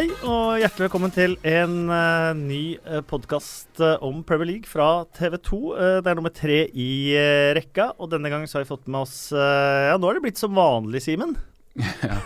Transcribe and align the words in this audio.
Hei 0.00 0.06
og 0.24 0.54
hjertelig 0.56 0.86
velkommen 0.86 1.10
til 1.12 1.34
en 1.44 1.90
uh, 1.92 2.30
ny 2.32 2.78
uh, 2.86 3.02
podkast 3.04 3.82
uh, 3.84 3.98
om 4.00 4.22
Premier 4.24 4.48
League 4.48 4.64
fra 4.64 5.02
TV 5.12 5.36
2. 5.44 5.58
det 6.00 6.08
er 6.08 6.16
nummer 6.16 6.32
tre 6.32 6.56
i 6.72 7.12
rekka, 7.58 7.90
og 8.00 8.08
denne 8.14 8.32
gangen 8.32 8.48
så 8.48 8.56
har 8.56 8.64
vi 8.64 8.70
fått 8.70 8.88
med 8.88 9.02
oss 9.02 9.18
Ja, 9.36 9.98
nå 10.00 10.08
har 10.08 10.16
det 10.16 10.24
blitt 10.24 10.40
som 10.40 10.56
vanlig, 10.56 11.04
Simen. 11.04 11.36
Ja. 11.76 12.16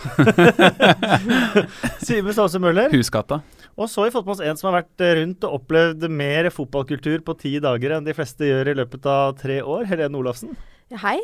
Simen 2.06 2.36
Stavse 2.36 2.62
Møller. 2.62 2.94
Husgata. 2.94 3.42
Og 3.74 3.90
så 3.90 4.04
har 4.04 4.12
vi 4.12 4.18
fått 4.20 4.30
med 4.30 4.36
oss 4.36 4.46
en 4.46 4.60
som 4.60 4.70
har 4.70 4.84
vært 4.84 5.08
rundt 5.24 5.50
og 5.50 5.58
opplevd 5.58 6.10
mer 6.14 6.54
fotballkultur 6.54 7.26
på 7.26 7.40
ti 7.42 7.56
dager 7.64 7.98
enn 7.98 8.06
de 8.06 8.14
fleste 8.14 8.54
gjør 8.54 8.70
i 8.70 8.80
løpet 8.84 9.10
av 9.10 9.34
tre 9.42 9.64
år. 9.66 9.88
Helene 9.90 10.22
Olafsen. 10.22 10.54
Ja, 10.94 11.08
hei. 11.08 11.18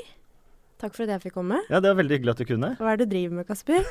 Takk 0.80 0.95
for 0.97 1.05
at 1.05 1.12
jeg 1.12 1.20
fikk 1.27 1.34
komme. 1.37 1.59
Ja, 1.69 1.77
Det 1.83 1.91
var 1.91 1.98
veldig 1.98 2.16
hyggelig 2.16 2.33
at 2.33 2.41
du 2.41 2.47
kunne. 2.48 2.70
Hva 2.80 2.93
er 2.93 3.01
det 3.01 3.07
du 3.11 3.12
driver 3.12 3.34
med, 3.37 3.45
Kasper? 3.48 3.84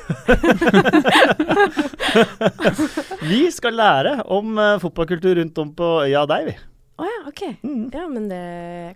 vi 3.30 3.44
skal 3.54 3.78
lære 3.78 4.16
om 4.26 4.58
uh, 4.58 4.80
fotballkultur 4.82 5.38
rundt 5.38 5.60
om 5.62 5.70
på 5.78 5.90
øya 6.08 6.24
deg, 6.30 6.50
vi. 6.50 6.56
Å 7.00 7.04
oh, 7.04 7.08
ja, 7.08 7.20
ok. 7.30 7.42
Mm. 7.62 7.84
Ja, 7.94 8.08
men 8.10 8.26
det 8.28 8.40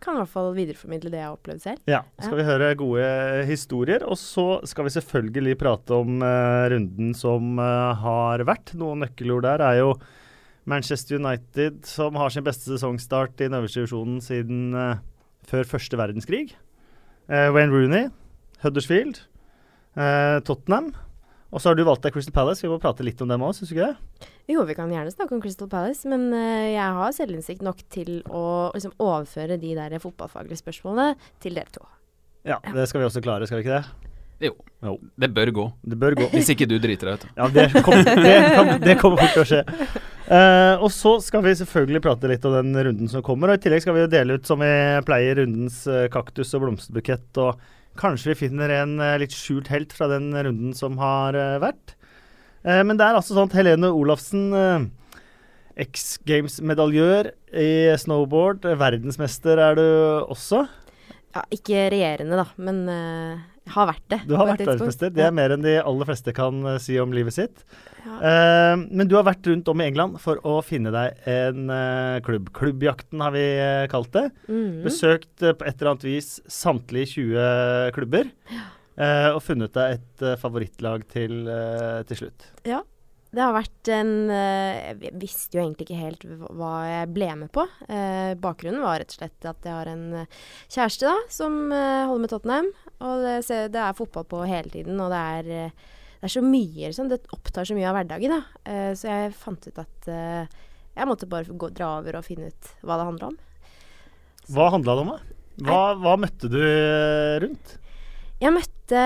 kan 0.03 0.19
i 0.19 0.21
hvert 0.25 0.33
fall 0.33 0.51
videreformidle 0.57 1.13
det 1.13 1.23
jeg 1.23 1.29
har 1.29 1.39
opplevd 1.39 1.63
selv. 1.63 1.85
Ja, 1.89 2.03
så 2.19 2.27
skal 2.27 2.35
ja. 2.35 2.41
vi 2.41 2.49
høre 2.51 2.73
gode 2.83 3.07
historier. 3.49 4.05
Og 4.11 4.19
så 4.21 4.49
skal 4.69 4.89
vi 4.89 4.97
selvfølgelig 4.97 5.57
prate 5.63 6.03
om 6.03 6.19
uh, 6.19 6.67
runden 6.75 7.15
som 7.17 7.63
uh, 7.63 7.95
har 8.03 8.43
vært. 8.45 8.75
Noen 8.81 9.07
nøkkelord 9.07 9.47
der 9.47 9.65
er 9.71 9.81
jo 9.85 9.95
Manchester 10.69 11.23
United, 11.23 11.85
som 11.87 12.19
har 12.19 12.35
sin 12.35 12.45
beste 12.45 12.75
sesongstart 12.75 13.39
i 13.39 13.47
den 13.47 13.57
øverste 13.61 13.85
divisjonen 13.85 14.21
siden 14.25 14.73
før 15.45 15.67
første 15.69 15.99
verdenskrig. 16.01 16.55
Uh, 17.25 17.49
Wayne 17.55 17.73
Rooney, 17.73 18.11
Huddersfield, 18.65 19.23
uh, 19.97 20.41
Tottenham. 20.45 20.93
Og 21.55 21.63
så 21.63 21.71
har 21.71 21.79
du 21.79 21.85
valgt 21.87 22.03
deg 22.05 22.17
Crystal 22.17 22.35
Palace. 22.35 22.65
Vi 22.65 22.71
må 22.71 22.81
prate 22.83 23.05
litt 23.07 23.21
om 23.23 23.31
dem 23.31 23.45
òg, 23.47 23.55
syns 23.57 23.71
du 23.71 23.77
ikke 23.77 23.93
det? 23.93 24.31
Jo, 24.51 24.65
vi 24.69 24.75
kan 24.77 24.91
gjerne 24.93 25.13
snakke 25.15 25.37
om 25.37 25.43
Crystal 25.45 25.71
Palace, 25.71 26.09
men 26.11 26.27
uh, 26.35 26.67
jeg 26.69 26.97
har 26.99 27.15
selvinnsikt 27.17 27.65
nok 27.65 27.85
til 27.95 28.19
å 28.29 28.47
liksom, 28.75 28.97
overføre 28.99 29.61
de 29.63 29.77
der 29.79 29.97
fotballfaglige 30.03 30.61
spørsmålene 30.61 31.15
til 31.45 31.57
dere 31.61 31.73
to. 31.75 31.87
Ja, 32.45 32.59
ja, 32.59 32.75
det 32.77 32.91
skal 32.91 33.01
vi 33.01 33.09
også 33.09 33.25
klare, 33.25 33.47
skal 33.49 33.63
vi 33.63 33.65
ikke 33.65 33.79
det? 33.79 34.11
Jo. 34.45 34.53
jo. 34.85 34.99
Det 35.17 35.31
bør 35.35 35.51
gå. 35.55 35.65
Det 35.83 35.99
bør 35.99 36.17
gå. 36.19 36.27
Hvis 36.35 36.51
ikke 36.53 36.67
du 36.69 36.77
driter 36.83 37.13
deg 37.13 37.23
ut. 37.23 37.29
Ja, 37.39 37.47
det, 37.55 37.85
kommer, 37.87 38.11
det, 38.27 38.35
det, 38.83 38.97
kommer 39.01 39.23
fort 39.23 39.37
til 39.37 39.45
å 39.45 39.49
skje. 39.49 39.63
Uh, 40.25 40.81
og 40.81 40.89
så 40.89 41.19
skal 41.21 41.43
vi 41.45 41.53
selvfølgelig 41.59 42.01
prate 42.07 42.29
litt 42.31 42.45
om 42.49 42.55
den 42.57 42.73
runden 42.87 43.11
som 43.13 43.25
kommer. 43.25 43.53
Og 43.53 43.59
i 43.59 43.65
tillegg 43.65 43.85
skal 43.85 43.97
vi 43.97 44.05
jo 44.07 44.13
dele 44.13 44.39
ut, 44.39 44.47
som 44.49 44.63
vi 44.63 44.71
pleier, 45.05 45.37
rundens 45.41 45.83
uh, 45.91 46.07
kaktus 46.13 46.55
og 46.57 46.65
blomsterbukett. 46.65 47.29
Og 47.43 47.61
kanskje 48.01 48.33
vi 48.33 48.41
finner 48.47 48.73
en 48.79 48.97
uh, 49.03 49.17
litt 49.21 49.37
skjult 49.37 49.69
helt 49.73 49.93
fra 49.93 50.09
den 50.15 50.33
runden 50.33 50.73
som 50.77 50.97
har 51.03 51.37
vært. 51.63 51.97
men 52.65 52.97
det 52.97 53.05
er 53.05 53.17
altså 53.19 53.35
sånn 53.37 53.51
at 53.51 53.57
Helene 53.59 53.91
Olafsen 53.93 54.47
X 55.77 56.17
Games-medaljør 56.25 57.29
i 57.53 57.93
snowboard. 58.01 58.65
Verdensmester 58.81 59.61
er 59.61 59.77
du 59.77 59.85
også. 60.33 60.63
Ja, 61.35 61.43
ikke 61.55 61.89
regjerende, 61.93 62.39
da, 62.39 62.47
men 62.63 62.85
har 63.73 63.89
vært 63.89 64.05
det. 64.13 64.19
Du 64.29 64.35
har 64.37 64.49
vært 64.49 64.63
verdensmester. 64.65 65.13
Det 65.15 65.25
er 65.25 65.33
mer 65.35 65.55
enn 65.55 65.65
de 65.65 65.75
aller 65.81 66.09
fleste 66.09 66.35
kan 66.37 66.61
uh, 66.67 66.77
si 66.83 66.97
om 67.01 67.15
livet 67.17 67.37
sitt. 67.37 67.65
Ja. 68.05 68.19
Uh, 68.21 68.85
men 68.91 69.09
du 69.09 69.17
har 69.17 69.25
vært 69.27 69.47
rundt 69.49 69.69
om 69.73 69.81
i 69.81 69.87
England 69.89 70.21
for 70.23 70.41
å 70.47 70.59
finne 70.65 70.93
deg 70.95 71.25
en 71.31 71.73
uh, 71.73 72.21
klubb. 72.25 72.51
Klubbjakten 72.57 73.25
har 73.25 73.35
vi 73.37 73.47
kalt 73.93 74.13
det. 74.17 74.29
Mm. 74.49 74.85
Besøkt 74.85 75.33
på 75.41 75.65
et 75.65 75.75
eller 75.79 75.95
annet 75.95 76.09
vis 76.09 76.37
samtlige 76.51 77.15
20 77.17 77.93
klubber. 77.97 78.31
Ja. 78.53 78.71
og 79.35 79.41
funnet 79.43 79.73
deg 79.75 79.97
et 79.97 80.23
favorittlag 80.39 81.03
til, 81.11 81.49
til 82.07 82.19
slutt. 82.21 82.45
Ja, 82.69 82.85
det 83.35 83.43
har 83.43 83.55
vært 83.57 83.91
en 83.93 84.13
eh, 84.33 84.93
Jeg 85.03 85.19
visste 85.21 85.59
jo 85.59 85.65
egentlig 85.65 85.89
ikke 85.89 86.01
helt 86.01 86.25
hva 86.55 86.73
jeg 86.87 87.11
ble 87.15 87.31
med 87.43 87.51
på. 87.55 87.65
Eh, 87.89 88.35
bakgrunnen 88.41 88.85
var 88.85 89.01
rett 89.03 89.15
og 89.15 89.19
slett 89.19 89.49
at 89.51 89.67
jeg 89.67 89.75
har 89.75 89.91
en 89.91 90.05
eh, 90.21 90.39
kjæreste 90.73 91.09
da, 91.09 91.17
som 91.33 91.59
holder 91.73 92.23
med 92.23 92.33
Tottenham. 92.33 92.71
Og 93.01 93.25
det, 93.25 93.37
det, 93.75 93.83
er 93.83 93.99
fotball 93.99 94.27
på 94.31 94.45
hele 94.49 94.71
tiden, 94.73 95.01
og 95.03 95.11
det 95.13 95.23
er, 95.39 95.73
det 95.75 96.29
er 96.29 96.35
så 96.37 96.45
mye 96.45 96.91
liksom. 96.91 97.11
Det 97.11 97.23
opptar 97.35 97.69
så 97.69 97.77
mye 97.77 97.91
av 97.91 97.99
hverdagen, 97.99 98.37
da. 98.37 98.93
så 98.97 99.11
jeg 99.11 99.35
fant 99.37 99.67
ut 99.67 99.81
at 99.83 100.09
jeg 100.09 101.09
måtte 101.11 101.29
bare 101.29 101.59
gå, 101.59 101.71
dra 101.75 101.97
over 101.99 102.21
og 102.21 102.27
finne 102.27 102.53
ut 102.53 102.71
hva 102.87 103.01
det 103.01 103.09
handla 103.11 103.33
om. 103.33 103.41
Så. 104.45 104.55
Hva 104.55 104.71
handla 104.77 104.95
det 104.95 105.05
om, 105.05 105.13
da? 105.15 105.41
Hva, 105.65 105.83
hva 106.01 106.15
møtte 106.23 106.51
du 106.51 106.63
rundt? 107.45 107.77
Jeg 108.43 108.55
møtte 108.55 109.03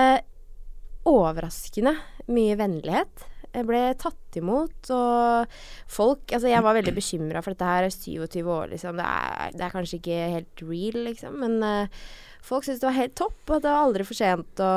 overraskende 1.09 1.95
mye 2.29 2.55
vennlighet. 2.59 3.27
Jeg 3.49 3.65
ble 3.65 3.79
tatt 3.97 4.37
imot, 4.37 4.91
og 4.93 5.55
folk 5.89 6.33
Altså, 6.35 6.51
jeg 6.51 6.61
var 6.65 6.77
veldig 6.77 6.93
bekymra 6.93 7.41
for 7.41 7.55
dette 7.55 7.65
her. 7.65 7.87
er 7.87 7.93
27 7.93 8.45
år, 8.45 8.69
liksom. 8.75 8.99
Det 8.99 9.05
er, 9.05 9.55
det 9.55 9.65
er 9.65 9.73
kanskje 9.73 9.97
ikke 9.97 10.19
helt 10.35 10.63
real, 10.65 10.99
liksom. 11.07 11.39
Men 11.41 11.63
uh, 11.65 12.05
folk 12.45 12.65
syntes 12.65 12.83
det 12.83 12.89
var 12.91 12.99
helt 12.99 13.17
topp, 13.17 13.41
og 13.47 13.63
det 13.63 13.73
var 13.73 13.87
aldri 13.87 14.05
for 14.05 14.19
sent 14.19 14.61
å 14.61 14.71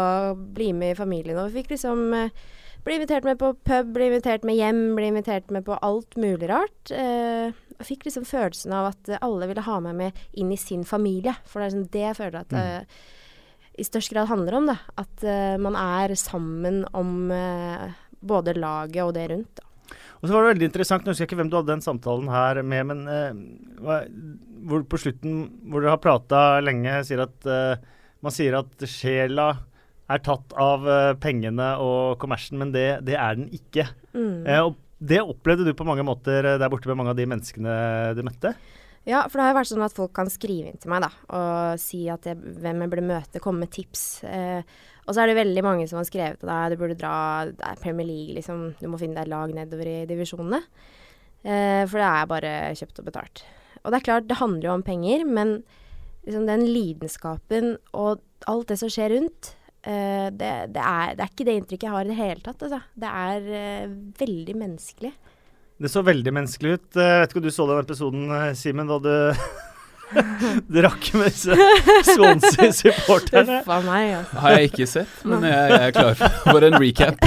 bli 0.56 0.72
med 0.72 0.94
i 0.94 0.98
familien. 0.98 1.38
Og 1.38 1.50
vi 1.50 1.60
fikk 1.60 1.74
liksom 1.74 2.04
uh, 2.16 2.44
bli 2.86 2.96
invitert 2.96 3.28
med 3.28 3.40
på 3.42 3.52
pub, 3.60 3.92
bli 3.94 4.08
invitert 4.08 4.46
med 4.48 4.56
hjem, 4.56 4.84
bli 4.96 5.10
invitert 5.12 5.52
med 5.54 5.66
på 5.68 5.76
alt 5.84 6.16
mulig 6.16 6.48
rart. 6.50 6.80
Uh, 6.88 7.52
jeg 7.76 7.88
fikk 7.90 8.06
liksom 8.08 8.24
følelsen 8.28 8.72
av 8.76 8.92
at 8.94 9.16
alle 9.20 9.50
ville 9.50 9.66
ha 9.66 9.80
meg 9.84 9.98
med 9.98 10.22
inn 10.38 10.52
i 10.54 10.60
sin 10.60 10.86
familie. 10.88 11.34
For 11.44 11.60
det 11.60 11.66
er 11.66 11.74
liksom 11.74 11.90
det 11.92 12.06
jeg 12.06 12.18
føler 12.20 12.44
at 12.44 12.52
mm. 12.54 13.00
i 13.82 13.86
størst 13.88 14.14
grad 14.14 14.30
handler 14.30 14.56
om. 14.60 14.70
da. 14.70 14.76
At 15.02 15.24
man 15.58 15.74
er 15.74 16.14
sammen 16.14 16.84
om 16.94 17.26
både 18.22 18.54
laget 18.58 19.02
og 19.04 19.14
det 19.16 19.28
rundt. 19.32 19.60
da. 19.60 19.68
Og 20.22 20.28
så 20.28 20.34
var 20.34 20.44
det 20.44 20.52
veldig 20.52 20.68
interessant, 20.70 21.04
Nå 21.04 21.12
husker 21.12 21.24
jeg 21.24 21.32
ikke 21.32 21.40
hvem 21.40 21.50
du 21.50 21.58
hadde 21.58 21.72
den 21.74 21.84
samtalen 21.84 22.30
her 22.30 22.62
med, 22.62 22.86
men 22.92 23.00
eh, 23.10 24.06
hvor 24.68 24.84
på 24.86 25.00
slutten, 25.02 25.42
hvor 25.66 25.82
dere 25.82 25.96
har 25.96 26.02
prata 26.02 26.42
lenge, 26.62 27.00
sier 27.08 27.24
at 27.24 27.48
eh, 27.50 27.82
man 28.22 28.34
sier 28.34 28.54
at 28.60 28.86
sjela 28.86 29.48
er 30.12 30.22
tatt 30.22 30.54
av 30.60 30.86
eh, 30.86 31.14
pengene 31.22 31.72
og 31.82 32.20
kommersen, 32.22 32.60
men 32.60 32.70
det, 32.74 33.02
det 33.08 33.18
er 33.18 33.40
den 33.40 33.50
ikke. 33.56 33.88
Mm. 34.14 34.46
Eh, 34.46 34.62
og 34.62 34.78
det 35.02 35.18
opplevde 35.24 35.66
du 35.66 35.74
på 35.74 35.86
mange 35.88 36.06
måter 36.06 36.52
der 36.54 36.70
borte 36.70 36.86
med 36.90 37.00
mange 37.00 37.16
av 37.16 37.18
de 37.18 37.26
menneskene 37.26 37.74
du 38.14 38.22
møtte? 38.22 38.54
Ja, 39.02 39.24
for 39.26 39.38
det 39.38 39.48
har 39.48 39.50
jo 39.50 39.58
vært 39.58 39.70
sånn 39.72 39.82
at 39.82 39.96
folk 39.96 40.12
kan 40.14 40.30
skrive 40.30 40.70
inn 40.70 40.78
til 40.78 40.92
meg 40.92 41.02
da, 41.02 41.10
og 41.34 41.80
si 41.82 42.04
at 42.12 42.28
jeg, 42.28 42.38
hvem 42.38 42.84
jeg 42.84 42.92
burde 42.92 43.06
møte, 43.08 43.42
komme 43.42 43.64
med 43.64 43.72
tips. 43.74 44.04
Eh, 44.22 44.62
og 45.02 45.14
så 45.14 45.22
er 45.22 45.30
det 45.30 45.38
veldig 45.40 45.64
mange 45.66 45.88
som 45.90 45.98
har 45.98 46.06
skrevet 46.06 46.38
til 46.38 46.50
deg 46.50 46.72
du 46.72 46.78
burde 46.80 46.98
dra 46.98 47.14
det 47.48 47.64
er 47.66 47.80
Premier 47.82 48.06
League, 48.06 48.36
liksom. 48.36 48.68
Du 48.78 48.86
må 48.90 49.00
finne 49.00 49.18
deg 49.18 49.30
lag 49.32 49.50
nedover 49.54 49.88
i 49.90 49.96
divisjonene. 50.06 50.62
Eh, 51.42 51.82
for 51.90 51.98
det 51.98 52.08
er 52.08 52.28
bare 52.30 52.52
kjøpt 52.78 53.02
og 53.02 53.08
betalt. 53.08 53.42
Og 53.82 53.90
det 53.90 53.98
er 53.98 54.06
klart, 54.06 54.28
det 54.30 54.38
handler 54.38 54.68
jo 54.68 54.76
om 54.76 54.84
penger, 54.86 55.24
men 55.26 55.56
liksom 56.22 56.46
den 56.46 56.68
lidenskapen 56.68 57.74
og 57.98 58.22
alt 58.50 58.70
det 58.70 58.78
som 58.78 58.90
skjer 58.92 59.16
rundt, 59.16 59.52
eh, 59.82 60.28
det, 60.30 60.52
det, 60.74 60.82
er, 60.82 61.16
det, 61.16 61.24
er, 61.24 61.32
ikke 61.32 61.48
det 61.48 61.56
inntrykket 61.58 61.88
jeg 61.88 61.96
har 61.96 62.06
i 62.06 62.12
det 62.12 62.20
hele 62.20 62.46
tatt. 62.46 62.62
Altså. 62.62 62.80
Det 62.94 63.10
er 63.10 63.50
eh, 63.58 63.98
veldig 64.22 64.56
menneskelig. 64.62 65.12
Det 65.82 65.90
så 65.90 66.04
veldig 66.06 66.36
menneskelig 66.36 66.76
ut. 66.76 66.88
Jeg 66.94 67.20
vet 67.22 67.32
ikke 67.32 67.42
om 67.42 67.46
du 67.48 67.54
så 67.54 67.66
den 67.66 67.82
episoden, 67.82 68.24
eh, 68.38 68.48
Simen, 68.58 68.90
da 68.90 69.02
du 69.02 69.12
drakk 70.76 71.08
med 71.16 71.30
disse 71.30 71.56
Swansea-supporterne. 72.08 73.60
Uffa 73.62 73.78
meg, 73.86 74.14
altså. 74.18 74.40
Har 74.42 74.56
jeg 74.56 74.70
ikke 74.72 74.88
sett, 74.90 75.14
men 75.28 75.46
jeg, 75.48 75.72
jeg 75.72 75.86
er 75.88 75.94
klar 75.96 76.20
for 76.48 76.66
en 76.68 76.78
recap. 76.82 77.24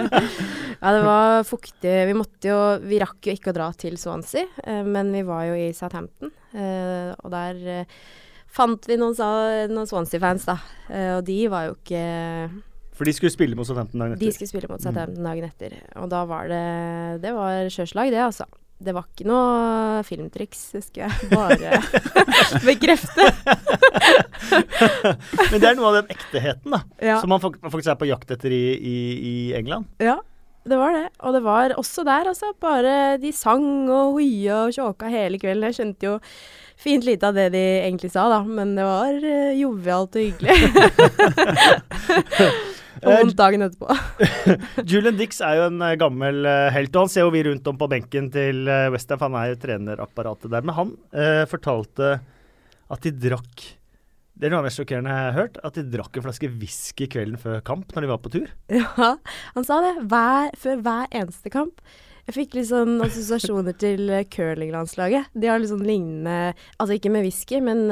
ja, 0.82 0.94
det 0.96 1.02
var 1.06 1.44
fuktig. 1.48 1.96
Vi 2.10 2.16
måtte 2.16 2.52
jo 2.52 2.62
Vi 2.84 3.02
rakk 3.02 3.30
jo 3.30 3.36
ikke 3.36 3.52
å 3.52 3.58
dra 3.60 3.68
til 3.78 3.98
Swansea, 4.00 4.46
eh, 4.64 4.80
men 4.86 5.12
vi 5.14 5.26
var 5.28 5.46
jo 5.50 5.58
i 5.58 5.68
Southampton, 5.76 6.32
eh, 6.54 7.12
og 7.18 7.30
der 7.34 7.84
fant 8.50 8.88
vi 8.90 8.98
noen, 8.98 9.14
noen 9.70 9.86
Swansea-fans, 9.86 10.48
da. 10.48 10.58
Og 11.18 11.22
de 11.28 11.44
var 11.52 11.68
jo 11.68 11.76
ikke 11.78 12.02
for 13.00 13.08
de 13.08 13.14
skulle 13.16 13.32
spille 13.32 13.56
mot 13.56 13.64
Southampton 13.64 14.02
dagen 14.02 14.12
etter? 14.12 14.26
De 14.26 14.34
skulle 14.36 14.50
spille 14.50 14.68
mot 14.68 14.82
Southampton 14.82 15.24
dagen 15.24 15.46
etter. 15.46 15.78
Og 16.02 16.10
da 16.12 16.18
var 16.28 16.50
det 16.52 17.22
Det 17.22 17.30
var 17.32 17.70
sjøslag, 17.72 18.10
det, 18.12 18.20
altså. 18.20 18.44
Det 18.80 18.94
var 18.96 19.04
ikke 19.10 19.26
noe 19.28 20.00
filmtriks, 20.08 20.60
det 20.72 20.80
skal 20.86 21.02
jeg 21.04 21.28
bare 21.34 21.80
bekrefte. 22.68 23.26
Men 25.50 25.58
det 25.60 25.68
er 25.68 25.76
noe 25.76 25.90
av 25.90 25.98
den 25.98 26.14
ekteheten 26.14 26.72
da, 26.72 26.80
ja. 26.96 27.18
som 27.20 27.28
man 27.32 27.42
faktisk 27.44 27.92
er 27.92 27.98
på 28.00 28.08
jakt 28.08 28.32
etter 28.32 28.54
i, 28.56 28.64
i, 28.72 28.96
i, 29.20 29.34
England. 29.58 29.84
Ja, 30.00 30.16
det 30.64 30.80
var 30.80 30.96
det. 30.96 31.04
Og 31.20 31.36
det 31.36 31.44
var 31.44 31.76
også 31.76 32.06
der, 32.08 32.32
altså. 32.32 32.54
Bare 32.60 33.18
de 33.20 33.34
sang 33.36 33.68
og 33.92 34.16
hoia 34.16 34.64
og 34.64 34.74
tjåka 34.76 35.12
hele 35.12 35.40
kvelden. 35.42 35.68
Jeg 35.68 35.76
skjønte 35.76 36.08
jo 36.08 36.16
fint 36.80 37.04
lite 37.04 37.28
av 37.28 37.36
det 37.36 37.50
de 37.52 37.64
egentlig 37.84 38.08
sa, 38.14 38.30
da, 38.32 38.40
men 38.48 38.72
det 38.78 38.88
var 38.88 39.12
uh, 39.20 39.52
jovialt 39.60 40.16
og 40.16 40.22
hyggelig. 40.24 40.56
Og 43.00 43.14
vondt 43.14 43.38
dagen 43.38 43.64
etterpå. 43.64 43.94
Julian 44.90 45.18
Dix 45.18 45.40
er 45.44 45.60
jo 45.60 45.66
en 45.70 45.80
uh, 45.82 45.94
gammel 46.00 46.44
uh, 46.46 46.68
helt, 46.74 46.92
og 46.94 47.06
han 47.06 47.12
ser 47.12 47.26
jo 47.26 47.32
vi 47.34 47.44
rundt 47.46 47.68
om 47.70 47.78
på 47.80 47.88
benken 47.90 48.30
til 48.34 48.64
uh, 48.68 48.90
Westham. 48.92 49.22
Han 49.24 49.38
er 49.40 49.52
jo 49.52 49.60
trenerapparatet 49.62 50.52
der. 50.52 50.66
Men 50.66 50.76
han 50.76 50.92
uh, 51.14 51.44
fortalte 51.50 52.18
at 52.90 53.06
de 53.06 53.14
drakk 53.28 53.64
Det 54.34 54.48
er 54.48 54.52
noe 54.52 54.60
av 54.60 54.64
det 54.64 54.70
mest 54.70 54.80
sjokkerende 54.80 55.14
jeg 55.14 55.26
har 55.28 55.36
hørt, 55.38 55.58
at 55.64 55.78
de 55.78 55.86
drakk 55.92 56.16
en 56.16 56.26
flaske 56.26 56.52
whisky 56.60 57.08
kvelden 57.12 57.40
før 57.40 57.58
kamp 57.64 57.90
når 57.94 58.06
de 58.06 58.10
var 58.12 58.22
på 58.24 58.32
tur. 58.34 58.52
Ja, 58.72 59.16
han 59.56 59.66
sa 59.68 59.82
det 59.84 59.96
hver, 60.10 60.54
før 60.58 60.80
hver 60.86 61.10
eneste 61.12 61.52
kamp. 61.52 61.82
Jeg 62.28 62.36
fikk 62.36 62.56
litt 62.56 62.68
sånn 62.70 63.00
assosiasjoner 63.02 63.74
til 63.80 64.10
eh, 64.12 64.26
curlinglandslaget. 64.30 65.32
De 65.34 65.48
har 65.50 65.58
litt 65.58 65.72
sånn 65.72 65.82
lignende 65.82 66.54
Altså 66.78 66.94
ikke 66.96 67.12
med 67.12 67.24
whisky, 67.26 67.58
men 67.64 67.88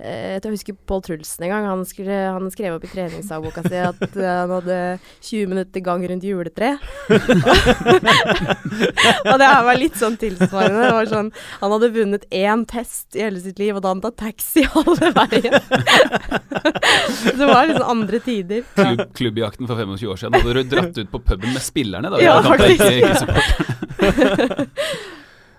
eh, 0.00 0.36
tror 0.40 0.50
jeg 0.50 0.58
husker 0.58 0.76
Pål 0.88 1.02
Trulsen 1.06 1.44
en 1.46 1.52
gang. 1.52 1.66
Han, 1.68 1.84
skulle, 1.88 2.16
han 2.34 2.50
skrev 2.52 2.76
opp 2.76 2.84
i 2.86 2.90
treningsdagboka 2.90 3.64
si 3.66 3.78
at 3.80 4.02
eh, 4.08 4.24
han 4.26 4.50
hadde 4.56 4.78
20 5.26 5.50
minutter 5.52 5.84
gang 5.84 6.04
rundt 6.08 6.26
juletre. 6.26 6.70
og 9.30 9.36
det 9.40 9.50
her 9.50 9.62
var 9.68 9.80
litt 9.80 9.98
sånn 10.00 10.18
tilsvarende. 10.20 10.80
Det 10.82 10.94
var 10.96 11.10
sånn, 11.10 11.30
han 11.60 11.74
hadde 11.76 11.92
vunnet 11.94 12.26
én 12.30 12.64
test 12.70 13.18
i 13.18 13.24
hele 13.26 13.40
sitt 13.42 13.60
liv, 13.60 13.76
og 13.76 13.82
da 13.84 13.92
hadde 13.92 14.00
han 14.00 14.04
tatt 14.08 14.18
taxi 14.24 14.66
halve 14.74 15.12
veien. 15.16 15.56
det 17.38 17.46
var 17.46 17.70
liksom 17.70 17.86
andre 17.94 18.18
tider. 18.24 18.66
Klubb, 18.74 19.06
klubbjakten 19.20 19.70
for 19.70 19.76
25 19.76 20.12
år 20.14 20.20
siden. 20.24 20.40
Hadde 20.40 20.52
du 20.56 20.74
dratt 20.74 21.00
ut 21.00 21.14
på 21.14 21.22
puben 21.30 21.50
med 21.54 21.64
spillerne 21.64 22.12
da? 22.12 22.22
Ja, 22.24 22.40
faktisk. 22.44 22.84
Ikke, 22.90 23.14
ikke 24.10 25.18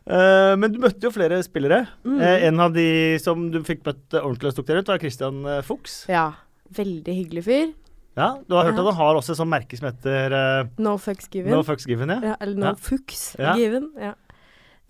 Eh, 0.09 0.53
men 0.57 0.71
du 0.74 0.80
møtte 0.81 1.06
jo 1.06 1.12
flere 1.13 1.38
spillere. 1.45 1.83
Mm. 2.03 2.18
Uh, 2.18 2.38
en 2.48 2.59
av 2.63 2.74
de 2.74 2.86
som 3.21 3.44
du 3.53 3.59
fikk 3.68 3.83
møtt 3.86 4.15
ordentlig 4.18 4.53
og 4.57 4.65
dere 4.65 4.81
ut, 4.81 4.89
var 4.89 5.00
Christian 5.03 5.44
eh, 5.45 5.62
Fuchs. 5.65 6.01
Ja. 6.09 6.31
Veldig 6.74 7.13
hyggelig 7.19 7.44
fyr. 7.45 7.69
Ja, 8.18 8.33
Du 8.48 8.56
har 8.57 8.65
hørt 8.68 8.80
at 8.80 8.86
han 8.89 8.98
har 8.98 9.15
også 9.15 9.31
et 9.31 9.39
sånt 9.39 9.51
merke 9.53 9.77
som 9.80 9.88
heter 9.88 10.33
uh, 10.36 10.71
No 10.83 10.98
fucks 11.00 11.30
given. 11.31 11.53
No 11.53 11.62
Fucks 11.63 11.86
Given, 11.88 12.09
ja. 12.12 12.18
Ja, 12.31 12.36
eller 12.44 12.57
no 12.59 12.65
Ja. 12.71 12.74
fucks 12.75 13.21
Ja. 13.39 13.53
given. 13.56 13.92
Ja. 13.95 14.12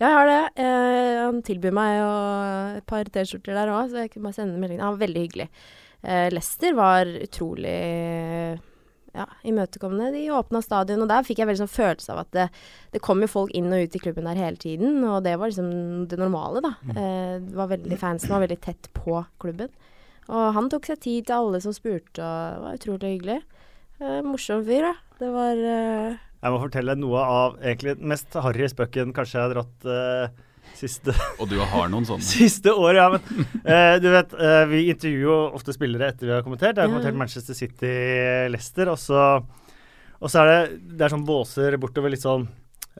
ja, 0.00 0.08
jeg 0.08 0.16
har 0.16 0.26
det. 0.26 0.40
Eh, 0.64 1.20
han 1.22 1.38
tilbyr 1.46 1.72
meg 1.76 2.00
og 2.02 2.80
et 2.80 2.86
par 2.90 3.04
T-skjorter 3.04 3.54
der 3.54 3.70
òg, 3.70 3.92
så 3.92 4.02
jeg 4.02 4.10
kunne 4.10 4.26
bare 4.26 4.38
sende 4.40 4.58
meldingen. 4.58 4.82
Han 4.82 4.96
var 4.96 5.04
veldig 5.06 5.22
hyggelig. 5.28 5.48
Eh, 6.02 6.28
Lester 6.34 6.74
var 6.74 7.06
utrolig 7.06 7.76
ja, 9.16 9.26
imøtekommende. 9.48 10.10
De 10.14 10.24
åpna 10.34 10.62
stadion, 10.64 11.04
og 11.04 11.10
der 11.10 11.26
fikk 11.26 11.42
jeg 11.42 11.48
veldig 11.50 11.62
sånn 11.64 11.72
følelse 11.72 12.12
av 12.14 12.22
at 12.24 12.30
det, 12.36 12.48
det 12.94 13.02
kom 13.04 13.22
jo 13.24 13.30
folk 13.30 13.54
inn 13.56 13.72
og 13.72 13.86
ut 13.86 13.96
i 13.96 14.02
klubben 14.02 14.28
der 14.28 14.40
hele 14.40 14.60
tiden, 14.60 15.00
og 15.04 15.22
det 15.26 15.36
var 15.40 15.52
liksom 15.52 16.06
det 16.10 16.18
normale, 16.20 16.64
da. 16.64 16.74
Eh, 16.92 17.34
det 17.44 17.56
var 17.58 17.72
veldig, 17.74 17.98
fansen 18.00 18.32
var 18.32 18.44
veldig 18.44 18.60
tett 18.64 18.90
på 18.96 19.20
klubben. 19.42 19.72
Og 20.32 20.52
han 20.56 20.70
tok 20.72 20.86
seg 20.88 21.00
tid 21.02 21.26
til 21.28 21.38
alle 21.38 21.60
som 21.64 21.74
spurte, 21.76 22.22
og 22.22 22.54
det 22.56 22.62
var 22.64 22.78
utrolig 22.78 23.14
hyggelig. 23.16 23.40
Eh, 24.02 24.20
morsom 24.26 24.64
fyr, 24.66 24.88
da. 24.88 24.94
Det 25.22 25.28
var 25.30 25.58
eh, 25.58 26.22
Jeg 26.42 26.54
må 26.54 26.62
fortelle 26.62 26.96
noe 26.98 27.20
av 27.22 27.60
egentlig 27.60 27.98
den 28.00 28.10
mest 28.10 28.34
harry 28.34 28.66
spøken 28.70 29.12
kanskje 29.14 29.38
jeg 29.38 29.44
har 29.46 29.54
dratt 29.54 29.86
eh, 29.86 30.40
siste, 30.78 31.14
Og 31.40 31.50
du 31.50 31.56
har 31.58 31.90
noen 31.92 32.06
sånne. 32.08 32.26
siste 32.36 32.74
året. 32.74 33.00
Ja, 33.00 33.08
men 33.12 33.46
uh, 33.66 33.96
du 34.02 34.08
vet, 34.12 34.34
uh, 34.38 34.64
vi 34.70 34.84
intervjuer 34.92 35.26
jo 35.26 35.38
ofte 35.58 35.74
spillere 35.76 36.12
etter 36.12 36.28
vi 36.28 36.36
har 36.36 36.44
kommentert. 36.46 36.76
Jeg 36.76 36.84
har 36.84 36.92
kommentert 36.92 37.18
Manchester 37.18 37.58
City, 37.58 37.94
Leicester, 38.52 38.92
og 38.92 39.00
så, 39.00 39.22
og 40.18 40.32
så 40.32 40.42
er 40.42 40.52
det, 40.52 40.60
det 40.96 41.06
er 41.06 41.14
sånn 41.14 41.26
båser 41.28 41.78
bortover 41.82 42.14
litt 42.14 42.24
sånn. 42.24 42.48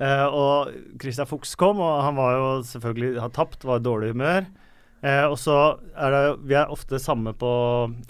Uh, 0.01 0.27
og 0.33 0.99
Christian 1.03 1.29
Fuchs 1.29 1.53
kom, 1.61 1.83
og 1.85 2.03
han 2.07 2.17
var 2.17 2.37
jo 2.39 2.51
selvfølgelig 2.71 3.15
har 3.21 3.33
tapt, 3.37 3.67
var 3.69 3.83
i 3.83 3.87
dårlig 3.87 4.15
humør. 4.15 4.49
Eh, 5.03 5.25
og 5.27 5.35
så 5.41 5.57
er 5.99 6.15
det 6.15 6.21
Vi 6.47 6.55
er 6.55 6.71
ofte 6.71 7.01
samme 7.03 7.33
på 7.35 7.51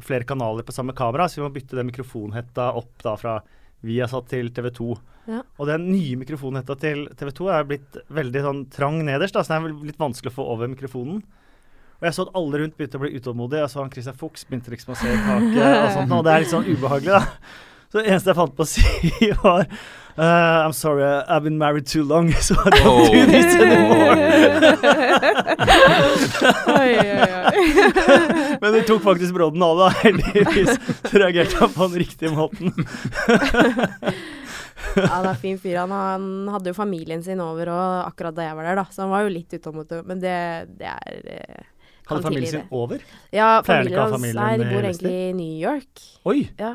flere 0.04 0.28
kanaler 0.28 0.66
på 0.66 0.74
samme 0.76 0.92
kamera, 0.92 1.24
så 1.28 1.40
vi 1.40 1.46
må 1.46 1.54
bytte 1.54 1.78
den 1.78 1.88
mikrofonhetta 1.88 2.68
opp 2.76 3.00
da 3.04 3.14
fra 3.16 3.38
Viasat 3.82 4.28
til 4.28 4.52
TV 4.52 4.68
2. 4.76 4.88
Ja. 5.30 5.42
Og 5.60 5.68
den 5.70 5.84
nye 5.92 6.16
mikrofonhetta 6.18 6.74
til 6.82 7.04
TV 7.18 7.28
2 7.38 7.48
er 7.54 7.68
blitt 7.68 7.98
veldig 8.10 8.40
sånn 8.42 8.62
trang 8.74 8.98
nederst, 9.06 9.36
da, 9.36 9.44
så 9.46 9.54
det 9.54 9.70
er 9.70 9.86
litt 9.92 10.00
vanskelig 10.02 10.32
å 10.32 10.38
få 10.40 10.48
over 10.56 10.66
mikrofonen. 10.72 11.22
Og 12.02 12.08
jeg 12.08 12.16
så 12.16 12.24
at 12.26 12.32
alle 12.34 12.58
rundt 12.64 12.74
begynte 12.74 12.98
å 12.98 13.02
bli 13.04 13.12
utålmodige. 13.14 13.60
Jeg 13.62 13.70
så 13.70 13.78
han 13.84 13.92
Christian 13.94 14.16
Fuchs 14.18 14.42
begynte 14.48 14.72
liksom 14.74 14.96
å 14.96 14.98
se 14.98 15.06
i 15.12 15.20
taket 15.22 15.76
og 15.84 15.90
sånt, 15.94 16.16
og 16.18 16.24
det 16.26 16.32
er 16.34 16.42
litt 16.42 16.50
sånn 16.56 16.66
ubehagelig, 16.66 17.14
da. 17.14 17.22
Så 17.92 18.00
det 18.00 18.06
eneste 18.08 18.32
jeg 18.32 18.38
fant 18.40 18.54
på 18.56 18.64
å 18.64 18.70
si, 18.72 18.82
var 19.44 19.66
uh, 19.68 20.64
I'm 20.66 20.72
sorry, 20.74 21.04
I've 21.28 21.44
been 21.44 21.58
married 21.60 21.86
too 21.86 22.02
long. 22.02 22.32
Så 22.42 22.56
det 22.64 22.80
don't 22.80 22.88
Oh. 22.88 23.06
do 23.12 23.26
this 23.30 23.54
anymore. 23.54 24.16
Oi, 26.72 26.90
oi, 26.98 27.06
oi. 27.12 28.56
Men 28.62 28.72
det 28.74 28.82
tok 28.88 29.02
faktisk 29.04 29.36
brodden 29.36 29.62
av, 29.62 29.76
da. 29.84 29.90
Heldigvis 30.02 31.12
reagerte 31.12 31.60
han 31.60 31.70
på 31.76 31.86
den 31.92 32.02
riktige 32.02 32.32
måten. 32.34 32.72
Ja, 34.96 35.18
det 35.24 35.32
er 35.32 35.40
fin 35.40 35.58
fyr. 35.60 35.78
Han, 35.82 35.92
han 35.94 36.54
hadde 36.54 36.72
jo 36.72 36.76
familien 36.76 37.22
sin 37.24 37.40
over 37.42 37.70
og 37.72 38.06
akkurat 38.06 38.36
da 38.36 38.46
jeg 38.48 38.58
var 38.58 38.68
der, 38.68 38.80
da. 38.82 38.86
Så 38.92 39.04
han 39.04 39.12
var 39.12 39.26
jo 39.26 39.32
litt 39.32 39.52
utålmodig. 39.56 40.02
Men 40.08 40.22
det, 40.22 40.36
det 40.80 40.92
er 40.92 41.34
eh, 41.36 41.68
Hadde 42.08 42.26
familien 42.26 42.54
sin 42.56 42.72
over? 42.74 43.02
Ja, 43.34 43.50
familien 43.66 44.00
ha 44.00 44.08
hans 44.10 44.32
Nei, 44.36 44.54
de 44.60 44.70
bor 44.70 44.86
egentlig 44.86 45.12
i 45.14 45.34
New 45.38 45.52
York. 45.60 46.06
Oi! 46.28 46.40
Ja. 46.60 46.74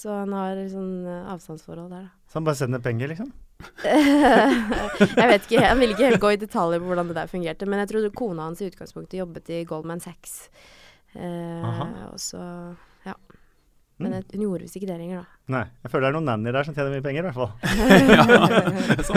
Så 0.00 0.12
han 0.14 0.34
har 0.36 0.58
sånn 0.70 1.06
eh, 1.08 1.30
avstandsforhold 1.32 1.90
der, 1.92 2.08
da. 2.08 2.16
Så 2.30 2.38
han 2.38 2.46
bare 2.46 2.60
sender 2.60 2.82
penger, 2.84 3.10
liksom? 3.10 3.32
jeg 3.84 5.26
vet 5.28 5.42
ikke, 5.44 5.60
Han 5.60 5.80
ville 5.82 5.92
ikke 5.92 6.06
helt 6.06 6.22
gå 6.22 6.30
i 6.32 6.38
detaljer 6.40 6.80
på 6.80 6.88
hvordan 6.88 7.10
det 7.10 7.16
der 7.18 7.28
fungerte, 7.28 7.66
men 7.68 7.82
jeg 7.82 7.90
trodde 7.90 8.12
kona 8.16 8.46
hans 8.48 8.62
i 8.62 8.70
utgangspunktet 8.70 9.18
jobbet 9.20 9.50
i 9.52 9.64
Goldman 9.68 10.00
Sachs. 10.00 10.46
Eh, 11.12 12.06
og 12.06 12.20
så. 12.22 12.44
Men 14.00 14.16
jeg, 14.16 14.24
hun 14.34 14.46
gjorde 14.46 14.64
visst 14.64 14.78
ikke 14.78 14.88
det 14.88 14.96
lenger, 15.00 15.20
da. 15.20 15.42
Nei. 15.54 15.64
Jeg 15.84 15.92
føler 15.92 16.06
det 16.06 16.10
er 16.10 16.16
noen 16.16 16.30
nanny 16.30 16.54
der 16.54 16.66
som 16.66 16.76
tjener 16.76 16.94
mye 16.94 17.04
penger, 17.04 17.20
i 17.20 17.26
hvert 17.28 17.38
fall. 17.40 17.52
Ja, 18.10 18.24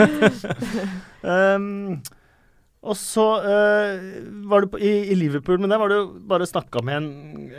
det. 0.04 0.90
Um, 1.24 2.02
og 2.90 2.96
så 3.00 3.24
uh, 3.40 4.04
var 4.50 4.64
du 4.64 4.74
på, 4.74 4.80
i, 4.82 4.92
i 5.14 5.16
Liverpool, 5.16 5.56
men 5.62 5.72
der 5.72 5.80
var 5.80 5.88
du 5.92 6.12
bare 6.28 6.48
snakka 6.48 6.82
med 6.84 6.98
en, 7.00 7.08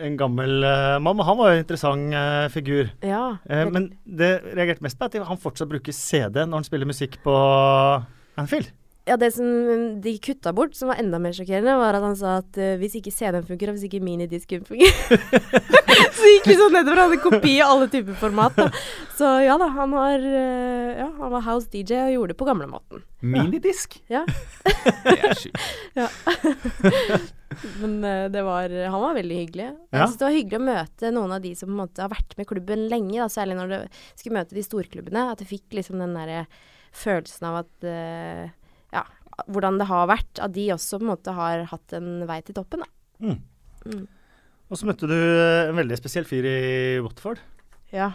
en 0.06 0.18
gammel 0.19 0.62
uh, 0.62 0.98
mann. 1.01 1.24
Han 1.25 1.39
var 1.39 1.51
jo 1.51 1.57
en 1.57 1.66
interessant 1.66 2.13
uh, 2.13 2.45
figur. 2.54 2.92
Ja. 3.01 3.24
Eh, 3.50 3.66
men 3.74 3.89
det 4.06 4.36
reagerte 4.51 4.86
mest 4.86 5.00
på, 5.00 5.10
at 5.10 5.18
han 5.25 5.42
fortsatt 5.42 5.71
bruker 5.71 5.95
CD 5.95 6.44
når 6.45 6.62
han 6.62 6.68
spiller 6.69 6.89
musikk 6.89 7.18
på 7.25 7.36
Anfield. 8.38 8.69
Ja, 9.06 9.19
det 9.22 9.36
som 9.36 9.46
de 10.02 10.16
kutta 10.18 10.50
bort, 10.54 10.74
som 10.74 10.90
var 10.90 10.98
enda 10.98 11.19
mer 11.22 11.34
sjokkerende, 11.38 11.75
var 11.78 11.94
at 11.94 12.02
han 12.02 12.16
sa 12.18 12.40
at 12.40 12.57
uh, 12.57 12.74
hvis 12.81 12.96
ikke 12.98 13.12
CD-en 13.13 13.46
funker, 13.46 13.69
og 13.69 13.78
hvis 13.78 13.86
ikke 13.86 14.02
minidisken 14.02 14.66
funker 14.66 14.90
Så 16.18 16.31
gikk 16.31 16.50
vi 16.50 16.56
sånn 16.57 16.74
nedover 16.74 17.04
han 17.04 17.12
hadde 17.12 17.19
kopi 17.22 17.52
i 17.60 17.62
alle 17.62 17.86
typer 17.92 18.18
format. 18.18 18.57
Da. 18.57 18.66
Så 19.16 19.30
ja 19.46 19.60
da, 19.62 19.68
han 19.78 19.94
var, 19.94 20.25
uh, 20.25 20.90
ja, 21.04 21.12
han 21.19 21.34
var 21.36 21.46
house 21.46 21.69
DJ 21.69 22.00
og 22.07 22.16
gjorde 22.16 22.33
det 22.33 22.40
på 22.42 22.50
gamlemåten. 22.50 23.06
Minidisk? 23.21 24.00
Ja. 24.09 24.26
Det 25.06 25.16
er 25.21 25.38
sjukt. 25.38 25.62
Men 27.80 27.95
uh, 28.02 28.26
det 28.33 28.42
var, 28.44 28.74
han 28.74 29.00
var 29.06 29.16
veldig 29.21 29.38
hyggelig. 29.44 29.69
Ja. 29.69 30.02
Jeg 30.02 30.02
synes 30.02 30.19
det 30.19 30.28
var 30.28 30.38
hyggelig 30.40 30.57
å 30.59 30.66
møte 30.71 31.14
noen 31.14 31.38
av 31.38 31.45
de 31.45 31.54
som 31.56 31.69
på 31.69 31.78
en 31.78 31.83
måte 31.85 32.04
har 32.04 32.12
vært 32.12 32.33
med 32.42 32.50
klubben 32.50 32.90
lenge, 32.90 33.21
da, 33.21 33.30
særlig 33.31 33.62
når 33.62 33.71
du 33.71 33.80
skulle 34.18 34.42
møte 34.42 34.57
de 34.57 34.66
storklubbene. 34.66 35.30
At 35.30 35.45
du 35.45 35.47
fikk 35.47 35.78
liksom 35.78 36.02
den 36.02 36.18
derre 36.18 36.47
følelsen 36.95 37.52
av 37.52 37.62
at 37.68 37.92
Ja, 38.94 39.06
hvordan 39.47 39.80
det 39.81 39.89
har 39.89 40.09
vært. 40.11 40.44
At 40.44 40.54
de 40.56 40.69
også 40.75 40.99
på 40.99 41.07
en 41.07 41.13
måte 41.13 41.35
har 41.37 41.65
hatt 41.71 41.97
en 41.97 42.27
vei 42.30 42.42
til 42.45 42.57
toppen, 42.57 42.85
da. 42.85 42.92
Mm. 43.25 43.42
Mm. 43.85 44.06
Og 44.65 44.80
så 44.80 44.87
møtte 44.89 45.09
du 45.09 45.18
en 45.18 45.77
veldig 45.77 45.97
spesiell 45.99 46.25
fyr 46.27 46.47
i 46.49 46.59
Watford. 47.06 47.42
Ja. 47.94 48.13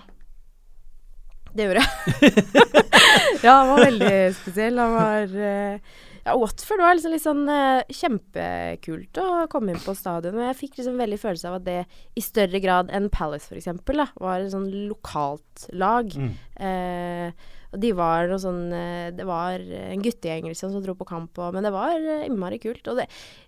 Det 1.55 1.67
gjorde 1.67 1.83
jeg. 1.83 2.31
ja, 3.45 3.57
han 3.57 3.73
var 3.73 3.85
veldig 3.87 4.15
spesiell. 4.39 4.79
Han 4.79 4.95
var 4.95 5.35
eh, 5.35 5.95
Ja, 6.25 6.35
Watford 6.39 6.83
var 6.83 6.95
liksom 6.95 7.15
litt 7.15 7.25
sånn 7.25 7.45
eh, 7.51 7.95
kjempekult 7.95 9.23
å 9.23 9.29
komme 9.51 9.75
inn 9.75 9.83
på 9.83 9.95
stadion. 9.99 10.39
Og 10.39 10.47
jeg 10.49 10.59
fikk 10.59 10.81
liksom 10.81 10.99
veldig 11.01 11.21
følelse 11.23 11.51
av 11.51 11.61
at 11.61 11.67
det 11.67 11.79
i 12.19 12.25
større 12.25 12.63
grad 12.63 12.93
enn 12.95 13.11
Palace 13.15 13.55
eksempel, 13.57 14.05
var 14.21 14.43
et 14.43 14.53
sånn 14.55 14.69
lokalt 14.91 15.71
lag. 15.75 16.11
Mm. 16.15 16.35
Eh, 16.67 17.49
og 17.71 17.81
de 17.83 17.93
var 17.95 18.27
noe 18.31 18.41
sånn 18.43 18.73
eh, 18.75 19.11
Det 19.15 19.27
var 19.29 19.63
en 19.63 20.03
guttegjeng 20.03 20.49
liksom, 20.51 20.73
som 20.75 20.83
dro 20.83 20.97
på 20.99 21.07
kamp, 21.09 21.39
og, 21.39 21.55
men 21.55 21.67
det 21.67 21.71
var 21.75 21.95
eh, 21.99 22.27
innmari 22.27 22.59
kult. 22.63 22.83
Og 22.91 22.99
det, 22.99 23.07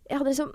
jeg 0.08 0.20
hadde 0.20 0.30
liksom 0.30 0.52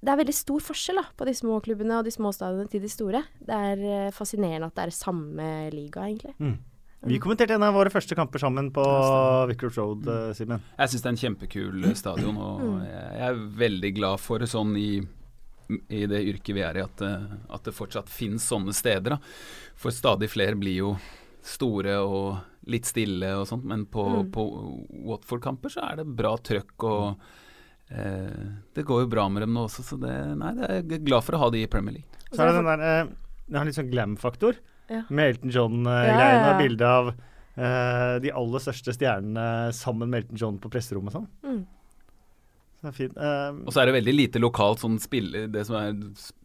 det 0.00 0.08
er 0.08 0.16
veldig 0.16 0.32
stor 0.32 0.62
forskjell 0.64 0.96
da, 0.96 1.02
på 1.12 1.26
de 1.28 1.32
små 1.36 1.58
klubbene 1.60 1.98
og 1.98 2.06
de 2.06 2.12
små 2.14 2.30
stadionene 2.32 2.70
til 2.72 2.80
de 2.80 2.88
store. 2.88 3.20
Det 3.36 3.52
er 3.52 3.82
eh, 3.84 4.12
fascinerende 4.16 4.70
at 4.70 4.78
det 4.78 4.86
er 4.86 4.94
samme 4.96 5.48
liga, 5.74 6.06
egentlig. 6.06 6.32
Mm. 6.40 6.54
Vi 7.10 7.18
kommenterte 7.20 7.52
en 7.56 7.64
av 7.64 7.76
våre 7.76 7.92
første 7.92 8.16
kamper 8.16 8.40
sammen 8.40 8.70
på 8.76 8.84
Vickers 9.48 9.76
Road, 9.76 10.08
mm. 10.08 10.32
Simen. 10.36 10.64
Jeg 10.78 10.92
syns 10.92 11.04
det 11.04 11.08
er 11.08 11.14
en 11.14 11.20
kjempekul 11.20 11.86
stadion, 11.96 12.40
og 12.40 12.64
Mm. 12.64 12.80
jeg 12.88 13.26
er 13.28 13.44
veldig 13.60 13.92
glad 13.96 14.20
for 14.20 14.44
sånn 14.48 14.72
i, 14.76 14.90
i 15.88 16.02
det 16.08 16.20
yrket 16.32 16.56
vi 16.56 16.64
er 16.64 16.80
i, 16.80 16.84
at, 16.84 17.04
at 17.04 17.68
det 17.68 17.76
fortsatt 17.76 18.08
finnes 18.08 18.44
sånne 18.48 18.72
steder. 18.76 19.16
Da. 19.16 19.20
For 19.76 19.92
stadig 19.92 20.28
flere 20.32 20.56
blir 20.56 20.76
jo 20.80 20.94
store 21.44 22.00
og 22.04 22.40
litt 22.66 22.84
stille 22.84 23.30
og 23.40 23.46
sånt, 23.48 23.64
men 23.64 23.86
på, 23.86 24.04
Mm. 24.20 24.30
på 24.34 24.44
Watford-kamper 25.08 25.72
så 25.72 25.80
er 25.90 25.96
det 26.02 26.06
bra 26.16 26.34
trøkk 26.36 26.84
og 26.84 27.16
eh, 27.90 28.50
det 28.76 28.84
går 28.86 29.04
jo 29.06 29.10
bra 29.10 29.28
med 29.32 29.42
dem 29.46 29.54
nå 29.56 29.64
også, 29.68 29.82
så 29.86 29.98
det, 30.00 30.12
nei, 30.38 30.52
det 30.58 30.68
er 30.68 30.82
jeg 30.82 31.04
glad 31.08 31.24
for 31.26 31.34
å 31.38 31.42
ha 31.44 31.50
de 31.54 31.62
i 31.64 31.70
Premier 31.70 31.96
League. 32.00 32.20
Så 32.30 32.42
er 32.44 32.50
det 32.52 32.60
den 32.60 32.68
der 32.70 32.84
eh, 32.86 33.08
Det 33.50 33.58
har 33.58 33.66
litt 33.66 33.78
sånn 33.80 33.90
glam-faktor. 33.90 34.60
Ja. 34.90 35.02
Med 35.10 35.32
Elton 35.36 35.50
John-greiene. 35.54 36.20
ja, 36.20 36.30
ja. 36.36 36.46
og 36.52 36.60
bildet 36.62 36.86
av 36.86 37.08
eh, 37.10 38.14
de 38.22 38.30
aller 38.34 38.62
største 38.62 38.94
stjernene 38.94 39.72
sammen 39.74 40.10
med 40.10 40.24
Elton 40.24 40.38
John 40.38 40.58
på 40.62 40.70
presserommet 40.70 41.14
og 41.14 41.20
sånn. 41.22 41.28
Mm. 41.46 41.60
Det 42.80 42.88
er 42.88 42.94
fint. 42.96 43.16
Um, 43.20 43.58
Og 43.68 43.74
så 43.74 43.82
er 43.82 43.90
det 43.90 43.94
veldig 43.98 44.12
lite 44.14 44.40
lokalt 44.40 44.80
sånn 44.80 44.94
spill 45.02 45.26
Det 45.52 45.66
som 45.68 45.74
er 45.76 45.98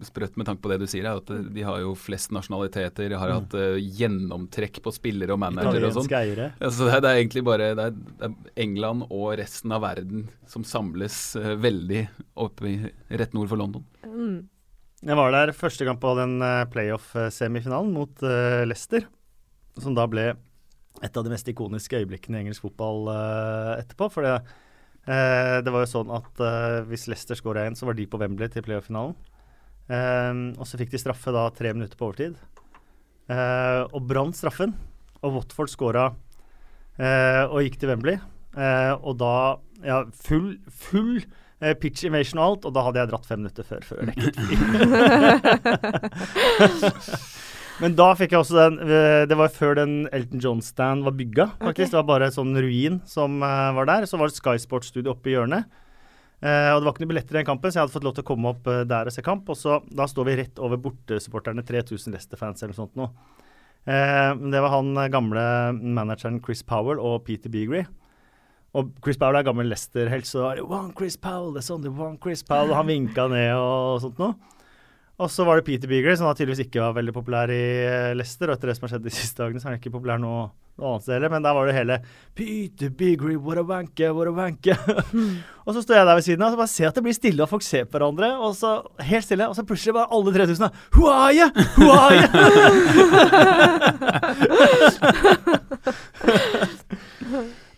sprøtt 0.04 0.36
med 0.36 0.50
tanke 0.50 0.60
på 0.66 0.72
det 0.74 0.82
du 0.82 0.86
sier, 0.92 1.06
er 1.08 1.22
at 1.22 1.30
eh, 1.32 1.46
de 1.56 1.64
har 1.64 1.78
jo 1.80 1.94
flest 1.96 2.34
nasjonaliteter. 2.36 3.08
De 3.14 3.16
har 3.22 3.30
Mm. 3.32 3.38
hatt 3.38 3.56
uh, 3.56 3.78
gjennomtrekk 3.80 4.82
på 4.84 4.92
spillere 4.92 5.32
og 5.32 5.40
managere 5.40 5.88
og 5.88 5.96
sånn. 5.96 6.10
Altså 6.60 6.90
det, 6.90 6.98
er, 6.98 7.02
det 7.06 7.12
er 7.14 7.20
egentlig 7.22 7.44
bare 7.48 7.70
det 7.80 7.86
er, 7.86 7.96
det 7.96 8.28
er 8.28 8.36
England 8.66 9.06
og 9.10 9.30
resten 9.40 9.72
av 9.72 9.82
verden 9.86 10.26
som 10.52 10.66
samles 10.68 11.36
uh, 11.40 11.56
veldig 11.56 12.02
oppe 12.36 12.68
i, 12.68 12.76
rett 13.16 13.34
nord 13.34 13.48
for 13.54 13.62
London. 13.64 13.86
Mm. 14.04 14.50
Jeg 15.06 15.16
var 15.22 15.32
der 15.32 15.54
første 15.56 15.86
gang 15.88 16.00
på 16.02 16.12
den 16.18 16.40
playoff-semifinalen 16.74 17.92
mot 17.94 18.22
Leicester, 18.66 19.04
som 19.78 19.94
da 19.96 20.08
ble 20.10 20.34
et 21.04 21.18
av 21.20 21.24
de 21.24 21.30
mest 21.30 21.48
ikoniske 21.52 22.00
øyeblikkene 22.00 22.40
i 22.40 22.46
engelsk 22.46 22.64
fotball 22.66 23.10
etterpå. 23.80 24.08
For 24.16 24.26
det, 24.26 24.38
eh, 25.08 25.58
det 25.66 25.72
var 25.74 25.86
jo 25.86 25.92
sånn 25.92 26.12
at 26.16 26.42
eh, 26.44 26.82
hvis 26.90 27.08
Leicester 27.12 27.38
skåra 27.40 27.66
én, 27.70 27.78
så 27.78 27.88
var 27.90 27.98
de 27.98 28.08
på 28.10 28.20
Wembley 28.22 28.50
til 28.52 28.66
playoff-finalen. 28.66 29.16
Eh, 29.86 30.34
og 30.58 30.66
så 30.68 30.80
fikk 30.82 30.92
de 30.94 31.02
straffe 31.02 31.34
da 31.36 31.48
tre 31.56 31.74
minutter 31.76 31.98
på 32.00 32.10
overtid. 32.10 32.36
Eh, 33.32 33.82
og 33.90 34.06
brant 34.10 34.38
straffen. 34.38 34.76
Og 35.26 35.40
Watford 35.40 35.72
skåra 35.72 36.06
eh, 37.00 37.44
og 37.48 37.64
gikk 37.66 37.80
til 37.82 37.90
Wembley. 37.94 38.18
Eh, 38.56 38.94
og 39.02 39.18
da 39.22 39.34
ja, 39.86 40.04
full, 40.26 40.56
full 40.70 41.24
pitch 41.82 42.04
invasion 42.06 42.40
og 42.42 42.46
alt, 42.46 42.66
og 42.68 42.74
da 42.76 42.82
hadde 42.86 43.00
jeg 43.00 43.10
dratt 43.10 43.28
fem 43.30 43.40
minutter 43.42 43.66
før, 43.66 43.82
før 43.88 43.98
jeg 44.06 44.16
fly. 44.36 44.56
Men 47.84 47.96
da 47.98 48.08
fikk 48.16 48.32
jeg 48.32 48.40
også 48.40 48.56
den 48.56 48.78
eh, 48.86 49.24
Det 49.28 49.36
var 49.36 49.52
før 49.52 49.76
den 49.82 49.96
Elton 50.16 50.40
John-stand 50.44 51.04
var 51.04 51.16
bygga, 51.18 51.50
faktisk. 51.60 51.90
Ok. 51.90 51.92
Det 51.92 52.00
var 52.00 52.08
bare 52.12 52.30
en 52.30 52.36
sånn 52.36 52.56
ruin 52.56 53.02
som 53.10 53.42
eh, 53.44 53.72
var 53.76 53.90
der. 53.90 54.08
Så 54.08 54.20
var 54.22 54.32
det 54.32 54.38
Sky 54.38 54.56
Sports-studio 54.64 55.12
oppe 55.16 55.32
i 55.32 55.36
hjørnet. 55.36 55.68
Eh, 56.40 56.70
og 56.72 56.80
det 56.80 56.86
var 56.88 56.94
ikke 56.94 57.04
noen 57.04 57.12
billetter 57.16 57.36
i 57.36 57.40
den 57.42 57.50
kampen, 57.50 57.72
så 57.72 57.80
jeg 57.80 57.86
hadde 57.88 57.96
fått 57.98 58.08
lov 58.08 58.16
til 58.16 58.26
å 58.26 58.30
komme 58.30 58.54
opp 58.54 58.70
der 58.88 59.12
og 59.12 59.16
se 59.16 59.26
kamp. 59.26 59.52
Og 59.52 59.60
så 59.60 59.82
Da 59.92 60.08
står 60.08 60.30
vi 60.30 60.38
rett 60.44 60.64
over 60.64 60.80
bortesupporterne, 60.88 61.66
3000 61.68 62.16
Leicester-fans 62.16 62.64
eller 62.64 62.76
noe 62.78 62.86
sånt. 62.86 63.36
Eh, 63.86 64.32
det 64.56 64.64
var 64.64 64.74
han 64.74 64.96
gamle 65.14 65.46
manageren 65.76 66.42
Chris 66.46 66.64
Powell 66.66 67.02
og 67.02 67.24
Peter 67.28 67.52
Beagrey. 67.52 67.86
Og 68.76 68.90
Chris 69.04 69.20
Powell 69.20 69.38
er 69.40 69.46
gammel 69.48 69.70
Leicester-helt, 69.72 70.28
så 70.28 70.48
var 70.48 70.58
det 70.60 70.66
one 70.68 70.92
Chris 70.98 71.16
Powell, 71.16 71.54
det 71.56 71.62
er 71.62 71.68
sånn, 71.70 71.86
one 71.88 72.18
Chris 72.20 72.44
Powell, 72.44 72.74
og 72.74 72.80
han 72.82 72.90
vinka 72.90 73.28
ned 73.32 73.54
og 73.56 74.02
sånt 74.04 74.20
noe. 74.20 74.36
Og 75.16 75.30
så 75.32 75.46
var 75.48 75.56
det 75.56 75.64
Peter 75.68 75.88
Beagrey, 75.88 76.18
som 76.20 76.28
da 76.28 76.34
tydeligvis 76.36 76.66
ikke 76.66 76.82
var 76.84 76.96
veldig 76.98 77.14
populær 77.16 77.52
i 77.54 77.62
eh, 77.88 78.12
Leicester. 78.20 78.50
Og 78.52 78.58
etter 78.58 78.68
det 78.68 78.76
som 78.76 78.84
har 78.88 78.92
skjedd 78.96 79.06
de 79.08 79.14
siste 79.16 79.40
dagene, 79.40 79.62
så 79.62 79.70
er 79.70 79.72
han 79.76 79.80
ikke 79.80 79.94
populær 79.94 80.20
nå 80.20 80.32
noe 80.76 80.90
annet 80.90 81.06
sted 81.06 81.14
heller. 81.16 81.32
Men 81.32 81.46
der 81.46 81.56
var 81.56 81.70
det 81.70 81.76
hele 81.78 81.96
Peter 82.36 82.90
Beagrey, 83.00 83.38
what 83.40 83.62
a 83.62 83.64
wanker, 83.64 84.12
what 84.18 84.28
a 84.28 84.34
wanker. 84.36 84.76
og 85.66 85.72
så 85.78 85.86
står 85.86 86.02
jeg 86.02 86.10
der 86.10 86.20
ved 86.20 86.28
siden 86.28 86.44
av 86.44 86.50
og 86.52 86.58
så 86.58 86.60
bare 86.66 86.74
ser 86.74 86.84
jeg 86.84 86.92
at 86.92 87.00
det 87.00 87.06
blir 87.08 87.16
stille, 87.16 87.46
og 87.46 87.52
folk 87.54 87.64
ser 87.64 87.88
på 87.88 87.96
hverandre. 87.96 88.34
Og 88.44 88.58
så 88.60 88.74
helt 89.08 89.28
stille, 89.30 89.48
og 89.48 89.56
så 89.56 89.64
plutselig 89.70 89.96
bare 89.96 90.12
alle 90.20 90.36
3000 90.36 90.68
er 90.68 90.72
Who 90.98 91.08
are 91.08 91.32
you? 91.32 91.48
Who 91.80 91.88
are 91.96 92.12
you? 92.20 92.28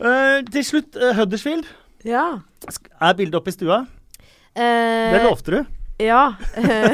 uh, 0.01 0.41
til 0.57 0.65
slutt, 0.73 0.97
uh, 0.97 1.13
Huddersfield. 1.21 1.69
Ja. 2.01 2.25
Er 2.97 3.13
bildet 3.17 3.37
oppe 3.37 3.53
i 3.53 3.57
stua? 3.59 3.83
Uh, 4.57 5.13
Det 5.13 5.21
lovte 5.21 5.59
du. 5.59 5.76
Ja. 6.01 6.35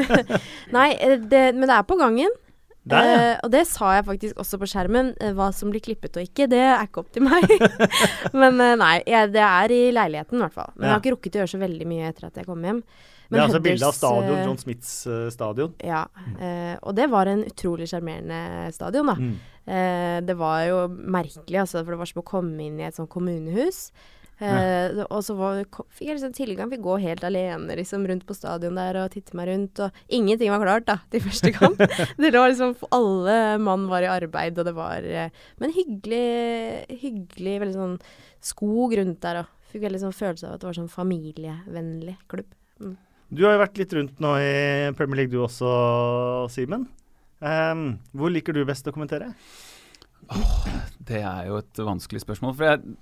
Nei, 0.76 0.88
det, 1.28 1.44
men 1.54 1.68
det 1.68 1.76
er 1.76 1.86
på 1.88 1.98
gangen. 2.00 2.32
Der, 2.84 3.06
ja. 3.08 3.12
Eh, 3.16 3.38
og 3.46 3.52
det 3.54 3.62
sa 3.64 3.94
jeg 3.96 4.04
faktisk 4.04 4.40
også 4.42 4.58
på 4.60 4.68
skjermen. 4.68 5.14
Eh, 5.16 5.32
hva 5.36 5.48
som 5.56 5.70
blir 5.72 5.82
klippet 5.84 6.18
og 6.20 6.26
ikke, 6.26 6.46
det 6.52 6.60
er 6.60 6.84
ikke 6.84 7.00
opp 7.00 7.14
til 7.14 7.24
meg. 7.24 7.48
men 8.40 8.60
eh, 8.60 8.76
nei, 8.80 8.94
jeg, 9.08 9.32
det 9.32 9.44
er 9.44 9.72
i 9.72 9.82
leiligheten 9.96 10.36
i 10.36 10.44
hvert 10.44 10.56
fall. 10.56 10.72
Men 10.76 10.88
jeg 10.88 10.94
har 10.94 11.02
ikke 11.02 11.14
rukket 11.16 11.38
å 11.38 11.42
gjøre 11.42 11.52
så 11.54 11.62
veldig 11.64 11.88
mye 11.88 12.10
etter 12.10 12.28
at 12.28 12.40
jeg 12.40 12.48
kom 12.48 12.64
hjem. 12.68 12.82
Det 13.24 13.38
er 13.40 13.46
altså 13.46 13.60
bilde 13.64 13.88
av 13.88 13.96
stadion, 13.96 14.36
eh, 14.36 14.44
John 14.44 14.60
Smiths 14.60 14.90
uh, 15.08 15.28
stadion. 15.32 15.72
Ja. 15.80 16.02
Eh, 16.36 16.74
og 16.84 16.92
det 16.98 17.08
var 17.12 17.30
en 17.30 17.46
utrolig 17.48 17.88
sjarmerende 17.90 18.68
stadion, 18.76 19.08
da. 19.10 19.16
Mm. 19.16 19.34
Det 19.64 20.34
var 20.36 20.58
jo 20.68 20.80
merkelig, 20.92 21.56
altså, 21.62 21.80
for 21.80 21.94
det 21.94 21.96
var 22.02 22.08
som 22.10 22.20
å 22.20 22.26
komme 22.28 22.66
inn 22.66 22.76
i 22.82 22.84
et 22.84 22.98
sånt 22.98 23.08
kommunehus. 23.08 23.86
Eh, 24.42 25.04
Og 25.04 25.20
så 25.22 25.36
var, 25.38 25.60
fikk 25.94 26.08
jeg 26.08 26.16
liksom 26.18 26.34
tilgang, 26.34 26.70
fikk 26.72 26.82
gå 26.84 26.96
helt 27.04 27.24
alene 27.26 27.76
liksom, 27.78 28.06
rundt 28.10 28.26
på 28.26 28.36
stadion 28.36 28.78
der 28.78 28.98
og 29.04 29.12
titte 29.14 29.36
meg 29.38 29.48
rundt. 29.52 29.82
Og 29.84 30.04
ingenting 30.08 30.50
var 30.54 30.64
klart 30.64 30.88
da, 30.88 30.98
til 31.12 31.22
første 31.24 31.52
kamp. 31.54 31.80
det 32.22 32.34
var 32.34 32.50
liksom, 32.50 32.74
Alle 32.94 33.38
mann 33.62 33.86
var 33.90 34.06
i 34.06 34.10
arbeid, 34.10 34.58
og 34.58 34.68
det 34.68 34.74
var 34.76 35.06
eh, 35.06 35.30
Men 35.62 35.74
hyggelig, 35.76 36.24
hyggelig, 37.04 37.58
veldig 37.62 37.78
sånn 37.78 37.98
skog 38.44 38.96
rundt 38.98 39.22
der. 39.24 39.44
Og 39.44 39.70
fikk 39.74 39.86
veldig 39.86 40.02
sånn 40.04 40.16
følelse 40.16 40.48
av 40.48 40.56
at 40.56 40.62
det 40.64 40.70
var 40.70 40.78
sånn 40.82 40.92
familievennlig 40.92 42.18
klubb. 42.30 42.50
Du 43.34 43.42
har 43.46 43.56
jo 43.56 43.62
vært 43.64 43.78
litt 43.80 43.94
rundt 43.96 44.20
nå 44.22 44.34
i 44.38 44.92
Premier 44.94 45.22
League 45.24 45.32
du 45.32 45.40
også, 45.42 45.70
Simen. 46.54 46.84
Um, 47.44 47.98
hvor 48.14 48.30
liker 48.32 48.54
du 48.54 48.62
best 48.68 48.86
å 48.88 48.92
kommentere? 48.94 49.32
Det 51.04 51.20
er 51.20 51.48
jo 51.48 51.58
et 51.60 51.80
vanskelig 51.84 52.22
spørsmål. 52.22 52.54
For 52.56 52.68
jeg, 52.68 52.94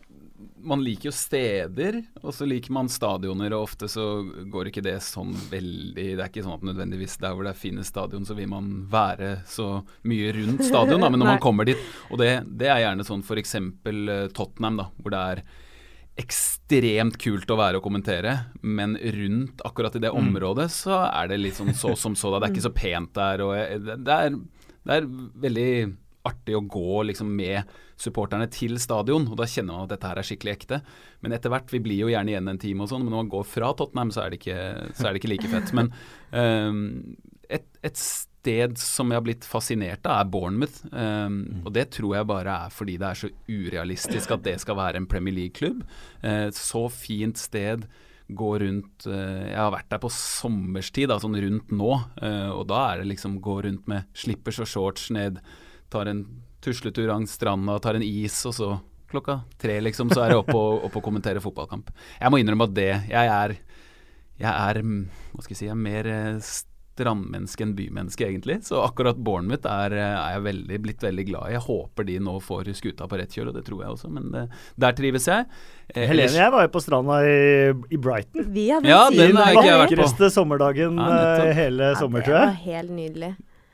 man 0.62 0.82
liker 0.84 1.10
jo 1.10 1.14
steder, 1.14 1.98
og 2.22 2.34
så 2.34 2.46
liker 2.48 2.74
man 2.74 2.90
stadioner, 2.92 3.54
og 3.56 3.66
ofte 3.68 3.88
så 3.90 4.06
går 4.52 4.70
ikke 4.70 4.84
det 4.84 4.96
sånn 5.04 5.32
veldig 5.50 6.06
Det 6.16 6.20
er 6.20 6.30
ikke 6.30 6.44
sånn 6.44 6.58
at 6.58 6.66
nødvendigvis 6.70 7.18
der 7.22 7.34
hvor 7.34 7.46
det 7.46 7.54
er 7.54 7.60
fine 7.62 7.84
stadion, 7.86 8.26
så 8.28 8.36
vil 8.38 8.50
man 8.52 8.70
være 8.92 9.34
så 9.48 9.68
mye 10.08 10.32
rundt 10.38 10.64
stadion, 10.66 11.02
da, 11.02 11.10
men 11.10 11.20
når 11.22 11.34
man 11.34 11.42
kommer 11.42 11.68
dit 11.68 11.80
Og 12.10 12.22
det, 12.22 12.30
det 12.46 12.70
er 12.70 12.84
gjerne 12.84 13.06
sånn 13.06 13.24
f.eks. 13.26 13.56
Tottenham, 14.36 14.80
da, 14.80 14.88
hvor 15.02 15.14
det 15.14 15.22
er 15.34 15.44
ekstremt 16.22 17.16
kult 17.20 17.48
å 17.48 17.56
være 17.56 17.78
og 17.80 17.86
kommentere, 17.86 18.34
men 18.60 18.98
rundt 19.00 19.62
akkurat 19.64 19.94
i 19.96 20.02
det 20.04 20.10
området 20.12 20.66
så 20.74 20.98
er 21.06 21.30
det 21.30 21.40
litt 21.40 21.56
sånn 21.56 21.72
så 21.72 21.94
som 21.96 22.16
så. 22.18 22.34
Da. 22.34 22.42
Det 22.42 22.50
er 22.50 22.52
ikke 22.52 22.66
så 22.66 22.74
pent 22.76 23.14
der. 23.16 23.44
og 23.46 23.54
det, 23.56 23.96
det, 24.04 24.18
er, 24.18 24.36
det 24.84 24.98
er 24.98 25.08
veldig 25.46 25.70
artig 26.28 26.56
å 26.56 26.66
gå 26.68 27.02
liksom 27.08 27.32
med 27.34 27.72
supporterne 28.02 28.48
til 28.52 28.76
stadion, 28.82 29.28
og 29.30 29.38
da 29.38 29.46
kjenner 29.48 29.76
man 29.76 29.86
at 29.86 29.94
dette 29.94 30.10
her 30.10 30.20
er 30.20 30.26
skikkelig 30.26 30.56
ekte. 30.56 30.80
Men 31.22 31.36
etter 31.36 31.52
hvert, 31.52 31.70
vi 31.72 31.82
blir 31.84 32.02
jo 32.04 32.10
gjerne 32.12 32.34
igjen 32.34 32.50
en 32.52 32.60
time 32.62 32.84
og 32.84 32.92
sånn, 32.92 33.06
men 33.06 33.14
når 33.14 33.24
man 33.24 33.32
går 33.36 33.48
fra 33.48 33.72
Tottenham, 33.78 34.12
så 34.14 34.24
er 34.24 34.32
det 34.34 34.42
ikke, 34.42 34.58
så 34.98 35.06
er 35.06 35.12
det 35.12 35.22
ikke 35.22 35.32
like 35.32 35.52
fett. 35.54 35.72
Men 35.78 35.92
um, 36.34 36.84
et, 37.56 37.66
et 37.86 37.98
sted 38.02 38.78
som 38.80 39.12
jeg 39.12 39.20
har 39.20 39.26
blitt 39.26 39.46
fascinert 39.46 40.06
av, 40.06 40.24
er 40.24 40.30
Bournemouth. 40.34 40.82
Um, 40.90 41.42
og 41.62 41.72
det 41.76 41.88
tror 41.94 42.18
jeg 42.18 42.30
bare 42.32 42.60
er 42.66 42.74
fordi 42.74 42.98
det 43.00 43.10
er 43.10 43.20
så 43.22 43.34
urealistisk 43.48 44.34
at 44.34 44.46
det 44.46 44.58
skal 44.62 44.80
være 44.80 45.02
en 45.02 45.10
Premier 45.10 45.38
League-klubb. 45.38 45.84
Uh, 46.24 46.48
så 46.56 46.88
fint 46.92 47.38
sted. 47.38 47.86
Gå 48.32 48.52
rundt 48.62 49.06
eh, 49.10 49.48
Jeg 49.50 49.58
har 49.58 49.72
vært 49.74 49.90
der 49.92 50.00
på 50.00 50.10
sommerstid, 50.14 51.10
da, 51.10 51.18
sånn 51.20 51.36
rundt 51.42 51.72
nå. 51.74 51.90
eh, 52.22 52.50
og 52.52 52.66
da 52.70 52.84
er 52.92 53.02
det 53.02 53.10
liksom 53.10 53.40
gå 53.44 53.58
rundt 53.66 53.88
med 53.90 54.08
slippers 54.16 54.60
og 54.62 54.70
shorts 54.70 55.08
ned, 55.14 55.40
tar 55.92 56.08
en 56.08 56.22
tusletur 56.62 57.08
langs 57.10 57.34
stranda, 57.38 57.78
tar 57.82 57.98
en 57.98 58.06
is, 58.06 58.38
og 58.48 58.56
så 58.56 58.72
klokka 59.12 59.40
tre 59.60 59.76
liksom, 59.84 60.08
så 60.14 60.24
er 60.24 60.32
jeg 60.32 60.40
oppe 60.40 60.56
og, 60.56 60.86
opp 60.88 60.94
og 60.96 61.04
kommenterer 61.04 61.42
fotballkamp. 61.44 61.90
Jeg 62.20 62.32
må 62.32 62.40
innrømme 62.40 62.70
at 62.70 62.76
det 62.78 62.90
Jeg 63.12 63.28
er, 63.28 63.56
jeg 64.40 64.52
er 64.52 64.80
mm, 64.82 65.00
Hva 65.34 65.44
skal 65.44 65.52
jeg 65.52 65.58
si, 65.60 65.66
jeg 65.68 65.74
er 65.74 65.82
mer 65.82 66.08
eh, 66.08 66.38
strandmenneske 66.92 67.64
enn 67.64 67.74
bymenneske, 67.76 68.26
egentlig. 68.28 68.58
Så 68.66 68.80
akkurat 68.84 69.16
Bournemouth 69.16 69.68
er, 69.68 69.94
eh, 69.96 70.16
er 70.16 70.34
jeg 70.36 70.44
veldig, 70.46 70.80
blitt 70.86 71.04
veldig 71.04 71.24
glad 71.28 71.48
i. 71.48 71.54
Jeg 71.56 71.64
håper 71.66 72.08
de 72.08 72.16
nå 72.24 72.34
får 72.44 72.72
skuta 72.78 73.08
på 73.08 73.20
rett 73.20 73.32
kjøl, 73.36 73.48
og 73.52 73.56
det 73.56 73.64
tror 73.68 73.84
jeg 73.84 73.94
også, 73.94 74.10
men 74.12 74.28
det, 74.34 74.42
der 74.84 74.96
trives 74.98 75.28
jeg. 75.28 75.46
Eh, 75.92 76.02
Helene 76.06 76.26
ellers- 76.28 76.36
og 76.36 76.42
jeg 76.44 76.52
var 76.56 76.66
jo 76.66 76.72
på 76.74 76.84
stranda 76.84 77.20
i, 77.28 77.38
i 77.96 78.00
Brighton. 78.08 78.50
Vi 78.52 78.66
hadde 78.72 78.92
Ja, 78.92 79.06
den 79.12 79.40
har 79.40 79.56
ikke 79.56 79.68
jeg 79.70 79.80
vært 79.84 79.96
på. 79.96 80.02
Vakreste 80.02 80.32
sommerdagen 80.36 81.00
Ja, 81.00 81.48
hele 81.56 81.94
sommer, 81.96 82.20
Ja, 82.24 82.28
sommer, 82.28 82.28
det 82.28 82.36
var 82.36 82.60
helt 82.66 82.94
nydelig. 83.00 83.32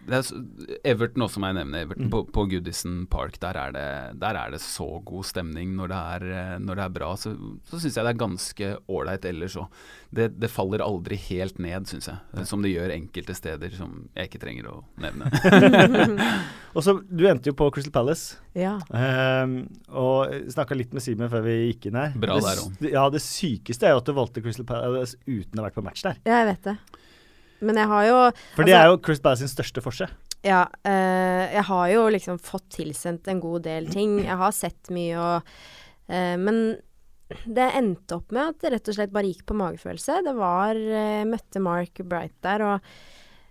Det 0.09 0.19
er, 0.19 0.79
Everton 0.89 1.25
også 1.27 1.41
må 1.43 1.51
jeg 1.53 1.59
nevne. 1.61 1.83
Everton 1.85 2.07
Mm. 2.09 2.11
på, 2.15 2.23
på 2.33 2.45
Goodison 2.49 3.07
Park. 3.11 3.39
Der 3.43 3.57
er, 3.61 3.73
det, 3.75 3.87
der 4.23 4.37
er 4.41 4.51
det 4.55 4.61
så 4.65 4.87
god 5.05 5.25
stemning 5.29 5.75
når 5.77 5.91
det 5.93 5.99
er, 6.15 6.27
eh, 6.39 6.59
når 6.65 6.79
det 6.81 6.85
er 6.87 6.95
bra. 6.97 7.11
Så, 7.21 7.35
så 7.69 7.81
syns 7.83 7.97
jeg 7.99 8.07
det 8.07 8.13
er 8.15 8.21
ganske 8.23 8.71
ålreit 8.89 9.25
ellers 9.29 9.57
òg. 9.61 9.67
Det, 10.15 10.31
det 10.41 10.49
faller 10.49 10.81
aldri 10.81 11.19
helt 11.29 11.59
ned, 11.61 11.85
syns 11.91 12.09
jeg. 12.09 12.17
Ja. 12.33 12.45
Som 12.49 12.63
det 12.65 12.71
gjør 12.73 12.95
enkelte 12.95 13.35
steder 13.37 13.75
som 13.77 13.99
jeg 14.17 14.31
ikke 14.31 14.41
trenger 14.47 14.71
å 14.73 14.77
nevne. 15.05 15.29
Og 16.77 16.85
så, 16.85 16.95
Du 17.09 17.25
endte 17.29 17.51
jo 17.51 17.57
på 17.59 17.69
Crystal 17.75 17.93
Palace. 17.95 18.39
Ja. 18.59 18.77
Um, 18.93 19.59
og 19.93 20.33
snakka 20.53 20.77
litt 20.79 20.93
med 20.95 21.03
Simen 21.05 21.31
før 21.33 21.43
vi 21.47 21.55
gikk 21.71 21.89
inn 21.91 21.99
her. 21.99 22.15
Bra 22.19 22.37
det, 22.39 22.45
der 22.47 22.63
også. 22.63 22.91
Ja, 22.93 23.05
det 23.13 23.21
sykeste 23.25 23.89
er 23.89 23.95
jo 23.97 24.01
at 24.03 24.09
du 24.09 24.15
valgte 24.17 24.43
Crystal 24.45 24.67
Palace 24.69 25.19
uten 25.27 25.59
å 25.59 25.63
ha 25.63 25.69
vært 25.69 25.79
på 25.79 25.85
match 25.87 26.05
der. 26.07 26.21
ja, 26.29 26.41
jeg 26.43 26.51
vet 26.53 26.71
det. 26.71 26.77
Men 27.61 27.77
jeg 27.81 27.89
har 27.91 28.05
jo 28.07 28.17
For 28.55 28.65
det 28.65 28.75
Altså- 28.75 28.83
er 28.85 28.91
jo 28.93 29.01
Chris 29.05 29.21
Bass 29.21 29.41
sin 29.41 29.49
største 29.51 29.83
forse. 29.83 30.09
Ja, 30.45 30.67
eh, 30.87 31.53
jeg 31.57 31.65
har 31.67 31.89
jo 31.91 32.05
liksom 32.15 32.39
fått 32.39 32.69
tilsendt 32.71 33.27
en 33.29 33.41
god 33.41 33.63
del 33.65 33.89
ting. 33.91 34.21
Jeg 34.25 34.37
har 34.39 34.53
sett 34.55 34.91
mye 34.95 35.17
og 35.19 35.43
eh, 36.09 36.37
Men 36.37 36.77
det 37.45 37.67
endte 37.77 38.17
opp 38.17 38.31
med 38.33 38.55
at 38.55 38.61
det 38.63 38.71
rett 38.73 38.89
og 38.89 38.95
slett 38.97 39.13
bare 39.13 39.29
gikk 39.29 39.45
på 39.45 39.57
magefølelse. 39.59 40.23
Det 40.25 40.35
var 40.39 40.75
eh, 40.79 41.25
Møtte 41.29 41.61
Mark 41.61 42.01
Bright 42.09 42.33
der, 42.41 42.63
og 42.63 42.81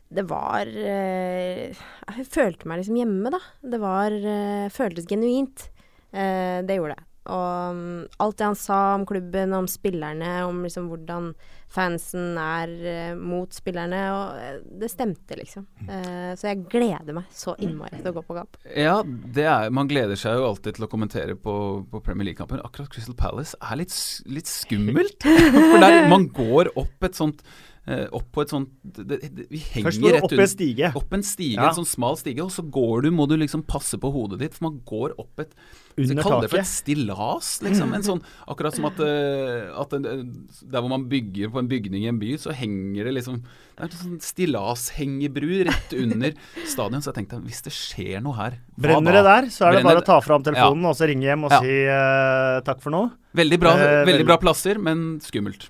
det 0.10 0.24
var 0.30 0.66
eh, 0.66 1.76
Jeg 2.16 2.26
følte 2.32 2.66
meg 2.66 2.80
liksom 2.80 2.98
hjemme, 2.98 3.30
da. 3.36 3.40
Det 3.62 3.80
var 3.84 4.16
eh, 4.16 4.70
Føltes 4.74 5.06
genuint. 5.06 5.68
Eh, 6.14 6.64
det 6.66 6.80
gjorde 6.80 6.96
det. 6.96 7.04
Og 7.28 7.76
um, 7.76 8.08
alt 8.24 8.38
det 8.40 8.46
han 8.48 8.56
sa 8.56 8.96
om 8.96 9.06
klubben, 9.06 9.52
om 9.54 9.68
spillerne, 9.68 10.46
om 10.48 10.64
liksom 10.64 10.88
hvordan 10.88 11.34
fansen 11.72 12.38
er 12.40 12.74
eh, 12.88 13.14
mot 13.20 13.52
spillerne, 13.54 14.00
og 14.16 14.40
eh, 14.42 14.60
det 14.82 14.90
stemte, 14.92 15.38
liksom. 15.40 15.68
Eh, 15.84 16.32
så 16.40 16.50
jeg 16.52 16.64
gleder 16.72 17.18
meg 17.18 17.28
så 17.34 17.58
innmari 17.64 18.00
til 18.00 18.12
å 18.12 18.16
gå 18.18 18.24
på 18.28 18.38
kamp. 18.38 18.60
Ja, 18.72 19.02
det 19.06 19.48
er, 19.52 19.72
man 19.76 19.90
gleder 19.92 20.20
seg 20.20 20.40
jo 20.40 20.48
alltid 20.52 20.78
til 20.78 20.88
å 20.88 20.92
kommentere 20.92 21.38
på, 21.40 21.56
på 21.92 22.04
Premier 22.06 22.30
League-kampen. 22.30 22.64
Akkurat 22.64 22.92
Crystal 22.94 23.18
Palace 23.20 23.58
er 23.60 23.82
litt, 23.82 23.96
litt 24.32 24.52
skummelt. 24.52 25.28
For 25.72 25.84
der 25.84 26.08
man 26.12 26.30
går 26.36 26.72
opp 26.80 27.10
et 27.10 27.20
sånt 27.20 27.44
Opp 27.88 28.26
på 28.36 28.42
et 28.44 28.50
sånt 28.52 28.68
det, 28.84 29.06
det, 29.32 29.46
Vi 29.50 29.60
henger 29.64 29.86
Først 29.88 30.02
må 30.04 30.10
du 30.12 30.18
opp 30.28 30.34
en 30.36 30.50
stige. 30.52 30.90
Opp 31.00 31.14
en 31.16 31.22
stige, 31.24 31.56
Ja. 31.56 31.70
en 31.70 31.78
sånn 31.78 31.88
smal 31.88 32.18
stige, 32.20 32.44
og 32.44 32.52
så 32.52 32.66
går 32.68 33.04
du, 33.06 33.12
må 33.16 33.28
du 33.32 33.38
liksom 33.40 33.64
passe 33.64 33.96
på 33.98 34.12
hodet 34.12 34.40
ditt, 34.42 34.54
for 34.58 34.68
man 34.70 34.82
går 34.84 35.14
opp 35.18 35.40
et 35.40 35.54
Under 35.98 36.22
kaller 36.22 36.42
det 36.46 36.50
for 36.52 36.60
et 36.60 36.68
stillas, 36.70 37.48
liksom. 37.64 37.94
En 37.96 38.04
sånn, 38.04 38.20
akkurat 38.46 38.76
som 38.76 38.86
at, 38.86 39.00
eh, 39.00 39.72
at 39.82 39.94
en, 39.98 40.04
der 40.04 40.84
hvor 40.84 40.90
man 40.92 41.08
bygger 41.10 41.50
på 41.50 41.58
en 41.64 41.70
bygning 41.72 42.04
i 42.04 42.10
en 42.12 42.20
by, 42.20 42.36
så 42.38 42.52
henger 42.54 43.08
det 43.08 43.14
liksom 43.22 43.40
Det 43.42 43.80
er 43.80 43.88
en 43.88 43.98
sånn 44.04 44.20
stillashengebru 44.22 45.64
rett 45.72 45.94
under 45.98 46.34
stadion. 46.74 47.02
Så 47.02 47.14
jeg 47.14 47.22
tenkte, 47.24 47.40
hvis 47.46 47.64
det 47.66 47.74
skjer 47.74 48.22
noe 48.22 48.36
her, 48.38 48.60
Brenner 48.78 49.16
det 49.22 49.24
der, 49.32 49.50
så 49.54 49.68
er 49.72 49.78
det 49.80 49.84
bare 49.88 50.04
å 50.04 50.06
ta 50.06 50.20
fram 50.22 50.44
telefonen 50.46 50.86
og 50.92 50.96
så 51.00 51.08
ringe 51.10 51.24
hjem 51.30 51.46
og 51.48 51.52
Ja. 51.56 51.60
si 51.64 51.78
uh, 51.88 52.62
takk 52.68 52.82
for 52.84 52.92
nå. 52.94 53.06
Veldig 53.38 53.60
bra, 53.62 53.72
Eh, 53.78 53.86
veldig 54.04 54.12
veldig- 54.12 54.26
bra 54.28 54.38
plasser, 54.38 54.78
men 54.78 55.20
skummelt. 55.24 55.70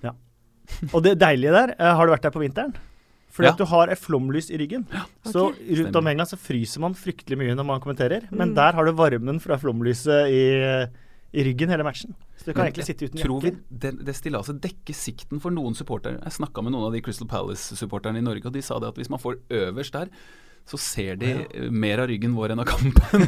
Og 0.94 1.02
det 1.04 1.18
deilige 1.20 1.52
der, 1.56 1.76
eh, 1.80 1.94
har 1.96 2.06
du 2.06 2.12
vært 2.14 2.22
der 2.28 2.32
på 2.36 2.42
vinteren? 2.44 2.74
Fordi 3.32 3.46
Ja. 3.48 3.52
at 3.54 3.58
du 3.60 3.66
har 3.66 3.90
et 3.94 4.00
flomlys 4.00 4.50
i 4.50 4.58
ryggen. 4.58 4.86
Så 5.26 5.54
rundt 5.54 5.96
om. 5.96 6.08
England 6.08 6.28
så 6.32 6.38
fryser 6.42 6.80
man 6.82 6.94
fryktelig 6.98 7.38
mye 7.38 7.54
når 7.56 7.66
man 7.66 7.80
kommenterer. 7.84 8.24
Men 8.32 8.50
Mm. 8.50 8.56
der 8.56 8.72
har 8.74 8.86
du 8.86 8.92
varmen 8.94 9.40
fra 9.40 9.58
flomlyset 9.58 10.28
i, 10.32 10.88
i 11.38 11.44
ryggen 11.46 11.70
hele 11.70 11.84
matchen. 11.84 12.16
Så 12.38 12.46
du 12.46 12.54
kan 12.54 12.64
Men 12.64 12.72
egentlig 12.74 12.86
sitte 12.86 13.06
uten 13.06 13.20
Tror 13.22 13.42
vi 13.42 13.52
jakke. 13.52 13.62
det, 13.72 14.06
det 14.06 14.16
stillaset 14.16 14.60
dekker 14.62 14.94
sikten 14.96 15.40
for 15.42 15.52
noen 15.52 15.76
supportere? 15.76 16.18
Jeg 16.24 16.34
snakka 16.34 16.64
med 16.64 16.72
noen 16.74 16.86
av 16.88 16.94
de 16.94 17.02
Crystal 17.02 17.28
Palace-supporterne 17.28 18.18
i 18.18 18.22
Norge, 18.22 18.46
og 18.46 18.54
de 18.54 18.62
sa 18.62 18.80
det 18.80 18.88
at 18.88 18.96
hvis 18.96 19.10
man 19.10 19.20
får 19.20 19.36
øverst 19.50 19.92
der, 19.92 20.08
så 20.68 20.78
ser 20.78 21.16
de 21.16 21.30
ja. 21.32 21.68
mer 21.72 22.02
av 22.04 22.10
ryggen 22.12 22.34
vår 22.36 22.52
enn 22.52 22.60
av 22.60 22.68
kampen. 22.68 23.24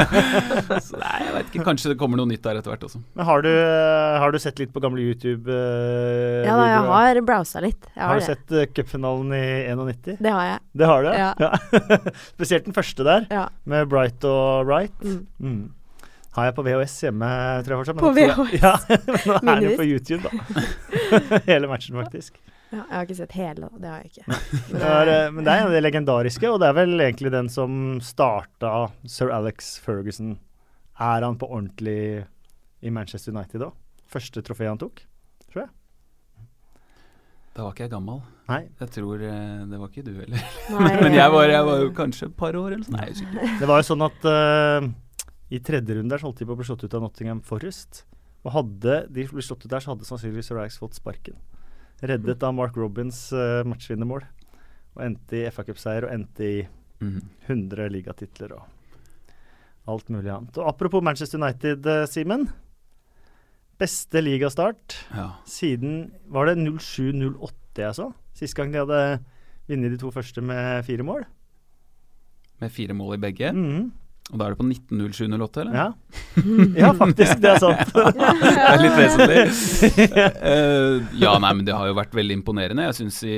så 0.82 0.98
nei, 0.98 1.18
jeg 1.22 1.34
vet 1.36 1.52
ikke. 1.52 1.66
Kanskje 1.68 1.92
det 1.92 1.96
kommer 2.00 2.18
noe 2.18 2.26
nytt 2.26 2.42
der 2.42 2.58
etter 2.58 2.72
hvert 2.72 2.86
også. 2.88 2.98
Men 3.14 3.28
har 3.28 3.44
du, 3.46 3.50
eh, 3.52 4.16
har 4.18 4.34
du 4.34 4.38
sett 4.42 4.58
litt 4.58 4.72
på 4.74 4.82
gamle 4.82 5.04
YouTube-videoer? 5.04 6.48
Ja 6.48 6.56
da, 6.58 6.64
jeg 6.72 6.80
har 6.90 7.20
browsa 7.28 7.62
litt. 7.62 7.86
Jeg 7.92 8.02
Har 8.02 8.10
har 8.10 8.18
du 8.18 8.24
det. 8.24 8.32
sett 8.32 8.56
uh, 8.58 8.64
cupfinalen 8.74 9.30
i 9.38 9.44
91? 9.70 10.18
Det 10.18 10.34
har 10.34 10.48
jeg. 10.48 10.58
Det 10.82 10.90
har 10.90 11.06
du? 11.06 11.12
Ja. 11.14 11.52
Spesielt 12.34 12.66
den 12.66 12.74
første 12.76 13.06
der, 13.06 13.28
Ja. 13.30 13.46
med 13.70 13.86
Bright 13.94 14.26
og 14.26 14.66
Wright. 14.66 14.98
Mm. 15.06 15.22
Mm. 15.38 15.62
Har 16.34 16.48
jeg 16.48 16.56
på 16.56 16.64
VHS 16.66 16.96
hjemme, 17.06 17.30
tror 17.62 17.76
jeg 17.76 17.84
fortsatt. 17.84 18.00
men 18.00 18.02
På 18.02 18.10
VHS? 18.18 18.58
Ja, 18.64 18.74
men 18.90 19.46
nå 19.46 19.54
er 19.54 19.62
det 19.68 19.76
på 19.78 19.86
YouTube, 19.86 20.26
da. 20.26 21.40
Hele 21.46 21.70
matchen, 21.70 21.94
faktisk. 22.02 22.34
Ja, 22.74 22.82
jeg 22.82 22.96
har 22.96 23.06
ikke 23.06 23.16
sett 23.20 23.36
hele. 23.38 23.70
Det 23.78 23.90
har 23.90 24.02
jeg 24.02 24.12
ikke. 24.12 24.40
Men 24.72 24.80
Det 24.80 24.90
er, 24.90 25.12
eh, 25.14 25.30
men 25.30 25.46
det 25.46 25.52
er 25.52 25.62
en 25.62 25.70
av 25.70 25.76
de 25.76 25.82
legendariske, 25.84 26.50
og 26.50 26.60
det 26.62 26.68
er 26.68 26.76
vel 26.80 27.06
egentlig 27.06 27.32
den 27.34 27.48
som 27.52 27.80
starta 28.02 28.74
sir 29.06 29.30
Alex 29.34 29.76
Ferguson. 29.84 30.36
Er 30.98 31.26
han 31.26 31.38
på 31.38 31.46
ordentlig 31.48 32.24
i 32.84 32.92
Manchester 32.94 33.34
United 33.34 33.62
da? 33.62 33.70
Første 34.10 34.42
trofé 34.46 34.68
han 34.68 34.80
tok? 34.82 35.06
tror 35.54 35.64
jeg. 35.64 35.70
Da 37.54 37.62
var 37.62 37.74
ikke 37.74 37.86
jeg 37.86 37.92
gammel. 37.92 38.18
Nei. 38.50 38.64
Jeg 38.82 38.90
tror 38.96 39.22
eh, 39.24 39.60
Det 39.70 39.78
var 39.78 39.92
ikke 39.92 40.04
du 40.04 40.12
heller. 40.18 40.42
Nei, 40.74 40.94
Men 41.04 41.14
jeg 41.14 41.34
var, 41.36 41.46
jeg 41.52 41.68
var 41.68 41.84
jo 41.84 41.92
kanskje 41.96 42.28
et 42.28 42.36
par 42.38 42.58
år 42.58 42.74
eller 42.74 42.88
sånn. 42.88 42.98
Nei, 42.98 43.12
jeg. 43.14 43.52
Det 43.60 43.70
var 43.70 43.80
jo 43.80 43.86
sånn 43.92 44.04
at 44.08 44.26
uh, 44.26 44.88
i 45.54 45.60
tredje 45.62 45.96
runde 46.00 46.10
der 46.10 46.22
så 46.22 46.28
holdt 46.28 46.42
de 46.42 46.48
på 46.50 46.56
å 46.56 46.58
bli 46.58 46.66
slått 46.66 46.84
ut 46.84 46.98
av 46.98 47.06
Nottingham 47.06 47.44
Forest. 47.46 48.02
Og 48.44 48.52
hadde 48.58 49.04
de 49.14 49.26
blitt 49.30 49.46
slått 49.46 49.64
ut 49.64 49.70
der, 49.70 49.80
så 49.80 49.94
hadde 49.94 50.08
sannsynligvis 50.08 50.50
Sir 50.50 50.58
Alex 50.60 50.80
fått 50.82 50.98
sparken. 50.98 51.38
Reddet 52.02 52.42
av 52.42 52.54
Mark 52.54 52.76
Robins 52.76 53.32
uh, 53.32 53.62
matchvinnermål. 53.64 54.24
Og 54.96 55.02
endte 55.06 55.36
i 55.38 55.50
FA-cupseier 55.50 56.04
og 56.08 56.12
endte 56.14 56.44
i 56.44 56.68
Mhm. 57.02 57.20
100 57.48 57.88
ligatitler 57.90 58.52
og 58.54 58.62
alt 59.90 60.08
mulig 60.08 60.30
annet. 60.30 60.56
Og 60.58 60.68
apropos 60.68 61.02
Manchester 61.02 61.38
United, 61.42 61.84
uh, 61.86 62.06
Simen. 62.06 62.46
Beste 63.78 64.22
ligastart 64.22 64.94
Ja. 65.12 65.32
siden 65.44 66.12
Var 66.30 66.46
det 66.46 66.56
07-08 66.58 67.82
jeg 67.82 67.94
så? 67.94 68.12
Sist 68.32 68.54
gang 68.54 68.70
de 68.72 68.78
hadde 68.78 69.20
vunnet 69.68 69.90
de 69.90 69.98
to 69.98 70.10
første 70.10 70.40
med 70.40 70.84
fire 70.84 71.02
mål? 71.02 71.24
Med 72.60 72.70
fire 72.70 72.94
mål 72.94 73.14
i 73.14 73.20
begge. 73.20 73.52
Mhm. 73.52 73.92
Og 74.32 74.40
da 74.40 74.46
er 74.46 74.54
det 74.54 74.56
på 74.56 74.64
19.07.08, 74.64 75.60
eller? 75.60 75.74
Ja. 75.76 75.88
ja, 76.86 76.90
faktisk. 76.96 77.40
Det 77.42 77.50
er 77.50 77.58
sant. 77.60 77.90
Det 77.94 78.62
er 78.64 78.80
litt 78.80 78.96
vesentlig. 78.96 79.42
Eh, 80.44 81.02
ja, 81.20 81.32
nei, 81.40 81.50
men 81.56 81.64
det 81.66 81.74
har 81.76 81.88
jo 81.88 81.96
vært 81.96 82.14
veldig 82.16 82.36
imponerende. 82.38 82.86
Jeg 82.88 82.96
syns 82.98 83.18
i, 83.26 83.36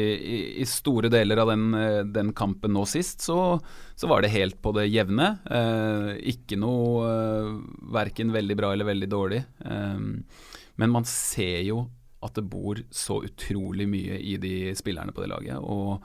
i, 0.63 0.67
store 0.69 1.11
deler 1.11 1.41
av 1.43 1.51
den, 1.51 1.65
eh, 1.79 1.99
den 2.07 2.31
kampen 2.37 2.75
nå 2.75 2.85
sist, 2.89 3.25
så, 3.27 3.57
så 3.99 4.11
var 4.11 4.23
det 4.23 4.33
helt 4.35 4.59
på 4.63 4.73
det 4.77 4.87
jevne. 4.89 5.29
Eh, 5.47 6.11
ikke 6.35 6.59
noe 6.61 7.07
uh, 7.07 7.51
verken 7.95 8.31
veldig 8.35 8.59
bra 8.59 8.73
eller 8.75 8.89
veldig 8.89 9.09
dårlig. 9.11 9.41
Men 9.67 10.93
man 10.93 11.09
ser 11.09 11.65
jo 11.67 11.81
at 12.27 12.39
det 12.39 12.47
bor 12.51 12.81
så 12.95 13.21
utrolig 13.27 13.89
mye 13.91 14.21
i 14.23 14.37
de 14.43 14.55
spillerne 14.79 15.15
på 15.15 15.25
det 15.25 15.33
laget. 15.35 15.59
Og 15.59 16.03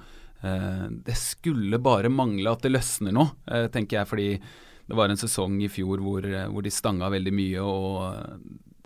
det 1.06 1.16
skulle 1.22 1.78
bare 1.82 2.10
mangle 2.10 2.50
at 2.50 2.64
det 2.66 2.74
løsner 2.74 3.14
nå, 3.14 3.28
tenker 3.74 4.00
jeg. 4.00 4.10
fordi 4.10 4.30
det 4.92 4.98
var 5.00 5.08
en 5.14 5.20
sesong 5.22 5.56
i 5.64 5.70
fjor 5.72 6.02
hvor, 6.04 6.26
eh, 6.28 6.50
hvor 6.52 6.66
de 6.66 6.72
stanga 6.76 7.08
veldig 7.14 7.32
mye. 7.38 7.64
og 7.64 8.02
eh, 8.12 8.36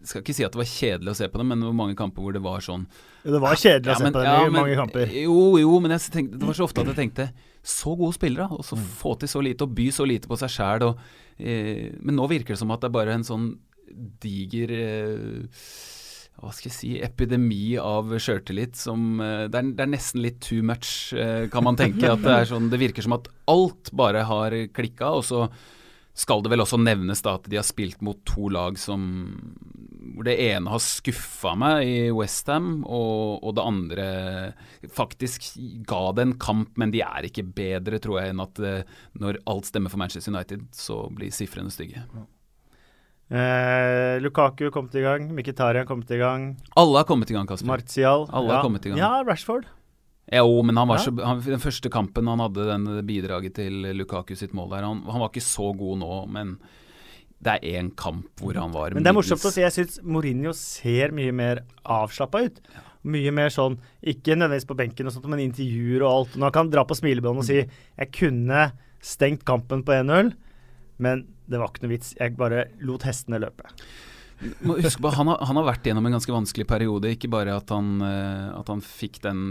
Jeg 0.06 0.12
skal 0.12 0.22
ikke 0.22 0.36
si 0.38 0.44
at 0.46 0.54
det 0.54 0.60
var 0.62 0.70
kjedelig 0.70 1.12
å 1.15 1.18
se 1.18 1.28
på 1.34 1.39
dem, 1.41 1.48
men 1.50 1.63
det 1.63 1.65
var 1.72 1.78
mange 1.80 1.96
kamper 1.98 2.22
hvor 2.22 2.36
det 2.36 2.44
var 2.46 2.62
sånn 2.62 2.84
Det 3.26 3.41
var 3.41 3.58
kjedelig 3.58 3.89
å 3.89 3.98
se 3.98 4.06
men- 4.06 4.13
på 4.13 4.22
dem 4.22 4.30
ja, 4.30 4.38
i 4.46 4.50
men- 4.52 4.62
mange 4.62 4.76
kamper. 4.78 5.10
Jo, 5.18 5.38
jo, 5.58 5.80
men 5.82 5.96
jeg 5.96 6.12
tenkte, 6.13 6.38
det 6.38 6.46
var 6.46 6.54
så 6.60 6.68
ofte 6.70 6.84
at 6.86 6.91
jeg 6.94 7.00
tenkte 7.02 7.26
Så 7.65 7.96
gode 7.98 8.13
spillere, 8.13 8.46
og 8.54 8.62
så 8.63 8.78
få 8.78 9.15
til 9.18 9.28
så 9.34 9.41
lite, 9.41 9.65
og 9.65 9.74
by 9.74 9.88
så 9.89 10.06
lite 10.06 10.30
på 10.30 10.38
seg 10.38 10.54
sjæl. 10.54 10.86
Eh, 11.41 11.89
men 12.00 12.15
nå 12.15 12.30
virker 12.30 12.54
det 12.54 12.60
som 12.62 12.70
at 12.76 12.82
det 12.86 12.91
er 12.91 12.98
bare 13.00 13.15
en 13.18 13.26
sånn 13.26 13.48
diger 14.22 14.72
eh, 14.72 15.48
hva 16.36 16.52
skal 16.54 16.68
jeg 16.70 16.76
si, 16.76 16.89
epidemi 17.02 17.78
av 17.80 18.10
sjøltillit 18.20 18.76
som 18.78 19.22
eh, 19.24 19.46
det, 19.48 19.56
er, 19.62 19.70
det 19.78 19.86
er 19.86 19.91
nesten 19.94 20.22
litt 20.22 20.41
too 20.44 20.62
much, 20.68 21.13
kan 21.50 21.63
man 21.65 21.78
tenke. 21.80 22.06
At 22.12 22.22
det, 22.22 22.34
er 22.44 22.50
sånn, 22.50 22.70
det 22.70 22.78
virker 22.82 23.02
som 23.06 23.15
at 23.18 23.30
alt 23.50 23.89
bare 23.96 24.26
har 24.28 24.52
klikka. 24.76 25.13
Og 25.15 25.24
så 25.26 25.46
skal 26.15 26.43
det 26.43 26.51
vel 26.54 26.63
også 26.63 26.80
nevnes 26.80 27.21
da 27.25 27.36
at 27.39 27.49
de 27.51 27.60
har 27.60 27.67
spilt 27.67 27.99
mot 28.06 28.21
to 28.28 28.47
lag 28.54 28.80
som 28.80 29.04
hvor 30.15 30.23
det 30.28 30.36
ene 30.39 30.71
har 30.71 30.80
skuffa 30.80 31.56
meg 31.60 31.89
i 31.89 31.95
Westham, 32.15 32.86
og, 32.88 33.41
og 33.43 33.56
det 33.58 33.65
andre 33.65 34.06
faktisk 34.95 35.49
ga 35.88 36.04
det 36.15 36.23
en 36.23 36.36
kamp, 36.39 36.71
men 36.80 36.93
de 36.93 37.01
er 37.04 37.28
ikke 37.28 37.43
bedre, 37.58 37.99
tror 37.99 38.21
jeg, 38.21 38.32
enn 38.32 38.43
at 38.43 38.62
eh, 38.63 38.95
når 39.19 39.41
alt 39.51 39.67
stemmer 39.67 39.91
for 39.91 39.99
Manchester 39.99 40.32
United, 40.32 40.63
så 40.75 41.01
blir 41.12 41.34
sifrene 41.36 41.73
stygge. 41.73 42.06
Eh, 43.25 44.21
Lukaku 44.21 44.69
kom 44.71 44.88
til 44.93 45.01
i 45.01 45.08
gang, 45.08 45.28
Mkhitaryan 45.36 45.89
kom 45.89 46.06
til 46.06 46.19
i 46.19 46.23
gang, 46.23 46.51
Alle 46.78 47.01
har 47.01 47.10
kommet 47.10 47.34
i 47.34 47.36
gang, 47.36 47.49
Kasper. 47.49 47.73
Martial 47.73 48.30
Alle 48.30 48.54
har 48.54 48.63
kommet 48.63 48.86
i 48.86 48.93
gang. 48.93 49.01
Ja, 49.01 49.12
Rashford. 49.25 49.67
Jo, 50.34 50.62
men 50.66 50.78
han 50.78 50.90
var 50.90 51.04
så, 51.04 51.12
han, 51.22 51.42
den 51.46 51.62
første 51.62 51.90
kampen 51.94 52.26
han 52.32 52.42
hadde 52.42 52.66
den 52.66 52.88
bidraget 53.06 53.60
til 53.60 53.86
Lukaku 53.94 54.34
sitt 54.38 54.56
mål 54.58 54.72
der, 54.74 54.88
han, 54.88 55.04
han 55.06 55.22
var 55.22 55.30
ikke 55.30 55.46
så 55.46 55.70
god 55.78 56.00
nå, 56.02 56.16
men 56.34 56.56
det 57.46 57.54
er 57.60 57.78
én 57.78 57.92
kamp 58.00 58.42
hvor 58.42 58.58
han 58.58 58.74
var 58.74 58.96
Men 58.96 59.06
det 59.06 59.12
er 59.12 59.18
morsomt 59.18 59.46
å 59.46 59.52
si. 59.54 59.62
Jeg 59.62 59.76
syns 59.76 60.00
Mourinho 60.02 60.54
ser 60.58 61.14
mye 61.14 61.34
mer 61.36 61.62
avslappa 61.84 62.42
ut. 62.48 62.58
Mye 63.06 63.34
mer 63.36 63.52
sånn, 63.54 63.76
ikke 64.02 64.34
nødvendigvis 64.34 64.66
på 64.66 64.78
benken, 64.80 65.10
og 65.10 65.14
sånt, 65.14 65.28
men 65.30 65.44
intervjuer 65.44 66.02
og 66.02 66.10
alt. 66.10 66.40
Når 66.40 66.48
han 66.48 66.56
kan 66.56 66.72
dra 66.74 66.86
på 66.90 66.98
smilebåndet 66.98 67.44
og 67.44 67.46
si 67.46 67.60
'jeg 67.62 68.12
kunne 68.18 68.72
stengt 69.06 69.46
kampen 69.46 69.84
på 69.86 69.94
1-0', 69.94 70.34
men 70.98 71.28
det 71.46 71.60
var 71.60 71.70
ikke 71.70 71.86
noe 71.86 71.94
vits. 71.94 72.16
Jeg 72.18 72.38
bare 72.38 72.66
lot 72.82 73.04
hestene 73.06 73.38
løpe. 73.44 73.70
Må 74.65 74.78
huske 74.82 75.04
på, 75.04 75.12
han 75.15 75.30
har, 75.32 75.39
han 75.48 75.60
har 75.60 75.67
vært 75.69 75.88
gjennom 75.88 76.08
en 76.10 76.17
ganske 76.17 76.34
vanskelig 76.34 76.67
periode. 76.69 77.13
Ikke 77.15 77.32
bare 77.32 77.56
at 77.56 77.71
han, 77.74 77.95
eh, 78.04 78.50
at 78.56 78.71
han 78.71 78.84
fikk 78.84 79.21
den 79.24 79.45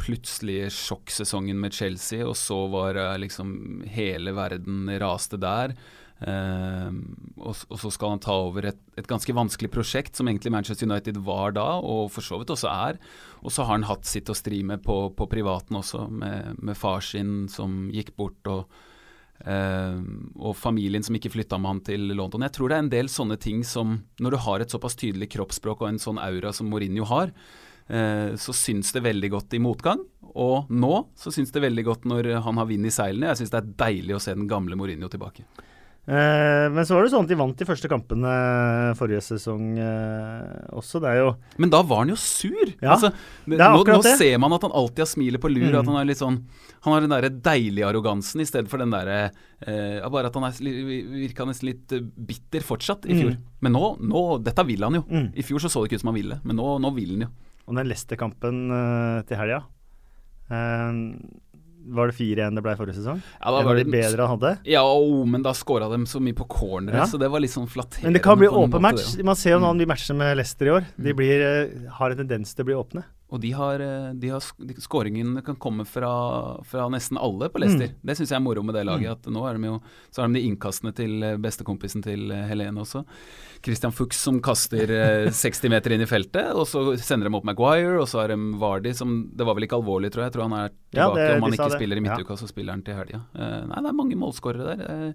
plutselige 0.00 0.70
sjokksesongen 0.74 1.58
med 1.60 1.76
Chelsea, 1.76 2.24
og 2.26 2.36
så 2.38 2.62
var 2.72 2.98
eh, 3.00 3.16
liksom 3.24 3.82
hele 3.90 4.34
verden 4.36 4.88
raste 5.00 5.40
der. 5.40 5.76
Uh, 6.20 6.92
og, 7.40 7.62
og 7.72 7.78
så 7.80 7.88
skal 7.94 8.10
han 8.12 8.20
ta 8.20 8.34
over 8.42 8.66
et, 8.68 8.80
et 9.00 9.06
ganske 9.08 9.32
vanskelig 9.32 9.70
prosjekt, 9.72 10.18
som 10.18 10.28
egentlig 10.28 10.52
Manchester 10.52 10.84
United 10.84 11.16
var 11.24 11.54
da, 11.56 11.78
og 11.80 12.10
for 12.12 12.26
så 12.26 12.36
vidt 12.42 12.52
også 12.52 12.68
er. 12.68 12.98
Og 13.40 13.54
så 13.54 13.64
har 13.64 13.78
han 13.78 13.88
hatt 13.88 14.04
sitt 14.04 14.28
å 14.28 14.36
stri 14.36 14.60
med 14.60 14.84
på, 14.84 14.98
på 15.16 15.28
privaten 15.32 15.80
også, 15.80 16.10
med, 16.12 16.60
med 16.60 16.76
far 16.76 17.00
sin 17.00 17.48
som 17.48 17.86
gikk 17.94 18.12
bort. 18.20 18.52
og 18.52 18.68
og 19.40 20.52
familien 20.58 21.04
som 21.04 21.16
ikke 21.16 21.30
flytta 21.32 21.56
med 21.56 21.70
han 21.70 21.80
til 21.86 22.10
London. 22.12 22.44
Jeg 22.44 22.52
tror 22.56 22.68
det 22.68 22.76
er 22.76 22.84
en 22.84 22.92
del 22.92 23.08
sånne 23.08 23.38
ting 23.40 23.62
som 23.64 24.02
Når 24.20 24.30
du 24.30 24.36
har 24.44 24.60
et 24.60 24.70
såpass 24.70 24.98
tydelig 25.00 25.30
kroppsspråk 25.32 25.80
og 25.80 25.88
en 25.88 26.02
sånn 26.02 26.20
aura 26.20 26.52
som 26.52 26.68
Mourinho 26.68 27.06
har, 27.08 27.32
eh, 27.88 28.36
så 28.36 28.52
syns 28.52 28.92
det 28.92 29.04
veldig 29.06 29.30
godt 29.30 29.56
i 29.56 29.62
motgang. 29.62 30.04
Og 30.34 30.68
nå 30.68 31.06
så 31.16 31.32
syns 31.32 31.50
det 31.52 31.64
veldig 31.64 31.84
godt 31.84 32.04
når 32.04 32.42
han 32.44 32.60
har 32.60 32.68
vind 32.68 32.86
i 32.86 32.92
seilene. 32.92 33.32
Jeg 33.32 33.40
syns 33.40 33.54
det 33.54 33.62
er 33.62 33.74
deilig 33.86 34.16
å 34.16 34.22
se 34.22 34.34
den 34.36 34.50
gamle 34.50 34.76
Mourinho 34.76 35.08
tilbake. 35.08 35.46
Eh, 36.10 36.66
men 36.74 36.86
så 36.86 36.96
var 36.96 37.04
det 37.04 37.12
sånn 37.12 37.22
at 37.22 37.30
de 37.30 37.36
vant 37.38 37.60
de 37.60 37.66
første 37.68 37.86
kampene 37.90 38.30
forrige 38.98 39.20
sesong 39.22 39.76
eh, 39.78 40.72
også. 40.74 40.98
Det 41.04 41.10
er 41.12 41.20
jo 41.20 41.28
Men 41.62 41.70
da 41.70 41.82
var 41.86 42.02
han 42.02 42.10
jo 42.10 42.16
sur! 42.18 42.72
Ja, 42.80 42.96
altså, 42.96 43.12
det 43.46 43.60
er 43.60 43.76
nå, 43.76 43.84
nå 43.86 44.00
det. 44.02 44.16
ser 44.18 44.40
man 44.42 44.56
at 44.56 44.66
han 44.66 44.74
alltid 44.74 45.04
har 45.04 45.10
smilet 45.12 45.42
på 45.42 45.52
lur. 45.52 45.68
Mm. 45.68 45.76
At 45.78 45.90
han 45.92 45.98
er 46.00 46.08
litt 46.08 46.18
sånn 46.18 46.40
Han 46.82 46.96
har 46.96 47.04
den 47.04 47.14
derre 47.14 47.30
deilige 47.30 47.86
arrogansen 47.86 48.42
i 48.42 48.48
stedet 48.48 48.72
for 48.72 48.82
den 48.82 48.90
derre 48.90 49.20
eh, 49.62 50.00
Bare 50.10 50.32
at 50.32 50.38
han 50.40 50.48
er, 50.48 50.58
virka 51.20 51.46
nesten 51.46 51.70
litt 51.70 51.94
eh, 51.94 52.02
bitter 52.02 52.66
fortsatt 52.66 53.06
i 53.06 53.14
fjor. 53.14 53.36
Mm. 53.36 53.44
Men 53.68 53.76
nå, 53.78 53.92
nå 54.02 54.24
Dette 54.42 54.66
vil 54.66 54.82
han 54.88 54.98
jo. 54.98 55.04
Mm. 55.06 55.28
I 55.38 55.46
fjor 55.46 55.62
så 55.62 55.70
så 55.70 55.84
det 55.84 55.92
ikke 55.92 56.00
ut 56.00 56.06
som 56.08 56.10
han 56.10 56.18
ville, 56.18 56.40
men 56.42 56.58
nå, 56.58 56.72
nå 56.82 56.90
vil 56.98 57.14
han 57.14 57.28
jo. 57.28 57.30
Og 57.70 57.78
den 57.78 57.86
Leicester-kampen 57.86 58.64
eh, 58.74 59.20
til 59.30 59.38
helga 59.38 59.62
eh, 60.50 61.04
Var 61.90 62.06
det 62.10 62.14
4-1 62.16 62.54
det 62.54 62.62
ble 62.62 62.74
forrige 62.78 62.94
sesong? 63.00 63.20
Ja, 63.40 63.50
da 63.50 63.62
var 63.66 63.74
det 63.74 63.84
de 63.88 63.90
bedre 63.96 64.26
han 64.26 64.38
hadde? 64.38 64.52
Ja, 64.70 64.82
oh, 64.86 65.24
men 65.26 65.42
da 65.42 65.50
scora 65.52 65.88
de 65.90 66.04
så 66.06 66.20
mye 66.22 66.36
på 66.38 66.46
cornere, 66.48 66.96
Ja. 67.02 67.06
så 67.10 67.18
det 67.18 67.28
var 67.30 67.40
litt 67.42 67.50
sånn 67.50 67.66
flatterende. 67.68 68.04
Men 68.04 68.12
det 68.14 68.22
kan 68.22 68.38
bli 68.38 68.46
åpen 68.48 68.80
match. 68.80 69.16
Man 69.22 69.34
ser 69.36 69.56
jo 69.56 69.58
noen 69.60 69.74
Mm. 69.76 69.78
de 69.78 69.86
matchene 69.86 70.16
med 70.18 70.36
Leicester 70.36 70.66
i 70.66 70.70
år. 70.70 70.84
De 70.96 71.12
blir, 71.12 71.40
eh, 71.42 71.90
har 71.90 72.10
en 72.10 72.16
tendens 72.16 72.54
til 72.54 72.64
å 72.64 72.66
bli 72.66 72.74
åpne. 72.74 73.04
Og 73.30 73.38
de 73.40 73.52
har, 73.54 73.80
eh, 73.80 74.12
de 74.18 74.28
har 74.28 74.40
sk- 74.40 74.80
Skåringen 74.82 75.36
kan 75.46 75.54
komme 75.56 75.84
fra, 75.86 76.60
fra 76.66 76.88
nesten 76.90 77.16
alle 77.16 77.48
på 77.48 77.60
Leicester. 77.62 77.86
Mm. 77.92 78.00
Det 78.02 78.16
syns 78.18 78.30
jeg 78.32 78.36
er 78.36 78.42
moro 78.42 78.62
med 78.66 78.74
det 78.74 78.84
laget. 78.88 79.10
At 79.12 79.22
nå 79.30 79.44
er 79.46 79.54
de 79.56 79.68
jo 79.68 79.80
Så 80.10 80.22
har 80.22 80.28
de 80.28 80.34
de 80.34 80.42
innkastene 80.48 80.92
til 80.92 81.22
eh, 81.22 81.36
bestekompisen 81.36 82.02
til 82.02 82.30
eh, 82.32 82.48
Helene 82.48 82.80
også. 82.82 83.04
Christian 83.62 83.92
Fuchs 83.92 84.16
som 84.18 84.40
kaster 84.40 84.90
eh, 84.90 85.30
60 85.30 85.68
meter 85.70 85.92
inn 85.94 86.02
i 86.02 86.06
feltet, 86.10 86.50
og 86.54 86.66
så 86.66 86.96
sender 86.98 87.28
de 87.30 87.36
opp 87.36 87.44
Maguire, 87.44 88.00
og 88.00 88.08
så 88.08 88.20
har 88.22 88.28
de 88.34 88.36
Vardy 88.58 88.92
som 88.92 89.30
Det 89.36 89.46
var 89.46 89.54
vel 89.54 89.68
ikke 89.68 89.78
alvorlig, 89.78 90.10
tror 90.10 90.24
jeg. 90.24 90.32
Jeg 90.32 90.38
tror 90.38 90.48
han 90.48 90.58
er 90.58 90.70
Ja, 90.92 91.06
tilbake. 91.06 91.14
det- 91.20 91.36
Om 91.36 91.42
han 91.42 91.52
ikke 91.52 91.68
det. 91.70 91.78
spiller 91.78 91.96
i 91.96 92.00
Ja. 92.04 92.16
midtuka, 92.16 92.36
så 92.36 92.48
spiller 92.48 92.72
han 92.72 92.82
til 92.82 92.94
helga. 92.94 93.22
Uh, 93.34 93.66
nei, 93.70 93.78
det 93.80 93.86
er 93.86 93.92
mange 94.02 94.16
målskårere 94.18 94.76
der. 94.76 94.80
Uh, 94.90 95.12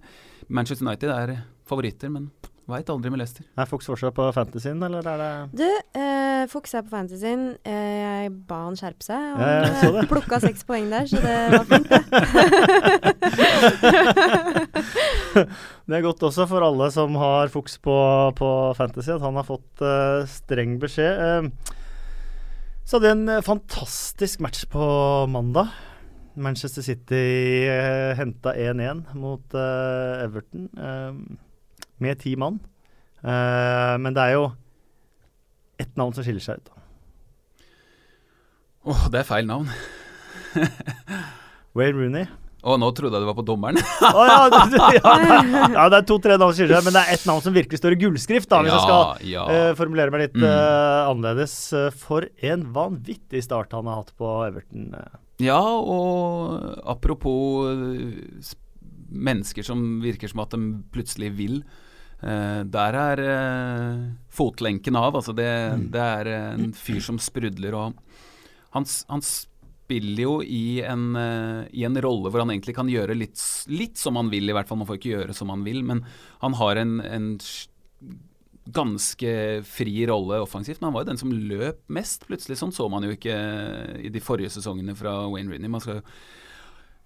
Manchester 0.48 0.86
United 0.88 1.10
er 1.10 1.44
favoritter, 1.68 2.10
men 2.12 2.32
veit 2.72 2.90
aldri 2.90 3.12
med 3.14 3.20
Leicester. 3.22 3.46
Er 3.58 3.68
Fox 3.70 3.86
fortsatt 3.90 4.16
på 4.18 4.26
fantasyen, 4.34 4.82
eller 4.88 5.06
er 5.06 5.18
det 5.22 5.30
Du, 5.62 5.70
eh, 6.00 6.44
Fuchs 6.50 6.74
er 6.74 6.82
på 6.86 6.94
fantasyen. 6.96 7.44
Eh, 7.66 7.96
jeg 8.02 8.32
ba 8.50 8.64
han 8.66 8.78
skjerpe 8.80 9.06
seg. 9.06 9.22
Og 9.36 9.40
Ja, 9.44 9.46
han 9.66 9.76
så 9.82 9.92
eh, 10.02 10.10
plukka 10.14 10.40
seks 10.44 10.66
poeng 10.66 10.90
der, 10.90 11.06
så 11.10 11.18
det 11.22 11.36
var 11.54 11.66
fint, 11.70 11.90
det. 11.90 12.02
Det 15.86 15.94
er 15.94 16.02
godt 16.02 16.24
også 16.26 16.48
for 16.50 16.66
alle 16.66 16.88
som 16.94 17.16
har 17.22 17.52
Fox 17.54 17.78
på, 17.78 17.96
på 18.40 18.50
Fantasy, 18.78 19.12
at 19.14 19.22
han 19.22 19.38
har 19.38 19.46
fått 19.46 19.82
eh, 19.86 20.26
streng 20.30 20.80
beskjed. 20.82 21.46
Uh, 21.46 21.76
så 22.86 22.98
hadde 22.98 23.08
vi 23.08 23.14
en 23.16 23.30
eh, 23.34 23.42
fantastisk 23.46 24.42
match 24.46 24.66
på 24.70 24.86
mandag. 25.30 25.72
Manchester 26.38 26.84
City 26.86 27.66
eh, 27.66 28.12
henta 28.18 28.54
1-1 28.54 29.16
mot 29.18 29.56
eh, 29.58 30.24
Everton 30.26 30.68
eh, 30.78 31.14
med 32.04 32.20
ti 32.22 32.36
mann. 32.40 32.62
Uh, 33.26 33.96
men 34.02 34.14
det 34.16 34.22
er 34.22 34.38
jo 34.38 34.48
ett 35.82 35.92
navn 36.00 36.16
som 36.16 36.26
skiller 36.26 36.44
seg 36.44 36.62
ut. 36.62 36.72
Åh, 38.86 38.96
Åh, 38.96 39.06
det 39.12 39.24
er 39.24 39.28
feil 39.28 39.48
navn. 39.50 39.70
Wayne 41.76 41.98
Rooney. 41.98 42.28
Å, 42.66 42.76
nå 42.82 42.88
trodde 42.98 43.14
jeg 43.14 43.22
du 43.22 43.30
var 43.30 43.38
på 43.38 43.46
dommeren. 43.46 43.78
oh, 44.08 44.24
ja, 44.26 44.46
det, 44.50 44.80
ja, 44.98 45.12
ja, 45.76 45.84
det 45.94 46.00
er 46.00 46.06
to-tre 46.10 46.38
navn 46.38 46.50
som 46.50 46.58
skiller 46.58 46.80
seg, 46.80 46.88
men 46.88 46.96
det 46.96 47.04
er 47.04 47.14
ett 47.14 47.26
navn 47.30 47.44
som 47.46 47.54
virkelig 47.54 47.78
står 47.78 47.94
i 47.94 48.00
gullskrift, 48.02 48.50
da, 48.50 48.62
hvis 48.66 48.74
jeg 48.74 48.86
skal 48.88 49.28
ja. 49.30 49.44
Eh, 49.54 49.70
formulere 49.78 50.14
meg 50.14 50.24
litt 50.24 50.40
eh, 50.40 51.02
annerledes. 51.12 51.54
For 52.02 52.26
en 52.50 52.66
vanvittig 52.74 53.44
start 53.46 53.76
han 53.78 53.90
har 53.92 54.02
hatt 54.02 54.16
på 54.18 54.32
Everton. 54.48 54.90
Ja, 55.44 55.62
og 55.62 56.80
apropos 56.90 57.70
mennesker 59.14 59.66
som 59.66 60.00
virker 60.02 60.32
som 60.32 60.42
at 60.42 60.56
de 60.56 60.80
plutselig 60.94 61.36
vil. 61.38 61.60
Der 62.22 62.96
er 63.00 63.20
eh, 63.24 64.06
fotlenken 64.32 64.96
av. 64.96 65.16
Altså 65.20 65.36
det, 65.36 65.50
Mm. 65.76 65.92
det 65.92 66.02
er 66.02 66.30
en 66.54 66.72
fyr 66.74 67.02
som 67.02 67.18
sprudler, 67.20 67.74
og 67.76 67.94
han, 68.76 68.86
han 69.10 69.22
spiller 69.22 70.22
jo 70.24 70.42
i 70.42 70.82
en, 70.82 71.16
eh, 71.16 71.68
i 71.74 71.84
en 71.86 71.96
rolle 72.02 72.32
hvor 72.32 72.42
han 72.42 72.50
egentlig 72.50 72.76
kan 72.76 72.88
gjøre 72.90 73.16
litt, 73.18 73.38
litt 73.70 73.98
som 74.02 74.16
han 74.16 74.30
vil, 74.32 74.50
i 74.50 74.54
hvert 74.56 74.68
fall. 74.68 74.80
Man 74.82 74.88
får 74.88 74.98
ikke 75.00 75.14
gjøre 75.14 75.36
som 75.38 75.50
han 75.54 75.64
vil, 75.64 75.84
men 75.84 76.02
han 76.42 76.54
har 76.58 76.76
en, 76.82 77.00
en 77.02 77.28
ganske 78.66 79.32
fri 79.70 80.06
rolle 80.10 80.40
offensivt. 80.42 80.80
Men 80.82 80.88
han 80.90 80.94
var 80.96 81.04
jo 81.06 81.12
den 81.12 81.22
som 81.22 81.32
løp 81.32 81.84
mest, 81.94 82.26
plutselig. 82.26 82.58
Sånn 82.58 82.74
så 82.74 82.88
man 82.90 83.06
jo 83.06 83.14
ikke 83.14 83.36
i 84.02 84.10
de 84.10 84.22
forrige 84.24 84.50
sesongene 84.56 84.96
fra 84.98 85.28
Wayne 85.30 85.52
Rooney. 85.54 85.70
Man 85.70 85.84
skal 85.84 86.00
jo 86.00 86.06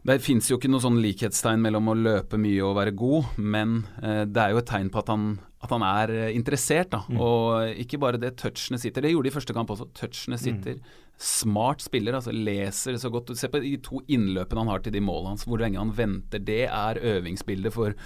det 0.08 0.22
fins 0.24 0.48
jo 0.48 0.56
ikke 0.56 0.70
noe 0.72 0.84
sånn 0.84 1.02
likhetstegn 1.04 1.60
mellom 1.60 1.92
å 1.92 1.98
løpe 1.98 2.40
mye 2.40 2.64
og 2.64 2.78
være 2.78 2.96
god, 2.98 3.34
men 3.36 3.82
eh, 4.00 4.24
det 4.30 4.42
er 4.42 4.54
jo 4.54 4.62
et 4.62 4.70
tegn 4.70 4.88
på 4.94 5.02
at 5.02 5.12
han, 5.12 5.26
at 5.60 5.74
han 5.76 5.84
er 5.84 6.14
eh, 6.16 6.32
interessert. 6.38 6.88
Da. 6.94 7.02
Mm. 7.12 7.20
Og 7.20 7.82
ikke 7.84 8.00
bare 8.02 8.22
det 8.22 8.38
touchene 8.40 8.80
sitter. 8.80 9.04
Det 9.04 9.12
gjorde 9.12 9.28
de 9.28 9.34
i 9.34 9.36
første 9.36 9.56
kamp 9.58 9.74
også. 9.76 9.90
Touchene 10.00 10.40
sitter. 10.40 10.80
Smart 11.20 11.84
spiller, 11.84 12.16
altså 12.16 12.32
leser 12.32 12.96
så 13.02 13.12
godt. 13.12 13.36
Se 13.36 13.52
på 13.52 13.60
de 13.60 13.76
to 13.84 14.00
innløpene 14.08 14.64
han 14.64 14.72
har 14.72 14.86
til 14.86 14.96
de 14.96 15.04
målene 15.04 15.36
hans. 15.36 15.44
Hvor 15.44 15.60
lenge 15.60 15.82
han 15.82 15.92
venter. 15.98 16.42
Det 16.48 16.62
er 16.70 17.04
øvingsbildet 17.18 17.76
for, 17.76 17.98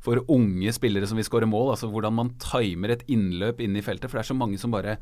for 0.00 0.24
unge 0.32 0.72
spillere 0.72 1.10
som 1.10 1.20
vil 1.20 1.28
skåre 1.28 1.50
mål. 1.50 1.74
Altså 1.76 1.92
hvordan 1.92 2.16
man 2.16 2.32
timer 2.40 2.96
et 2.96 3.04
innløp 3.12 3.60
inn 3.60 3.76
i 3.76 3.84
feltet. 3.84 4.08
For 4.08 4.16
det 4.16 4.24
er 4.24 4.32
så 4.32 4.40
mange 4.40 4.60
som 4.62 4.72
bare 4.72 4.96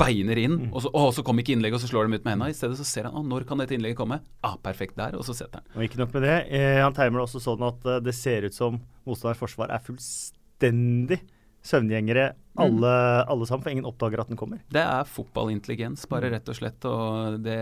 beiner 0.00 0.38
inn, 0.42 0.56
og 0.72 0.82
så, 0.82 0.90
å, 0.90 1.04
så 1.14 1.22
kom 1.26 1.38
ikke 1.38 1.54
innlegget, 1.54 1.78
og 1.78 1.84
så 1.84 1.90
slår 1.90 2.08
de 2.08 2.18
ut 2.18 2.24
med 2.24 2.32
hendene. 2.34 2.50
I 2.50 2.56
stedet 2.56 2.78
så 2.80 2.86
ser 2.88 3.06
han 3.06 3.14
å, 3.14 3.22
når 3.26 3.46
kan 3.46 3.60
dette 3.62 3.76
innlegget 3.76 4.00
komme? 4.00 4.18
Ah, 4.46 4.56
perfekt 4.62 4.96
der, 4.98 5.14
og 5.18 5.22
så 5.26 5.36
setter 5.38 5.62
han. 5.62 5.68
Og 5.76 5.86
ikke 5.86 6.00
nok 6.00 6.16
med 6.16 6.26
det, 6.26 6.38
eh, 6.50 6.80
han 6.82 6.96
timer 6.96 7.20
det 7.20 7.26
også 7.28 7.42
sånn 7.44 7.62
at 7.68 7.86
eh, 7.92 8.00
det 8.02 8.16
ser 8.18 8.48
ut 8.48 8.56
som 8.56 8.80
motstanders 9.06 9.38
forsvar 9.38 9.70
er 9.74 9.84
fullstendig 9.86 11.20
søvngjengere, 11.64 12.32
alle, 12.54 12.94
alle 13.24 13.46
sammen, 13.46 13.64
for 13.64 13.72
ingen 13.72 13.88
oppdager 13.88 14.20
at 14.22 14.30
den 14.30 14.38
kommer. 14.38 14.60
Det 14.72 14.82
er 14.82 15.08
fotballintelligens, 15.10 16.06
bare 16.10 16.30
rett 16.34 16.48
og 16.50 16.58
slett. 16.58 16.86
Og 16.86 17.40
det, 17.42 17.58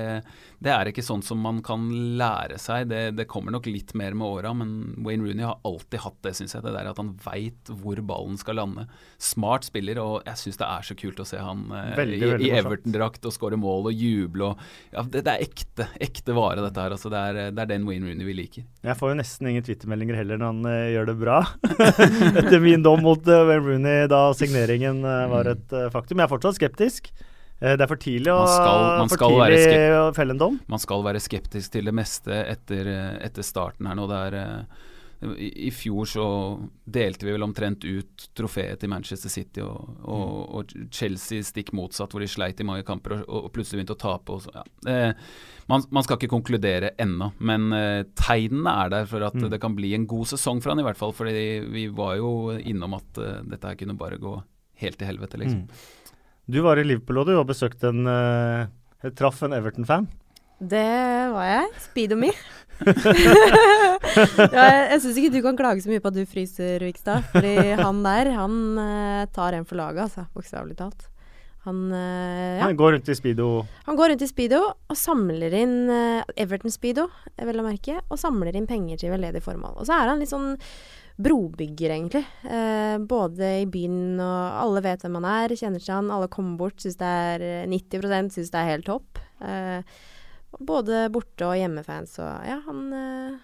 det 0.62 0.72
er 0.72 0.90
ikke 0.90 1.04
sånn 1.04 1.24
som 1.24 1.40
man 1.42 1.62
kan 1.64 1.86
lære 2.20 2.58
seg. 2.60 2.90
Det, 2.90 3.02
det 3.16 3.28
kommer 3.30 3.54
nok 3.54 3.68
litt 3.70 3.94
mer 3.98 4.16
med 4.18 4.28
åra, 4.28 4.52
men 4.56 4.94
Wayne 5.04 5.24
Rooney 5.24 5.46
har 5.48 5.60
alltid 5.68 6.04
hatt 6.04 6.18
det, 6.26 6.34
syns 6.36 6.56
jeg. 6.56 6.64
Det 6.66 6.74
der 6.76 6.90
at 6.92 7.00
han 7.00 7.14
veit 7.24 7.72
hvor 7.82 8.02
ballen 8.04 8.36
skal 8.40 8.60
lande. 8.60 8.86
Smart 9.22 9.66
spiller, 9.68 10.00
og 10.02 10.28
jeg 10.28 10.42
syns 10.42 10.60
det 10.60 10.68
er 10.68 10.88
så 10.90 10.98
kult 10.98 11.22
å 11.22 11.28
se 11.28 11.40
han 11.40 11.64
eh, 11.72 11.94
Veldig, 11.98 12.20
i, 12.20 12.50
i. 12.50 12.52
Everton-drakt 12.60 13.28
og 13.28 13.34
skåre 13.34 13.58
mål 13.60 13.90
og 13.90 13.96
juble 13.96 14.52
og 14.52 14.62
ja, 14.92 15.04
det, 15.06 15.24
det 15.24 15.32
er 15.32 15.46
ekte, 15.46 15.88
ekte 16.02 16.36
vare, 16.36 16.60
dette 16.64 16.84
her. 16.84 16.94
Altså, 16.94 17.10
det, 17.12 17.24
er, 17.32 17.54
det 17.54 17.64
er 17.64 17.72
den 17.72 17.88
Wayne 17.88 18.10
Rooney 18.10 18.28
vi 18.28 18.36
liker. 18.36 18.68
Jeg 18.84 18.98
får 18.98 19.12
jo 19.14 19.18
nesten 19.22 19.48
ingen 19.48 19.64
twittermeldinger 19.66 20.20
heller 20.20 20.40
når 20.40 20.52
han 20.52 20.70
eh, 20.70 20.92
gjør 20.96 21.10
det 21.12 21.16
bra. 21.22 21.40
Etter 22.42 22.60
min 22.62 22.84
dom 22.84 23.02
mot 23.04 23.24
uh, 23.30 23.40
Wayne 23.48 23.64
Rooney 23.66 24.06
da 24.10 24.22
signeringen 24.36 24.81
eh, 25.04 25.26
var 25.30 25.44
Mm. 25.44 25.52
et 25.52 25.72
eh, 25.72 25.88
faktum. 25.90 26.18
Jeg 26.18 26.26
er 26.28 26.32
fortsatt 26.36 26.58
skeptisk. 26.58 27.10
Eh, 27.62 27.76
det 27.76 27.80
er 27.82 27.86
for 27.86 27.96
tidlig, 27.96 28.26
å, 28.32 28.40
Man 28.42 28.48
skal- 28.58 28.98
man 28.98 29.08
skal 29.08 29.30
tidlig 29.30 29.90
å 29.94 30.14
felle 30.14 30.30
en 30.34 30.38
dom. 30.38 30.60
Man 30.68 30.78
skal 30.82 31.02
være 31.02 31.20
skeptisk 31.22 31.70
til 31.70 31.84
det 31.84 31.94
meste 31.94 32.32
etter, 32.32 32.88
etter 33.22 33.42
starten 33.42 33.86
her 33.86 33.94
nå. 33.94 34.08
Det 34.08 34.34
er, 34.34 34.66
i, 35.38 35.68
I 35.68 35.70
fjor 35.70 36.04
så 36.10 36.24
delte 36.90 37.22
vi 37.22 37.30
vel 37.36 37.44
omtrent 37.46 37.84
ut 37.86 38.24
trofeet 38.34 38.80
til 38.80 38.88
Manchester 38.90 39.30
City, 39.30 39.60
og, 39.62 40.00
og, 40.02 40.54
og 40.58 40.72
Chelsea 40.90 41.38
stikk 41.46 41.70
motsatt, 41.72 42.10
hvor 42.10 42.18
de 42.18 42.26
sleit 42.26 42.58
i 42.58 42.64
mange 42.66 42.82
kamper 42.82 43.20
og, 43.22 43.44
og 43.44 43.52
plutselig 43.54 43.78
begynte 43.86 43.94
å 43.94 44.02
tape. 44.02 44.40
Ja. 44.52 44.64
eh, 44.90 45.12
man, 45.70 45.84
man 45.94 46.02
skal 46.02 46.16
ikke 46.18 46.32
konkludere 46.34 46.90
ennå, 46.98 47.30
men 47.38 47.72
eh, 47.72 48.02
tegnene 48.18 48.74
er 48.82 48.88
der 48.90 49.06
for 49.06 49.22
at 49.22 49.34
Mm. 49.38 49.48
det 49.54 49.60
kan 49.62 49.76
bli 49.78 49.94
en 49.94 50.06
god 50.10 50.26
sesong 50.26 50.60
for 50.60 50.70
han 50.74 50.80
i 50.80 50.82
hvert 50.82 50.98
fall. 50.98 51.12
fordi 51.12 51.70
vi 51.70 51.86
var 51.86 52.16
jo 52.18 52.50
innom 52.58 52.94
at 52.98 53.18
eh, 53.22 53.42
dette 53.46 53.62
her 53.70 53.76
kunne 53.78 53.96
bare 53.96 54.18
gå 54.18 54.42
helt 54.82 54.98
til 55.00 55.10
helvete, 55.10 55.40
liksom. 55.40 55.64
Mm. 55.66 56.08
Du 56.52 56.58
var 56.64 56.80
i 56.80 56.84
Liverpool 56.86 57.22
og 57.22 57.28
du 57.28 57.36
har 57.36 57.46
besøkt 57.48 57.84
en 57.86 58.08
uh, 58.08 58.66
Traff 59.18 59.42
en 59.46 59.54
Everton-fan. 59.56 60.08
Det 60.62 60.88
var 61.32 61.46
jeg. 61.48 61.70
Speedomir. 61.82 62.36
ja, 64.52 64.66
jeg 64.92 64.98
syns 65.02 65.18
ikke 65.18 65.32
du 65.34 65.40
kan 65.44 65.58
klage 65.58 65.82
så 65.82 65.90
mye 65.90 66.02
på 66.02 66.10
at 66.12 66.18
du 66.18 66.22
fryser, 66.28 66.82
Vikstad. 66.86 67.26
Fordi 67.32 67.54
han 67.78 68.02
der, 68.04 68.30
han 68.36 68.60
uh, 68.78 69.24
tar 69.34 69.58
en 69.58 69.66
for 69.66 69.80
laget, 69.80 70.04
altså. 70.06 70.26
Bokstavelig 70.36 70.78
talt. 70.78 71.08
Han, 71.66 71.84
uh, 71.94 72.58
ja. 72.58 72.64
Han 72.64 72.78
går 72.78 72.96
rundt 72.96 73.10
i 73.10 73.14
speedo. 73.14 73.48
han 73.86 73.98
går 73.98 74.12
rundt 74.12 74.24
i 74.26 74.30
speedo 74.30 74.62
og 74.66 74.98
samler 74.98 75.54
inn 75.54 75.76
uh, 75.90 76.22
Everton 76.34 76.74
Speedo, 76.74 77.06
vel 77.38 77.62
å 77.62 77.66
merke, 77.66 78.00
og 78.08 78.18
samler 78.18 78.58
inn 78.58 78.66
penger 78.70 79.02
til 79.02 79.14
veldedig 79.14 79.44
formål. 79.44 79.78
Og 79.78 79.86
så 79.86 79.98
er 79.98 80.10
han 80.10 80.22
litt 80.22 80.32
sånn 80.32 80.56
brobygger, 81.22 81.94
egentlig. 81.94 82.24
Eh, 82.44 82.96
både 82.98 83.50
i 83.62 83.68
byen 83.70 84.20
og 84.22 84.58
Alle 84.62 84.82
vet 84.84 85.04
hvem 85.04 85.20
han 85.20 85.28
er, 85.30 85.54
kjenner 85.58 85.82
seg 85.82 85.96
han. 85.98 86.10
Alle 86.14 86.30
kommer 86.32 86.58
bort, 86.60 86.80
syns 86.82 86.98
det 87.00 87.12
er 87.28 87.46
eh, 87.46 87.70
90% 87.70 88.34
syns 88.36 88.52
det 88.52 88.60
er 88.60 88.70
helt 88.72 88.88
topp. 88.88 89.22
Eh, 89.42 90.02
både 90.58 91.06
borte- 91.14 91.48
og 91.48 91.56
hjemmefans 91.58 92.18
og 92.20 92.46
Ja, 92.48 92.60
han 92.66 92.84
eh, 92.96 93.40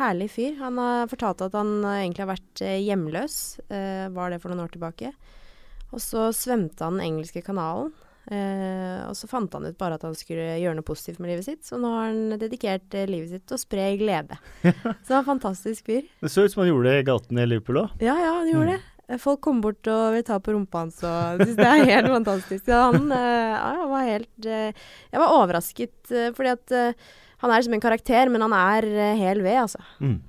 Herlig 0.00 0.30
fyr. 0.34 0.56
Han 0.58 0.78
har 0.82 1.08
fortalt 1.10 1.44
at 1.46 1.54
han 1.56 1.84
eh, 1.84 2.02
egentlig 2.02 2.24
har 2.24 2.32
vært 2.34 2.62
eh, 2.66 2.80
hjemløs. 2.82 3.36
Eh, 3.70 4.06
var 4.14 4.32
det 4.32 4.40
for 4.42 4.52
noen 4.52 4.64
år 4.66 4.74
tilbake. 4.74 5.12
Og 5.90 6.02
så 6.02 6.28
svømte 6.36 6.86
han 6.86 6.98
den 6.98 7.06
engelske 7.06 7.42
kanalen. 7.46 7.92
Eh, 8.30 9.00
og 9.08 9.14
så 9.16 9.26
fant 9.30 9.52
han 9.56 9.64
ut 9.66 9.78
bare 9.80 9.96
at 9.96 10.04
han 10.06 10.14
skulle 10.14 10.58
gjøre 10.60 10.76
noe 10.76 10.86
positivt 10.86 11.18
med 11.22 11.32
livet 11.32 11.46
sitt, 11.48 11.64
så 11.66 11.78
nå 11.80 11.88
har 11.96 12.10
han 12.12 12.36
dedikert 12.38 12.92
eh, 12.94 13.08
livet 13.10 13.32
sitt 13.32 13.46
til 13.48 13.56
å 13.56 13.62
spre 13.62 13.86
glede. 13.98 14.36
så 14.62 14.74
det 15.08 15.10
var 15.14 15.22
en 15.24 15.30
fantastisk 15.32 15.88
fyr. 15.88 16.04
Det 16.20 16.30
så 16.30 16.44
ut 16.44 16.52
som 16.52 16.62
han 16.62 16.70
gjorde 16.70 16.92
det 16.92 17.00
i 17.00 17.06
gatene 17.08 17.42
i 17.46 17.50
Liverpool 17.50 17.80
òg. 17.86 17.96
Ja, 18.04 18.14
ja, 18.20 18.36
han 18.42 18.50
gjorde 18.52 18.76
Mm. 18.76 18.78
det. 19.10 19.18
Folk 19.18 19.40
kommer 19.42 19.64
bort 19.64 19.88
og 19.90 20.12
vil 20.14 20.22
ta 20.22 20.36
på 20.38 20.52
rumpa 20.54 20.84
hans 20.84 21.00
og 21.02 21.40
syns 21.42 21.56
det 21.58 21.66
er 21.66 21.80
helt 21.88 22.12
fantastisk. 22.18 22.62
Så 22.68 22.76
han, 22.92 23.08
eh, 23.10 23.56
ja, 23.56 23.86
var 23.90 24.04
helt 24.06 24.46
eh, 24.46 24.70
Jeg 25.10 25.18
var 25.24 25.34
overrasket, 25.40 25.96
eh, 26.14 26.28
fordi 26.36 26.52
at 26.52 26.76
eh, 26.76 27.08
han 27.42 27.50
er 27.56 27.64
som 27.66 27.74
en 27.74 27.82
karakter, 27.82 28.30
men 28.30 28.44
han 28.46 28.54
er 28.54 28.86
hel 29.18 29.40
ved, 29.42 29.56
altså. 29.64 29.80
Mm. 29.98 30.20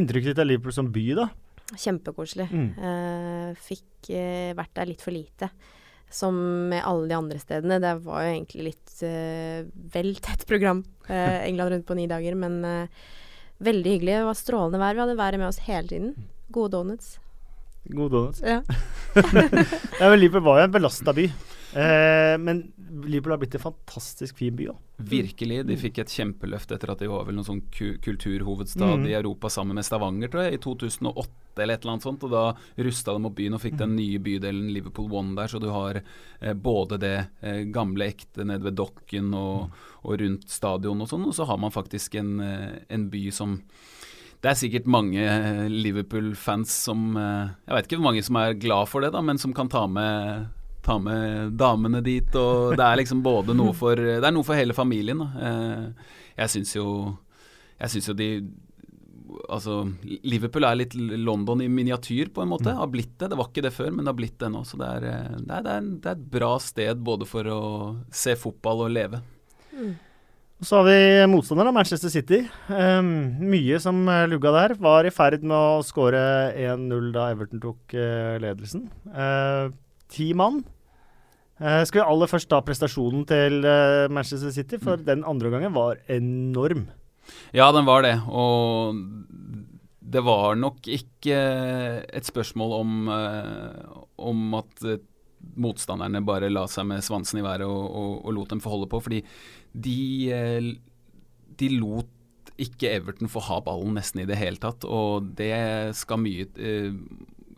Inntrykket 0.00 0.32
ditt 0.32 0.40
av 0.42 0.48
Liverpool 0.48 0.74
som 0.74 0.88
by, 0.90 1.04
da? 1.20 1.28
Kjempekoselig. 1.78 2.48
Mm. 2.50 2.68
Eh, 2.88 3.50
fikk 3.68 4.10
eh, 4.16 4.50
vært 4.58 4.72
der 4.80 4.88
litt 4.90 5.04
for 5.04 5.12
lite. 5.14 5.50
Som 6.10 6.38
med 6.70 6.82
alle 6.88 7.08
de 7.10 7.16
andre 7.18 7.38
stedene. 7.40 7.80
Det 7.82 7.94
var 8.06 8.24
jo 8.24 8.32
egentlig 8.32 8.70
litt 8.70 8.92
uh, 9.04 9.68
vel 9.92 10.14
tett 10.24 10.46
program. 10.48 10.84
uh, 11.10 11.38
England 11.48 11.74
rundt 11.74 11.88
på 11.88 11.96
ni 11.98 12.06
dager, 12.10 12.36
men 12.38 12.58
uh, 12.64 13.06
veldig 13.64 13.96
hyggelig. 13.96 14.14
Det 14.16 14.26
var 14.30 14.38
strålende 14.38 14.80
vær. 14.80 14.96
Vi 14.96 15.04
hadde 15.04 15.18
været 15.20 15.42
med 15.42 15.50
oss 15.50 15.62
hele 15.68 15.88
tiden. 15.90 16.14
Gode 16.48 16.72
donuts. 16.76 17.18
Gode 17.88 18.14
donuts. 18.16 18.42
Ja. 18.44 18.62
Ja, 19.98 20.10
men 20.12 20.20
Liverpool 20.20 20.44
var 20.44 20.60
jo 20.60 20.66
en 20.68 20.74
belasta 20.74 21.12
by. 21.16 21.24
Eh, 21.76 22.34
men 22.40 22.72
Liverpool 23.04 23.32
har 23.34 23.40
blitt 23.42 23.54
en 23.58 23.60
fantastisk 23.66 24.38
fin 24.40 24.54
by 24.56 24.70
òg. 24.72 24.78
Virkelig. 24.98 25.58
De 25.68 25.76
fikk 25.78 25.98
et 26.02 26.08
kjempeløft 26.14 26.72
etter 26.74 26.90
at 26.90 26.98
de 27.02 27.08
var 27.10 27.26
vel 27.28 27.36
noen 27.36 27.46
sånn 27.46 27.60
kulturhovedstad 28.02 28.98
Mm. 28.98 29.06
i 29.06 29.12
Europa 29.18 29.48
sammen 29.50 29.74
med 29.76 29.84
Stavanger, 29.84 30.28
tror 30.28 30.44
jeg, 30.44 30.54
i 30.54 30.62
2008 30.64 31.28
eller 31.58 31.74
et 31.74 31.82
eller 31.84 31.92
annet 31.92 32.02
sånt. 32.06 32.24
Og 32.24 32.30
da 32.30 32.54
rusta 32.78 33.12
de 33.18 33.24
opp 33.26 33.34
byen 33.36 33.54
og 33.54 33.60
fikk 33.60 33.76
den 33.78 33.96
nye 33.96 34.18
bydelen 34.18 34.72
Liverpool 34.72 35.12
One 35.12 35.34
der, 35.36 35.46
så 35.46 35.60
du 35.60 35.68
har 35.70 36.00
eh, 36.40 36.54
både 36.54 36.98
det 36.98 37.28
eh, 37.42 37.64
gamle 37.74 38.08
ekte 38.08 38.44
nede 38.46 38.62
ved 38.64 38.76
dokken 38.76 39.34
og, 39.34 39.70
og 40.04 40.20
rundt 40.20 40.48
stadion 40.48 41.00
og 41.02 41.08
sånn, 41.08 41.26
og 41.26 41.34
så 41.34 41.46
har 41.46 41.58
man 41.58 41.70
faktisk 41.74 42.14
en, 42.14 42.40
eh, 42.40 42.78
en 42.88 43.08
by 43.10 43.30
som 43.30 43.60
det 44.40 44.52
er 44.52 44.54
sikkert 44.54 44.86
mange 44.86 45.18
eh, 45.18 45.66
Liverpool-fans 45.68 46.70
som 46.70 47.16
eh, 47.16 47.48
Jeg 47.66 47.74
vet 47.74 47.86
ikke 47.88 47.96
hvor 47.98 48.12
mange 48.12 48.22
som 48.22 48.36
er 48.38 48.54
glad 48.54 48.86
for 48.88 49.00
det, 49.02 49.10
da, 49.12 49.20
men 49.20 49.36
som 49.38 49.52
kan 49.52 49.68
ta 49.68 49.86
med, 49.90 50.46
ta 50.88 50.96
med 51.02 51.56
damene 51.60 52.00
dit. 52.04 52.38
Og 52.38 52.76
det 52.78 52.84
er 52.84 53.02
liksom 53.02 53.20
både 53.24 53.56
noe 53.56 53.74
for 53.76 53.98
Det 53.98 54.24
er 54.24 54.34
noe 54.34 54.46
for 54.46 54.58
hele 54.58 54.76
familien. 54.76 55.20
Da. 55.20 55.28
Eh, 55.48 56.14
Jeg 56.44 56.54
syns 56.54 56.74
jo 56.76 56.88
Jeg 57.78 57.94
syns 57.94 58.10
jo 58.12 58.16
de 58.18 58.30
Altså, 59.52 59.82
Liverpool 60.24 60.64
er 60.64 60.78
litt 60.80 60.94
London 60.96 61.60
i 61.60 61.66
miniatyr, 61.68 62.30
på 62.32 62.40
en 62.42 62.48
måte. 62.48 62.72
Har 62.74 62.88
blitt 62.88 63.12
det. 63.20 63.28
Det 63.28 63.36
var 63.36 63.50
ikke 63.50 63.64
det 63.66 63.74
før, 63.76 63.90
men 63.92 64.06
det 64.06 64.10
har 64.10 64.16
blitt 64.16 64.38
det 64.40 64.48
nå. 64.54 64.62
Så 64.64 64.78
det 64.80 64.88
er, 64.88 65.04
eh, 65.04 65.34
det 65.36 65.52
er, 65.58 65.64
det 65.66 65.74
er, 65.74 65.88
det 66.00 66.08
er 66.08 66.16
et 66.16 66.28
bra 66.32 66.50
sted 66.64 67.02
både 67.04 67.28
for 67.28 67.50
å 67.52 67.60
se 68.08 68.34
fotball 68.40 68.86
og 68.86 68.94
leve. 68.96 69.20
Så 70.64 70.80
har 70.80 70.88
vi 70.88 71.26
motstanderen, 71.30 71.76
Manchester 71.76 72.10
City. 72.10 72.40
Um, 72.72 73.12
mye 73.52 73.78
som 73.84 74.00
eh, 74.10 74.24
lugga 74.32 74.50
der. 74.56 74.74
Var 74.80 75.06
i 75.06 75.12
ferd 75.14 75.44
med 75.44 75.54
å 75.54 75.84
skåre 75.86 76.22
1-0 76.56 77.12
da 77.14 77.28
Everton 77.34 77.62
tok 77.62 77.94
uh, 77.94 78.40
ledelsen. 78.42 78.88
Uh, 79.12 79.70
ti 80.10 80.32
mann. 80.34 80.64
Eh, 81.58 81.82
skal 81.88 82.02
vi 82.02 82.06
aller 82.06 82.30
først 82.30 82.48
ta 82.50 82.60
prestasjonen 82.62 83.24
til 83.26 83.66
eh, 83.66 84.06
Manchester 84.14 84.52
City, 84.54 84.78
for 84.82 85.00
den 85.02 85.24
andre 85.26 85.50
gangen 85.50 85.74
var 85.74 85.98
enorm. 86.10 86.86
Ja, 87.56 87.70
den 87.74 87.88
var 87.88 88.04
det. 88.06 88.14
Og 88.30 89.00
det 90.08 90.22
var 90.24 90.58
nok 90.58 90.86
ikke 90.86 91.38
et 92.06 92.28
spørsmål 92.28 92.76
om, 92.78 92.92
eh, 93.12 93.96
om 94.22 94.60
at 94.60 94.84
motstanderne 95.58 96.22
bare 96.26 96.50
la 96.50 96.64
seg 96.70 96.86
med 96.90 97.02
svansen 97.04 97.40
i 97.40 97.46
været 97.46 97.66
og, 97.66 97.82
og, 97.90 98.12
og 98.22 98.36
lot 98.36 98.54
dem 98.54 98.62
få 98.62 98.76
holde 98.76 98.90
på. 98.90 99.02
Fordi 99.02 99.24
de, 99.74 99.98
de 101.58 101.72
lot 101.74 102.14
ikke 102.58 102.94
Everton 103.00 103.30
få 103.30 103.42
ha 103.50 103.58
ballen 103.66 103.98
nesten 103.98 104.22
i 104.22 104.28
det 104.30 104.38
hele 104.38 104.62
tatt. 104.62 104.86
Og 104.86 105.34
det 105.38 105.52
skal 105.98 106.22
mye 106.22 106.46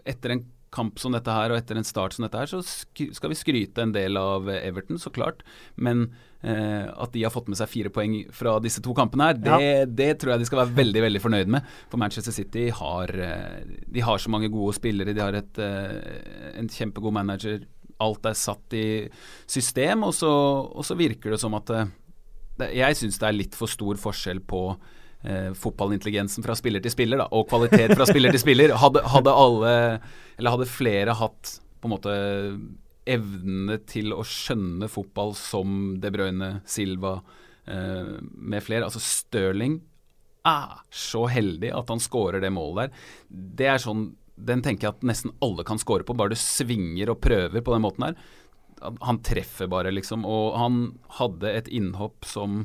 Etter 0.08 0.32
en 0.32 0.42
kamp 0.74 1.00
som 1.02 1.14
dette 1.14 1.34
her, 1.34 1.50
og 1.50 1.58
etter 1.58 1.78
en 1.78 1.86
start 1.86 2.14
som 2.14 2.24
dette 2.24 2.38
her, 2.38 2.50
så 2.50 2.60
sk 2.64 3.08
skal 3.16 3.32
vi 3.32 3.38
skryte 3.38 3.82
en 3.82 3.94
del 3.94 4.18
av 4.20 4.48
Everton, 4.52 5.00
så 5.02 5.10
klart. 5.14 5.42
Men 5.74 6.06
eh, 6.42 6.86
at 6.86 7.12
de 7.14 7.24
har 7.24 7.34
fått 7.34 7.50
med 7.50 7.58
seg 7.58 7.70
fire 7.72 7.92
poeng 7.94 8.16
fra 8.34 8.56
disse 8.62 8.82
to 8.84 8.94
kampene 8.96 9.30
her, 9.30 9.40
det, 9.40 9.96
det 9.98 10.10
tror 10.20 10.34
jeg 10.34 10.44
de 10.44 10.48
skal 10.50 10.62
være 10.62 10.76
veldig 10.78 11.04
veldig 11.06 11.24
fornøyd 11.26 11.52
med. 11.56 11.74
For 11.90 12.02
Manchester 12.02 12.34
City 12.36 12.68
har, 12.76 13.14
eh, 13.14 13.74
de 13.86 14.06
har 14.06 14.22
så 14.22 14.32
mange 14.32 14.52
gode 14.52 14.76
spillere, 14.78 15.16
de 15.16 15.24
har 15.24 15.38
et, 15.38 15.62
eh, 15.64 16.54
en 16.60 16.70
kjempegod 16.70 17.16
manager. 17.18 17.66
Alt 18.00 18.30
er 18.30 18.38
satt 18.38 18.78
i 18.78 18.86
system, 19.50 20.06
og 20.06 20.14
så, 20.16 20.30
og 20.30 20.86
så 20.86 20.96
virker 20.96 21.34
det 21.34 21.42
som 21.42 21.56
at 21.58 21.74
eh, 21.74 21.96
Jeg 22.76 22.96
syns 22.98 23.16
det 23.18 23.24
er 23.28 23.38
litt 23.38 23.54
for 23.56 23.72
stor 23.72 23.96
forskjell 23.96 24.42
på 24.44 24.64
eh, 25.24 25.50
fotballintelligensen 25.56 26.44
fra 26.46 26.56
spiller 26.58 26.82
til 26.84 26.94
spiller, 26.94 27.22
da, 27.22 27.28
og 27.34 27.48
kvalitet 27.50 27.94
fra 27.96 28.06
spiller 28.08 28.34
til 28.34 28.42
spiller. 28.42 28.76
Hadde, 28.80 29.02
hadde 29.14 29.34
alle, 29.44 29.74
eller 30.38 30.56
hadde 30.56 30.70
flere 30.70 31.16
hatt 31.18 31.58
på 31.80 31.88
en 31.88 31.94
måte 31.94 32.16
evnene 33.10 33.78
til 33.88 34.12
å 34.14 34.24
skjønne 34.26 34.88
fotball 34.90 35.32
som 35.38 35.94
De 36.00 36.10
Bruyne, 36.12 36.58
Silva 36.68 37.16
eh, 37.66 38.16
med 38.20 38.64
flere. 38.64 38.86
Altså 38.86 39.02
Stirling 39.02 39.80
er 40.46 40.80
så 40.94 41.26
heldig 41.28 41.72
at 41.76 41.90
han 41.92 42.00
scorer 42.02 42.42
det 42.42 42.52
målet 42.54 42.90
der. 42.90 43.06
Det 43.28 43.70
er 43.74 43.82
sånn 43.82 44.10
Den 44.40 44.62
tenker 44.64 44.86
jeg 44.86 44.94
at 44.94 45.02
nesten 45.04 45.34
alle 45.44 45.66
kan 45.68 45.76
score 45.76 46.04
på, 46.06 46.14
bare 46.16 46.32
du 46.32 46.38
svinger 46.40 47.10
og 47.12 47.18
prøver 47.20 47.60
på 47.60 47.74
den 47.74 47.82
måten 47.84 48.06
her. 48.06 48.14
Han 49.04 49.18
treffer 49.20 49.68
bare, 49.68 49.90
liksom. 49.92 50.24
Og 50.24 50.54
han 50.56 50.78
hadde 51.18 51.50
et 51.52 51.68
innhopp 51.68 52.24
som 52.24 52.62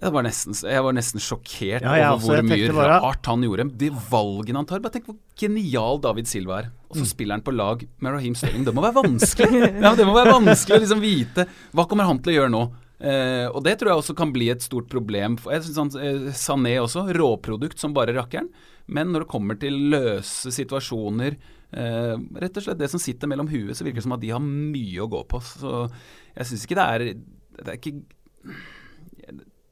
jeg 0.00 0.12
var, 0.14 0.22
nesten, 0.22 0.54
jeg 0.70 0.82
var 0.84 0.92
nesten 0.94 1.18
sjokkert 1.20 1.82
Ja, 1.82 2.12
over 2.12 2.18
også. 2.18 2.26
hvor 2.28 2.42
mye 2.46 2.72
bare- 2.72 3.00
rart 3.02 3.26
han 3.26 3.42
gjorde. 3.42 3.64
De 3.78 3.90
valgene 3.90 4.56
han 4.56 4.66
tar. 4.66 4.78
Bare 4.80 4.92
tenk 4.94 5.06
hvor 5.06 5.16
genial 5.36 5.98
David 6.00 6.26
Silva 6.30 6.58
er. 6.62 6.70
Og 6.90 6.96
så 6.96 7.02
Mm. 7.02 7.10
spiller 7.12 7.34
han 7.34 7.42
på 7.42 7.54
lag 7.56 7.86
med 8.00 8.12
Raheem 8.12 8.34
Sterling. 8.34 8.64
Det 8.64 8.74
må 8.74 8.82
være 8.82 9.02
vanskelig 9.02 9.80
Ja, 9.82 9.94
det 9.94 10.06
må 10.06 10.14
være 10.14 10.32
vanskelig 10.38 10.76
å 10.78 10.80
liksom 10.84 11.00
vite 11.00 11.46
hva 11.74 11.86
kommer 11.88 12.04
han 12.06 12.18
til 12.20 12.32
å 12.32 12.36
gjøre 12.42 12.50
nå. 12.54 12.62
Eh, 13.00 13.46
og 13.54 13.62
det 13.62 13.78
tror 13.78 13.90
jeg 13.92 13.98
også 14.02 14.16
kan 14.16 14.32
bli 14.32 14.48
et 14.50 14.60
stort 14.62 14.88
problem. 14.88 15.36
Jeg 15.46 15.62
synes 15.62 15.76
han, 15.76 16.02
eh, 16.02 16.32
Sané 16.32 16.78
også, 16.82 17.04
råprodukt 17.14 17.78
som 17.78 17.92
bare 17.94 18.14
rakkeren. 18.14 18.48
Men 18.88 19.12
når 19.12 19.20
det 19.20 19.28
kommer 19.28 19.58
til 19.60 19.72
løse 19.90 20.50
situasjoner, 20.50 21.36
eh, 21.74 22.16
rett 22.40 22.56
og 22.56 22.62
slett 22.64 22.78
det 22.78 22.88
som 22.90 22.98
sitter 22.98 23.28
mellom 23.28 23.48
huet, 23.50 23.76
så 23.76 23.84
virker 23.84 23.96
det 23.96 24.02
som 24.02 24.12
at 24.12 24.20
de 24.20 24.30
har 24.30 24.40
mye 24.40 24.98
å 24.98 25.10
gå 25.10 25.26
på. 25.28 25.38
Så 25.42 25.90
jeg 26.36 26.46
syns 26.46 26.66
ikke 26.66 26.78
det 26.78 26.86
er 26.88 27.14
Det 27.58 27.68
er 27.68 27.76
ikke 27.76 28.02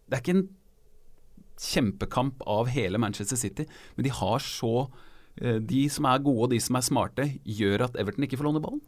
det 0.06 0.16
er 0.18 0.22
ikke 0.22 0.36
en 0.38 0.46
kjempekamp 1.56 2.42
av 2.46 2.68
hele 2.72 2.98
Manchester 3.00 3.38
City, 3.40 3.66
men 3.96 4.06
de 4.06 4.12
har 4.12 4.44
så 4.44 4.74
eh, 5.40 5.56
De 5.64 5.86
som 5.92 6.08
er 6.10 6.22
gode 6.24 6.48
og 6.48 6.52
de 6.52 6.60
som 6.62 6.76
er 6.78 6.84
smarte, 6.84 7.26
gjør 7.44 7.86
at 7.88 7.98
Everton 8.00 8.26
ikke 8.28 8.38
får 8.40 8.50
låne 8.50 8.62
ballen. 8.64 8.82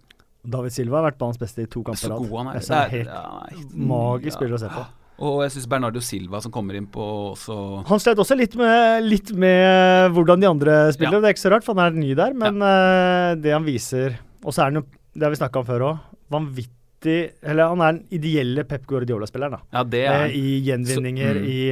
David 0.49 0.73
Silva 0.73 1.01
har 1.01 1.09
vært 1.11 1.19
banens 1.21 1.41
beste 1.41 1.65
i 1.65 1.69
to 1.69 1.83
er 1.83 1.91
kamper 1.91 2.05
så 2.13 2.21
god 2.21 2.37
han 2.39 2.51
er. 2.53 2.61
Er 2.61 2.61
Det 2.61 2.79
er- 2.79 2.95
helt 2.95 3.09
ja, 3.11 3.83
magisk 3.91 4.39
spiller 4.39 4.57
å 4.57 4.63
se 4.63 4.71
på. 4.73 4.87
Og 5.19 5.41
jeg 5.43 5.51
syns 5.51 5.67
Bernardo 5.67 6.01
Silva 6.01 6.41
som 6.41 6.53
kommer 6.55 6.77
inn 6.79 6.87
på 6.87 7.03
også 7.35 7.85
Han 7.89 7.99
slet 7.99 8.21
også 8.23 8.37
litt 8.39 8.55
med, 8.55 9.03
litt 9.03 9.33
med 9.35 10.13
hvordan 10.15 10.39
de 10.41 10.47
andre 10.47 10.93
spiller. 10.95 11.19
Ja. 11.19 11.21
Det 11.21 11.27
er 11.27 11.35
ikke 11.35 11.43
så 11.43 11.51
rart, 11.51 11.65
for 11.67 11.75
han 11.75 11.89
er 11.91 11.99
ny 11.99 12.15
der. 12.15 12.37
Men 12.39 12.63
ja. 12.63 13.35
det 13.35 13.51
han 13.51 13.67
viser 13.67 14.15
Og 14.45 14.55
så 14.55 14.63
er 14.63 14.71
han 14.71 14.79
jo, 14.79 14.85
det 15.15 15.27
har 15.27 15.35
vi 15.35 15.41
snakka 15.41 15.59
om 15.59 15.67
før 15.67 15.87
òg, 15.89 15.99
vanvittig 16.31 16.78
Eller 17.07 17.69
han 17.69 17.81
er 17.81 17.93
den 17.93 18.07
ideelle 18.11 18.65
Pep 18.65 18.87
Guardiola-spilleren. 18.87 19.51
da. 19.53 19.61
Ja, 19.73 19.85
det 19.85 20.05
Eh, 20.05 20.13
er 20.13 20.29
I 20.35 20.61
gjenvinninger, 20.67 21.35
Så- 21.35 21.41
mm. 21.41 21.49
i 21.49 21.71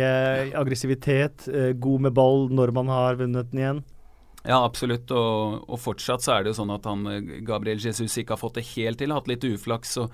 uh, 0.55 0.61
aggressivitet, 0.61 1.49
uh, 1.49 1.73
god 1.73 2.01
med 2.01 2.15
ball 2.15 2.49
når 2.49 2.73
man 2.73 2.87
har 2.87 3.17
vunnet 3.17 3.51
den 3.51 3.61
igjen. 3.61 3.85
Ja, 4.47 4.65
absolutt. 4.65 5.11
Og, 5.11 5.65
og 5.69 5.79
fortsatt 5.81 6.23
så 6.23 6.37
er 6.39 6.45
det 6.45 6.55
jo 6.55 6.63
sånn 6.63 6.75
at 6.75 6.85
han 6.85 7.07
eh, 7.07 7.41
Gabriel 7.43 7.79
Jesus 7.79 8.17
ikke 8.17 8.31
har 8.37 8.39
fått 8.39 8.55
det 8.55 8.67
helt 8.77 8.99
til. 8.99 9.11
Har 9.11 9.21
hatt 9.21 9.29
litt 9.29 9.43
uflaks 9.43 9.97
og 9.99 10.11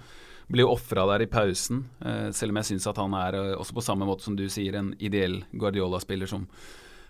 jo 0.53 0.69
ofra 0.69 1.05
der 1.07 1.23
i 1.23 1.27
pausen. 1.27 1.85
Uh, 2.05 2.31
selv 2.33 2.51
om 2.51 2.57
jeg 2.57 2.65
syns 2.73 2.87
at 2.89 2.97
han 2.97 3.13
er, 3.13 3.35
eh, 3.35 3.57
også 3.57 3.73
på 3.77 3.83
samme 3.85 4.05
måte 4.09 4.23
som 4.23 4.35
du 4.37 4.47
sier, 4.49 4.75
en 4.77 4.95
ideell 4.99 5.43
Guardiola-spiller 5.53 6.27
som 6.29 6.47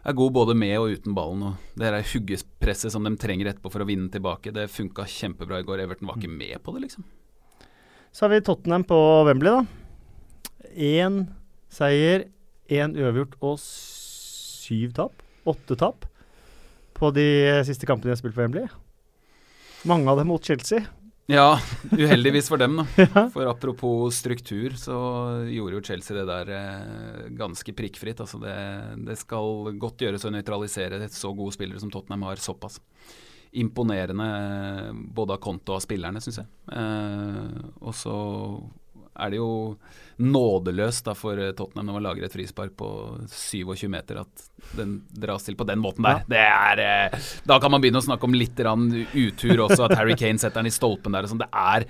er 0.04 0.12
god 0.18 0.32
både 0.32 0.54
med 0.58 0.76
og 0.78 0.90
uten 0.98 1.14
ballen. 1.14 1.42
Og 1.42 1.54
det 1.78 1.86
her 1.86 2.02
huggespresset 2.02 2.90
som 2.90 3.04
de 3.04 3.14
trenger 3.16 3.46
etterpå 3.52 3.70
for 3.70 3.80
å 3.82 3.86
vinne 3.86 4.10
tilbake, 4.10 4.52
det 4.52 4.68
funka 4.70 5.06
kjempebra 5.06 5.60
i 5.60 5.62
går. 5.62 5.78
Everton 5.86 6.08
var 6.08 6.16
ikke 6.18 6.30
med 6.36 6.58
på 6.62 6.74
det, 6.74 6.82
liksom. 6.88 7.04
Så 8.12 8.24
har 8.24 8.30
vi 8.34 8.42
Tottenham 8.44 8.84
på 8.84 8.96
Wembley, 9.24 9.52
da. 9.52 9.64
Én 10.76 11.22
seier, 11.72 12.26
én 12.68 12.92
uavgjort 12.92 13.38
og 13.40 13.56
syv 13.62 14.92
tap. 14.98 15.22
Åtte 15.48 15.76
tap 15.80 16.04
på 16.92 17.08
de 17.16 17.24
siste 17.66 17.88
kampene 17.88 18.10
de 18.10 18.12
har 18.12 18.20
spilt 18.20 18.36
på 18.36 18.44
Wembley. 18.44 18.68
Mange 19.88 20.12
av 20.12 20.20
dem 20.20 20.28
mot 20.28 20.44
Chelsea. 20.44 20.84
Ja, 21.32 21.56
uheldigvis 21.94 22.50
for 22.52 22.60
dem, 22.60 22.76
da. 22.82 22.86
Ja. 23.14 23.24
For 23.32 23.48
apropos 23.48 24.20
struktur, 24.20 24.76
så 24.76 24.98
gjorde 25.48 25.78
jo 25.78 25.84
Chelsea 25.88 26.18
det 26.18 26.26
der 26.28 26.52
eh, 26.52 27.26
ganske 27.38 27.72
prikkfritt. 27.78 28.20
Altså 28.20 28.42
det, 28.42 28.56
det 29.08 29.16
skal 29.22 29.72
godt 29.80 30.04
gjøres 30.04 30.28
å 30.28 30.34
nøytralisere 30.34 31.00
et 31.00 31.16
så 31.16 31.32
gode 31.32 31.56
spillere 31.56 31.80
som 31.80 31.90
Tottenham 31.94 32.28
har, 32.28 32.42
såpass. 32.42 32.76
Imponerende 33.52 34.24
eh, 34.24 34.92
både 34.92 35.36
av 35.36 35.42
konto 35.44 35.74
og 35.74 35.80
av 35.80 35.84
spillerne, 35.84 36.22
syns 36.24 36.40
jeg. 36.40 36.48
Eh, 36.72 37.58
og 37.82 37.96
så 37.96 38.16
er 39.12 39.32
det 39.32 39.40
jo 39.40 39.50
nådeløst 40.22 41.06
da 41.08 41.14
for 41.16 41.38
Tottenham 41.56 41.88
når 41.88 41.96
man 41.96 42.04
lager 42.06 42.26
et 42.26 42.34
frispark 42.34 42.74
på 42.78 42.88
27 43.32 43.88
meter, 43.90 44.22
at 44.22 44.48
den 44.76 45.00
dras 45.10 45.46
til 45.46 45.56
på 45.58 45.66
den 45.68 45.80
måten 45.82 46.06
der. 46.06 46.22
Det 46.30 46.42
er, 46.42 46.82
eh, 46.82 47.28
da 47.48 47.58
kan 47.60 47.72
man 47.72 47.82
begynne 47.82 48.00
å 48.00 48.06
snakke 48.06 48.28
om 48.28 48.36
litt 48.36 48.60
utur 48.62 49.64
også, 49.66 49.88
at 49.88 49.96
Harry 49.98 50.16
Kane 50.18 50.38
setter 50.38 50.62
den 50.62 50.70
i 50.70 50.74
stolpen 50.74 51.12
der. 51.12 51.26
sånn. 51.26 51.42
Det 51.42 51.50
er, 51.52 51.86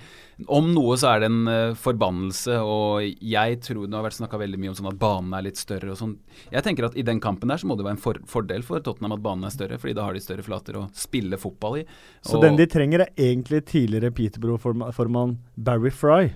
Om 0.49 0.73
noe 0.75 0.97
så 0.99 1.13
er 1.13 1.21
det 1.21 1.29
en 1.29 1.47
uh, 1.47 1.75
forbannelse, 1.79 2.57
og 2.67 3.05
jeg 3.05 3.61
tror 3.63 3.85
det 3.87 3.95
har 3.95 4.07
vært 4.07 4.19
snakka 4.19 4.41
veldig 4.41 4.59
mye 4.59 4.73
om 4.73 4.79
sånn 4.79 4.91
at 4.91 4.99
banen 4.99 5.37
er 5.37 5.45
litt 5.47 5.61
større 5.61 5.93
og 5.93 5.99
sånn. 6.01 6.17
Jeg 6.51 6.65
tenker 6.67 6.89
at 6.89 6.97
i 6.99 7.05
den 7.07 7.21
kampen 7.23 7.53
der 7.53 7.61
så 7.61 7.69
må 7.69 7.77
det 7.79 7.87
være 7.87 7.99
en 7.99 8.03
for 8.03 8.19
fordel 8.27 8.65
for 8.67 8.83
Tottenham 8.83 9.15
at 9.19 9.23
banen 9.23 9.47
er 9.47 9.55
større, 9.55 9.79
fordi 9.79 9.95
da 9.99 10.09
har 10.09 10.17
de 10.17 10.25
større 10.25 10.43
flater 10.47 10.81
å 10.81 10.89
spille 10.97 11.39
fotball 11.39 11.83
i. 11.83 11.87
Så 12.27 12.41
den 12.43 12.59
de 12.59 12.67
trenger 12.67 13.05
er 13.05 13.13
egentlig 13.15 13.67
tidligere 13.71 14.11
Peterborough-formann 14.17 15.37
Barry 15.55 15.93
Fry? 15.95 16.33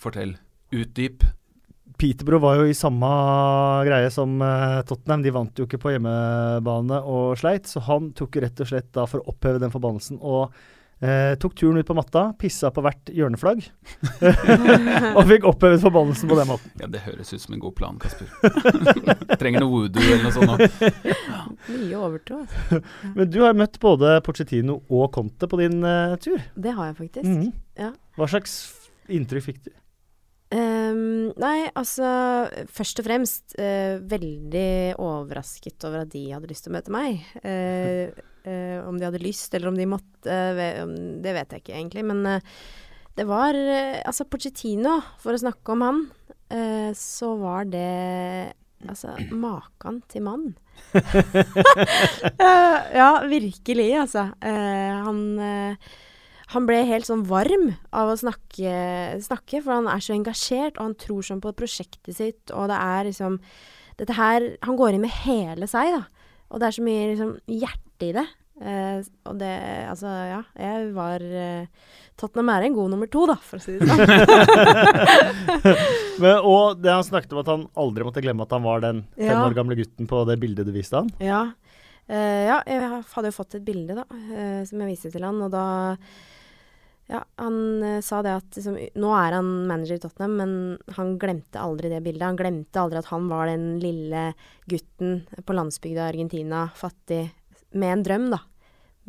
Fortell. 0.00 0.34
Utdyp. 0.72 1.26
Peterbro 2.00 2.38
var 2.40 2.56
jo 2.56 2.70
i 2.70 2.76
samme 2.76 3.08
greie 3.84 4.08
som 4.12 4.38
uh, 4.40 4.80
Tottenham. 4.88 5.24
De 5.24 5.32
vant 5.34 5.58
jo 5.60 5.66
ikke 5.68 5.80
på 5.82 5.94
hjemmebane 5.94 7.02
og 7.04 7.36
sleit, 7.40 7.68
så 7.68 7.82
han 7.84 8.12
tok 8.16 8.40
rett 8.40 8.62
og 8.64 8.70
slett 8.70 8.88
da 8.96 9.04
for 9.10 9.20
å 9.20 9.34
oppheve 9.34 9.60
den 9.60 9.74
forbannelsen 9.74 10.20
og 10.22 10.54
eh, 11.00 11.34
tok 11.40 11.54
turen 11.54 11.80
ut 11.80 11.86
på 11.86 11.96
matta, 11.96 12.22
pissa 12.38 12.70
på 12.72 12.82
hvert 12.84 13.10
hjørneflagg 13.14 13.62
og 15.16 15.22
fikk 15.30 15.46
opphevet 15.48 15.82
forbannelsen 15.82 16.30
på 16.30 16.38
den 16.38 16.50
måten. 16.50 16.72
Ja, 16.80 16.88
Det 16.92 17.02
høres 17.06 17.32
ut 17.34 17.44
som 17.44 17.56
en 17.56 17.62
god 17.62 17.76
plan, 17.78 18.00
Kasper. 18.00 18.28
Trenger 19.40 19.64
noe 19.64 19.72
voodoo 19.72 20.04
eller 20.04 20.26
noe 20.28 20.34
sånt. 20.36 20.80
Ja. 21.04 21.42
Mye 21.74 22.00
overtro. 22.00 22.42
Altså. 22.44 22.80
Men 23.16 23.32
du 23.32 23.40
har 23.44 23.56
møtt 23.58 23.80
både 23.82 24.18
Pochettino 24.26 24.80
og 24.88 25.10
Conte 25.16 25.50
på 25.50 25.60
din 25.60 25.80
uh, 25.84 26.16
tur. 26.22 26.40
Det 26.54 26.76
har 26.76 26.92
jeg 26.92 26.98
faktisk. 27.04 27.26
Mm 27.26 27.40
-hmm. 27.42 27.52
ja. 27.84 27.92
Hva 28.16 28.28
slags 28.28 28.58
inntrykk 29.08 29.44
fikk 29.44 29.64
du? 29.64 29.70
Um, 30.50 31.30
nei, 31.38 31.68
altså 31.78 32.08
Først 32.74 32.98
og 32.98 33.06
fremst 33.06 33.52
uh, 33.54 34.02
veldig 34.10 34.98
overrasket 34.98 35.84
over 35.86 36.02
at 36.02 36.10
de 36.10 36.24
hadde 36.32 36.50
lyst 36.50 36.66
til 36.66 36.72
å 36.72 36.78
møte 36.78 36.94
meg. 36.94 37.22
Uh, 37.44 38.10
uh, 38.48 38.78
om 38.88 38.98
de 38.98 39.06
hadde 39.06 39.22
lyst, 39.22 39.54
eller 39.54 39.70
om 39.70 39.78
de 39.78 39.86
måtte, 39.90 40.38
det 41.22 41.36
vet 41.36 41.54
jeg 41.54 41.62
ikke 41.62 41.76
egentlig. 41.76 42.04
Men 42.10 42.40
det 43.14 43.26
var 43.28 43.54
Altså, 43.54 44.26
Pochettino, 44.26 44.98
for 45.22 45.36
å 45.36 45.42
snakke 45.42 45.74
om 45.74 45.86
han, 45.86 46.02
så 46.96 47.34
var 47.38 47.68
det 47.70 48.56
Altså, 48.88 49.12
maken 49.30 50.00
til 50.08 50.24
mann. 50.24 50.46
ja, 53.00 53.10
virkelig, 53.28 53.90
altså. 54.00 54.30
han 54.40 55.18
han 56.50 56.66
ble 56.66 56.80
helt 56.88 57.06
sånn 57.06 57.22
varm 57.28 57.68
av 57.94 58.10
å 58.10 58.18
snakke, 58.18 58.72
snakke, 59.22 59.60
for 59.62 59.76
han 59.76 59.90
er 59.90 60.02
så 60.02 60.16
engasjert, 60.16 60.78
og 60.78 60.88
han 60.88 60.96
tror 60.98 61.26
sånn 61.26 61.42
på 61.44 61.54
prosjektet 61.58 62.16
sitt, 62.16 62.50
og 62.50 62.70
det 62.72 62.80
er 62.80 63.06
liksom 63.10 63.38
Dette 64.00 64.14
her 64.16 64.46
Han 64.64 64.78
går 64.80 64.96
inn 64.96 65.02
med 65.04 65.12
hele 65.26 65.66
seg, 65.68 65.92
da. 65.92 66.06
Og 66.50 66.60
det 66.60 66.70
er 66.70 66.76
så 66.78 66.84
mye 66.86 67.08
liksom 67.10 67.34
hjerte 67.52 68.06
i 68.06 68.14
det. 68.16 68.24
Eh, 68.60 69.02
og 69.28 69.36
det 69.40 69.50
Altså, 69.90 70.08
ja. 70.08 70.40
Jeg 70.56 70.88
var 70.96 71.20
eh, 71.24 71.68
Tottenham 72.20 72.50
er 72.52 72.66
en 72.66 72.76
god 72.76 72.90
nummer 72.92 73.10
to, 73.12 73.26
da, 73.28 73.36
for 73.44 73.60
å 73.60 73.64
si 73.64 73.76
det 73.76 73.88
sånn. 73.88 74.00
Men, 76.22 76.40
og 76.44 76.80
det 76.80 76.92
han 76.92 77.06
snakket 77.06 77.36
om 77.36 77.42
at 77.44 77.52
han 77.52 77.68
aldri 77.80 78.08
måtte 78.08 78.24
glemme 78.24 78.44
at 78.44 78.56
han 78.56 78.64
var 78.66 78.82
den 78.84 79.04
fem 79.16 79.30
ja. 79.30 79.44
år 79.44 79.56
gamle 79.56 79.78
gutten 79.78 80.08
på 80.10 80.24
det 80.28 80.36
bildet 80.42 80.68
du 80.68 80.74
viste 80.74 81.00
han. 81.00 81.08
Ja. 81.22 81.46
Uh, 82.10 82.42
ja, 82.50 82.58
jeg 82.66 82.82
hadde 82.82 83.30
jo 83.30 83.36
fått 83.36 83.56
et 83.56 83.64
bilde, 83.64 83.94
da, 84.02 84.04
uh, 84.10 84.60
som 84.68 84.82
jeg 84.82 84.90
viste 84.90 85.12
til 85.14 85.24
han, 85.24 85.38
og 85.46 85.52
da 85.54 85.64
ja, 87.10 87.24
han 87.36 87.82
uh, 87.82 88.00
sa 88.00 88.20
det 88.22 88.36
at 88.38 88.56
liksom, 88.56 88.76
Nå 89.02 89.10
er 89.18 89.34
han 89.34 89.48
manager 89.66 89.98
i 89.98 90.02
Tottenham, 90.02 90.36
men 90.38 90.94
han 90.94 91.16
glemte 91.18 91.58
aldri 91.58 91.90
det 91.90 92.04
bildet. 92.04 92.28
Han 92.28 92.38
glemte 92.38 92.78
aldri 92.82 93.00
at 93.00 93.10
han 93.10 93.26
var 93.30 93.50
den 93.50 93.80
lille 93.82 94.28
gutten 94.70 95.24
på 95.46 95.56
landsbygda 95.58 96.06
i 96.06 96.12
Argentina, 96.12 96.68
fattig, 96.76 97.24
med 97.74 97.96
en 97.96 98.06
drøm, 98.06 98.30
da. 98.36 98.40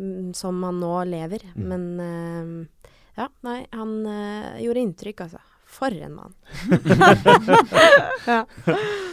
Mm, 0.01 0.33
som 0.33 0.57
han 0.65 0.81
nå 0.81 0.95
lever. 1.11 1.45
Mm. 1.53 1.69
Men 1.69 1.85
uh, 2.01 2.91
ja, 3.21 3.29
nei, 3.45 3.59
han 3.69 3.95
uh, 4.09 4.57
gjorde 4.65 4.85
inntrykk, 4.87 5.25
altså. 5.27 5.45
For 5.71 5.93
en 5.93 6.17
mann. 6.17 6.33
ja. 8.27 8.41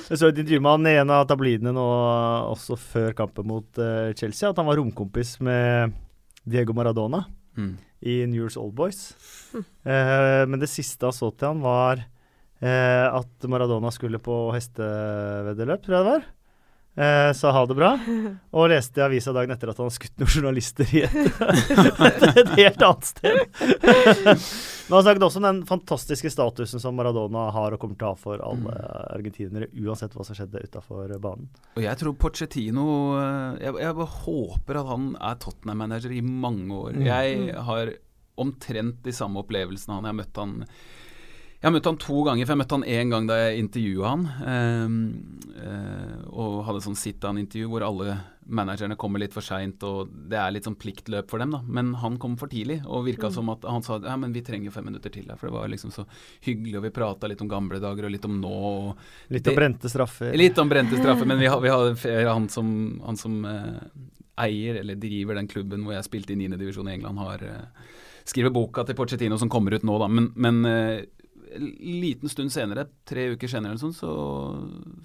Jeg 0.09 0.18
så 0.18 0.33
et 0.33 0.40
intervju 0.40 0.59
med 0.64 0.72
han 0.72 0.88
i 0.90 0.96
en 1.05 1.12
av 1.14 1.29
tablidene 1.31 1.70
nå, 1.77 1.85
også 2.51 2.74
før 2.83 3.12
kampen 3.14 3.46
mot 3.46 3.79
Chelsea, 4.18 4.48
at 4.48 4.59
han 4.59 4.66
var 4.66 4.81
romkompis 4.81 5.37
med 5.44 5.94
Diego 6.42 6.74
Maradona. 6.74 7.29
Mm 7.59 7.77
i 8.01 8.27
New 8.27 8.42
Year's 8.42 8.57
Old 8.57 8.75
Boys. 8.75 9.14
Mm. 9.55 9.64
Eh, 9.64 10.47
men 10.47 10.62
det 10.62 10.71
siste 10.71 11.07
jeg 11.09 11.16
så 11.16 11.31
til 11.35 11.51
han, 11.51 11.62
var 11.64 12.03
eh, 12.62 13.07
at 13.07 13.49
Maradona 13.51 13.92
skulle 13.94 14.21
på 14.23 14.49
hesteveddeløp, 14.55 15.85
tror 15.85 15.99
jeg 15.99 16.05
det 16.05 16.12
var. 16.12 16.29
Eh, 16.99 17.31
sa 17.38 17.53
ha 17.55 17.64
det 17.66 17.79
bra. 17.79 17.92
Og 18.59 18.71
leste 18.73 19.03
i 19.03 19.07
avisa 19.07 19.35
dagen 19.35 19.55
etter 19.55 19.73
at 19.73 19.79
han 19.81 19.90
har 19.90 19.97
skutt 19.97 20.18
noen 20.18 20.35
journalister 20.35 20.94
i 20.94 21.05
et, 21.07 21.14
et 22.42 22.55
helt 22.59 22.87
annet 22.90 23.11
sted. 23.12 23.38
Men 24.88 24.96
han 24.96 25.05
snakket 25.05 25.24
også 25.27 25.40
om 25.42 25.46
den 25.46 25.59
fantastiske 25.68 26.31
statusen 26.33 26.81
som 26.81 26.96
Maradona 26.96 27.48
har 27.53 27.74
og 27.77 27.81
kommer 27.83 27.98
til 28.01 28.09
å 28.09 28.12
ha 28.14 28.18
for 28.18 28.40
alle 28.44 28.72
mm. 28.72 28.92
argentinere, 29.18 29.68
uansett 29.85 30.16
hva 30.16 30.24
som 30.24 30.38
skjedde 30.38 30.64
utafor 30.64 31.12
banen. 31.20 31.51
Og 31.77 31.85
jeg 31.85 32.01
tror 32.01 32.16
Pochettino 32.16 32.87
eh, 33.20 33.59
Jeg, 33.66 33.74
jeg 33.85 33.98
bare 34.01 34.14
håper 34.24 34.81
at 34.81 34.88
han 34.88 35.11
er 35.20 35.42
Tottenham-manager 35.44 36.14
i 36.16 36.22
mange 36.24 36.81
år. 36.87 36.96
Mm. 36.96 37.05
Jeg 37.11 37.42
mm. 37.42 37.51
har 37.68 37.92
omtrent 38.38 39.03
de 39.05 39.12
samme 39.12 39.42
opplevelsene 39.42 39.98
han. 39.98 40.09
Jeg 40.09 40.14
har 40.14 40.20
møtt 40.22 40.40
han 40.40 40.57
jeg 41.59 41.66
har 41.66 41.75
møtt 41.75 41.88
han 41.90 41.97
to 41.99 42.21
ganger, 42.23 42.47
for 42.47 42.55
jeg 42.55 42.61
møtte 42.61 42.77
han 42.77 42.87
én 42.87 43.11
gang 43.11 43.25
da 43.27 43.37
jeg 43.40 43.62
intervjua 43.64 44.11
han. 44.12 44.27
Eh, 44.47 45.62
eh, 45.66 46.18
og 46.31 46.61
hadde 46.68 46.83
sånn 46.85 46.99
sit-down-intervju 46.99 47.71
hvor 47.73 47.83
alle 47.83 48.12
managerne 48.49 48.97
kommer 48.97 49.18
litt 49.18 49.35
for 49.35 49.44
seint, 49.44 49.83
og 49.83 50.12
det 50.31 50.38
er 50.38 50.53
litt 50.55 50.68
sånn 50.68 50.79
pliktløp 50.79 51.29
for 51.31 51.42
dem, 51.42 51.51
da. 51.57 51.61
Men 51.66 51.90
han 51.99 52.16
kom 52.23 52.37
for 52.38 52.51
tidlig, 52.53 52.79
og 52.87 53.09
virka 53.09 53.33
mm. 53.33 53.35
som 53.35 53.51
at 53.53 53.66
han 53.68 53.83
sa 53.83 53.99
ja, 54.05 54.14
men 54.21 54.33
vi 54.37 54.44
trenger 54.47 54.73
fem 54.73 54.87
minutter 54.87 55.12
til 55.12 55.27
her. 55.27 55.40
For 55.40 55.51
det 55.51 55.57
var 55.57 55.75
liksom 55.75 55.92
så 55.94 56.07
hyggelig, 56.47 56.79
og 56.79 56.87
vi 56.87 56.94
prata 56.94 57.31
litt 57.31 57.42
om 57.42 57.51
gamle 57.51 57.83
dager 57.83 58.07
og 58.07 58.14
litt 58.14 58.31
om 58.31 58.38
nå. 58.38 58.62
litt 59.35 59.51
om 59.51 59.59
brente 59.59 59.90
straffer. 59.90 60.31
Litt 60.38 60.62
om 60.62 60.71
brente 60.71 61.03
straffer, 61.03 61.27
men 61.27 61.42
vi, 61.42 61.51
vi 61.51 61.75
hadde 61.75 62.25
han 62.38 62.49
som, 62.55 62.71
han 63.03 63.18
som 63.18 63.42
eh, 63.51 63.77
eier, 64.47 64.79
eller 64.85 64.94
driver 64.94 65.42
den 65.42 65.51
klubben 65.51 65.83
hvor 65.83 65.99
jeg 65.99 66.07
spilte 66.07 66.37
i 66.37 66.40
niendedivisjon 66.40 66.87
i 66.87 66.94
England, 66.94 67.18
har 67.27 67.44
eh, 67.51 67.87
skriver 68.29 68.53
boka 68.55 68.85
til 68.85 68.97
Porcettino 68.97 69.38
som 69.40 69.51
kommer 69.53 69.75
ut 69.75 69.85
nå, 69.87 69.99
da. 70.01 70.09
Men, 70.12 70.33
men 70.37 70.64
eh, 70.68 70.99
liten 71.57 72.29
stund 72.29 72.53
senere, 72.53 72.87
tre 73.09 73.31
uker 73.35 73.51
senere, 73.51 73.75
eller 73.75 73.83
sånn, 73.83 73.97
så, 73.97 74.13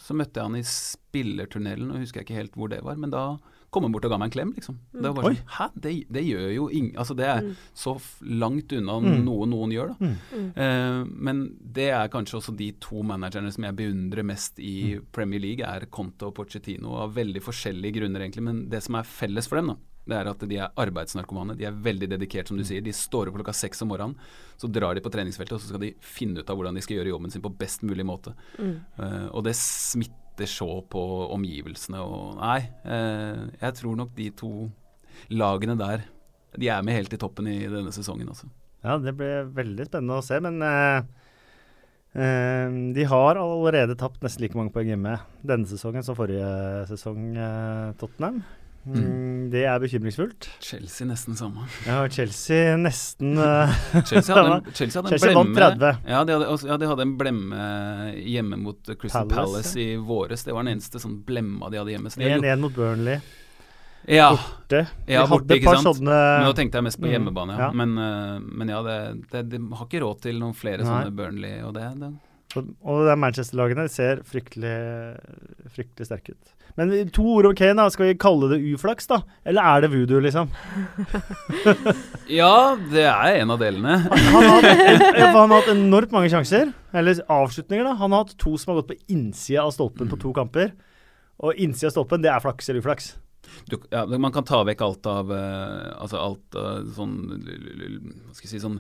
så, 0.02 0.16
møtte 0.18 0.40
jeg 0.40 0.50
han 0.50 0.60
i 0.60 0.64
spillertunnelen. 0.68 1.92
og 1.92 2.04
husker 2.04 2.22
jeg 2.22 2.30
ikke 2.30 2.40
helt 2.40 2.58
hvor 2.60 2.72
det 2.72 2.84
var, 2.86 3.00
men 3.00 3.14
da 3.14 3.26
kom 3.74 3.88
han 3.88 3.94
bort 3.96 4.06
og 4.06 4.14
ga 4.14 4.20
meg 4.22 4.30
en 4.30 4.36
klem. 4.36 4.52
liksom. 4.54 4.78
Det 4.94 5.04
var 5.04 5.16
bare 5.18 5.32
sånn, 5.32 5.40
Hæ, 5.56 5.68
det, 5.86 5.94
det, 6.14 6.24
gjør 6.28 6.50
jo 6.54 6.66
ingen 6.70 7.00
Altså, 7.02 7.16
det 7.18 7.26
er 7.26 7.40
mm. 7.42 7.54
så 7.84 7.96
langt 8.44 8.76
unna 8.78 9.00
mm. 9.02 9.16
noe 9.26 9.48
noen 9.50 9.74
gjør, 9.74 9.94
da. 9.94 10.12
Mm. 10.12 10.52
Uh, 10.60 11.00
men 11.30 11.42
det 11.80 11.90
er 11.96 12.12
kanskje 12.14 12.38
også 12.40 12.54
de 12.60 12.70
to 12.84 13.02
managerne 13.08 13.50
som 13.56 13.66
jeg 13.66 13.78
beundrer 13.80 14.28
mest 14.30 14.62
i 14.62 14.76
mm. 15.00 15.08
Premier 15.16 15.42
League, 15.42 15.66
er 15.66 15.90
Conte 15.94 16.30
og 16.30 16.36
Pochettino, 16.38 16.94
av 17.02 17.18
veldig 17.18 17.42
forskjellige 17.44 17.98
grunner, 17.98 18.28
egentlig. 18.28 18.46
Men 18.46 18.64
det 18.70 18.84
som 18.86 19.00
er 19.00 19.10
felles 19.10 19.50
for 19.50 19.60
dem, 19.60 19.74
da, 19.74 19.80
det 20.04 20.18
er 20.18 20.28
at 20.28 20.42
de 20.50 20.58
er 20.60 20.74
arbeidsnarkomane. 20.84 21.56
De 21.60 21.68
er 21.68 21.76
veldig 21.86 22.10
dedikert, 22.12 22.50
som 22.50 22.58
du 22.60 22.66
sier. 22.68 22.84
De 22.84 22.92
står 22.96 23.30
opp 23.30 23.38
klokka 23.40 23.54
seks 23.56 23.84
om 23.86 23.92
morgenen, 23.94 24.18
så 24.60 24.68
drar 24.68 24.98
de 24.98 25.04
på 25.04 25.12
treningsfeltet, 25.14 25.56
og 25.56 25.64
så 25.64 25.72
skal 25.72 25.84
de 25.86 25.94
finne 26.04 26.44
ut 26.44 26.50
av 26.52 26.60
hvordan 26.60 26.76
de 26.76 26.84
skal 26.84 27.00
gjøre 27.00 27.14
jobben 27.14 27.32
sin 27.32 27.44
på 27.44 27.52
best 27.62 27.86
mulig 27.88 28.06
måte. 28.08 28.36
Mm. 28.58 28.76
Uh, 29.00 29.28
og 29.32 29.46
det 29.48 29.56
smitter 29.60 30.50
så 30.50 30.68
på 30.90 31.04
omgivelsene 31.36 32.02
og 32.04 32.40
Nei, 32.42 32.60
uh, 32.84 33.46
jeg 33.62 33.78
tror 33.80 34.00
nok 34.00 34.12
de 34.18 34.28
to 34.36 34.52
lagene 35.32 35.78
der, 35.80 36.04
de 36.60 36.70
er 36.70 36.84
med 36.86 36.98
helt 36.98 37.16
i 37.16 37.20
toppen 37.22 37.48
i 37.50 37.62
denne 37.72 37.94
sesongen, 37.96 38.32
også. 38.34 38.50
Ja, 38.84 38.98
det 39.00 39.14
blir 39.16 39.48
veldig 39.56 39.86
spennende 39.88 40.18
å 40.20 40.26
se, 40.26 40.42
men 40.44 40.60
uh, 40.60 41.00
de 42.14 43.06
har 43.10 43.40
allerede 43.42 43.96
tapt 43.98 44.20
nesten 44.22 44.44
like 44.44 44.60
mange 44.60 44.74
poeng 44.76 44.92
hjemme 44.92 45.16
denne 45.48 45.66
sesongen 45.66 46.04
som 46.06 46.18
forrige 46.20 46.52
sesong, 46.92 47.32
Tottenham. 47.98 48.44
Mm. 48.86 48.96
mm. 49.00 49.50
Det 49.54 49.62
er 49.70 49.78
bekymringsfullt. 49.80 50.48
Chelsea 50.64 51.06
nesten 51.08 51.38
samme. 51.38 51.68
Ja, 51.86 52.02
Chelsea 52.10 52.78
nesten 52.80 53.38
uh, 53.40 53.76
Chelsea 54.02 54.36
hadde 54.36 54.56
en, 54.56 54.74
Chelsea 54.74 55.02
hadde 55.02 55.08
en 55.08 55.14
Chelsea 55.14 55.30
blemme. 55.30 55.54
Vant 55.54 55.78
30. 55.80 55.94
Ja 56.10 56.24
de, 56.26 56.34
hadde, 56.40 56.58
ja, 56.68 56.80
de 56.82 56.90
hadde 56.90 57.06
en 57.06 57.14
blemme 57.20 57.70
hjemme 58.18 58.60
mot 58.64 58.92
Crystal 59.00 59.30
Palace, 59.30 59.54
Palace 59.54 59.80
i 59.80 59.96
våres. 59.96 60.44
Det 60.44 60.56
var 60.56 60.66
den 60.66 60.76
eneste 60.78 61.02
sånn 61.04 61.22
blemma 61.28 61.72
de 61.72 61.82
hadde 61.82 61.96
hjemme. 61.96 62.14
1-1 62.18 62.66
mot 62.66 62.76
Burnley. 62.76 63.22
Ja. 64.06 64.30
Borte. 64.32 64.88
De 65.06 65.14
ja, 65.14 65.24
borte, 65.28 65.56
ikke 65.56 65.76
sant. 65.78 66.02
Sånne... 66.02 66.18
Men 66.18 66.50
nå 66.50 66.56
tenkte 66.58 66.80
jeg 66.80 66.88
mest 66.90 67.00
på 67.00 67.08
mm. 67.08 67.14
hjemmebane, 67.14 67.56
ja. 67.56 67.70
ja. 67.70 67.72
Men, 67.78 67.96
uh, 67.96 68.40
men, 68.44 68.74
ja, 68.74 68.82
det, 68.84 68.98
det, 69.32 69.46
de 69.54 69.62
har 69.72 69.88
ikke 69.88 70.04
råd 70.04 70.26
til 70.26 70.42
noen 70.42 70.58
flere 70.58 70.84
Nei. 70.84 70.90
sånne 70.90 71.16
Burnley 71.18 71.62
og 71.64 71.76
det. 71.78 71.88
det 72.02 72.12
Og, 72.58 72.74
og 72.82 73.06
det 73.08 73.14
er 73.14 73.22
Manchester-lagene 73.24 73.88
de 73.88 73.94
ser 73.94 74.26
fryktelig, 74.28 74.76
fryktelig 75.78 76.10
sterke 76.10 76.36
ut. 76.36 76.54
Men 76.80 76.92
to 77.14 77.22
ord 77.36 77.46
om 77.52 77.56
Kane, 77.58 77.76
da. 77.78 77.86
Skal 77.94 78.08
vi 78.10 78.16
kalle 78.18 78.48
det 78.50 78.58
uflaks, 78.74 79.06
da? 79.12 79.20
Eller 79.46 79.62
er 79.70 79.84
det 79.86 79.92
voodoo, 79.94 80.22
liksom? 80.26 80.50
Ja, 82.34 82.76
det 82.92 83.04
er 83.10 83.42
en 83.42 83.52
av 83.54 83.60
delene. 83.62 83.98
Han 84.10 84.48
har, 84.48 84.66
hatt, 84.66 85.04
han 85.20 85.36
har 85.38 85.52
hatt 85.60 85.72
enormt 85.74 86.14
mange 86.16 86.32
sjanser. 86.34 86.72
Eller 86.96 87.20
avslutninger, 87.32 87.86
da. 87.86 87.94
Han 88.00 88.16
har 88.16 88.24
hatt 88.26 88.38
to 88.42 88.56
som 88.58 88.72
har 88.74 88.82
gått 88.82 88.94
på 88.94 89.00
innsida 89.14 89.66
av 89.68 89.74
stolpen 89.76 90.10
på 90.12 90.20
to 90.22 90.32
kamper. 90.36 90.72
Og 91.44 91.60
innsida 91.62 91.92
av 91.92 91.98
stolpen, 91.98 92.24
det 92.24 92.32
er 92.34 92.42
flaks 92.44 92.70
eller 92.72 92.82
uflaks. 92.84 93.12
Du, 93.70 93.76
ja, 93.92 94.06
man 94.18 94.32
kan 94.34 94.46
ta 94.48 94.62
vekk 94.66 94.82
alt 94.82 95.06
av 95.12 95.30
uh, 95.30 95.92
Altså 96.02 96.16
alt 96.18 96.56
av 96.58 96.88
sånn 96.96 97.12
l- 97.36 97.50
l- 97.52 97.82
l- 97.86 97.98
Hva 98.24 98.32
skal 98.38 98.48
jeg 98.48 98.54
si 98.54 98.62
Sånn 98.64 98.78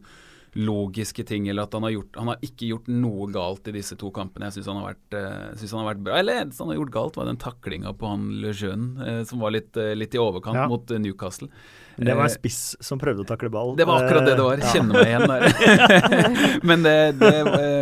logiske 0.54 1.24
ting, 1.24 1.48
eller 1.48 1.64
at 1.64 1.74
han 1.74 1.84
har 1.84 1.90
gjort 1.90 2.16
Han 2.16 2.30
har 2.30 2.44
ikke 2.46 2.68
gjort 2.70 2.90
noe 2.92 3.28
galt 3.34 3.68
i 3.68 3.74
disse 3.74 3.96
to 4.00 4.12
kampene. 4.14 4.50
Jeg 4.50 4.60
syns 4.60 4.70
han, 4.70 4.78
uh, 4.78 5.64
han 5.64 5.80
har 5.80 5.88
vært 5.88 6.04
bra. 6.06 6.18
Eller 6.20 6.44
eneste 6.44 6.64
han 6.64 6.74
har 6.74 6.78
gjort 6.78 6.94
galt, 6.94 7.18
var 7.18 7.30
den 7.30 7.40
taklinga 7.42 7.94
på 7.98 8.12
han 8.12 8.28
Le 8.44 8.54
Jeune, 8.54 8.92
eh, 9.02 9.24
som 9.30 9.42
var 9.42 9.56
litt, 9.56 9.72
uh, 9.78 9.94
litt 9.98 10.14
i 10.14 10.22
overkant 10.22 10.60
Ja. 10.62 10.68
mot 10.70 10.90
Newcastle. 10.90 11.50
Det 11.98 12.14
var 12.14 12.26
en 12.26 12.34
spiss 12.34 12.76
som 12.82 13.02
prøvde 13.02 13.26
å 13.26 13.30
takle 13.30 13.50
ball. 13.54 13.76
Det 13.78 13.86
var 13.86 14.04
akkurat 14.04 14.26
det 14.26 14.38
det 14.38 14.46
var. 14.46 14.62
Ja. 14.62 14.72
Kjenner 14.74 14.94
meg 14.94 15.12
igjen 15.12 15.28
der. 15.30 16.62
Men 16.70 16.86
det, 16.86 16.96
det 17.22 17.34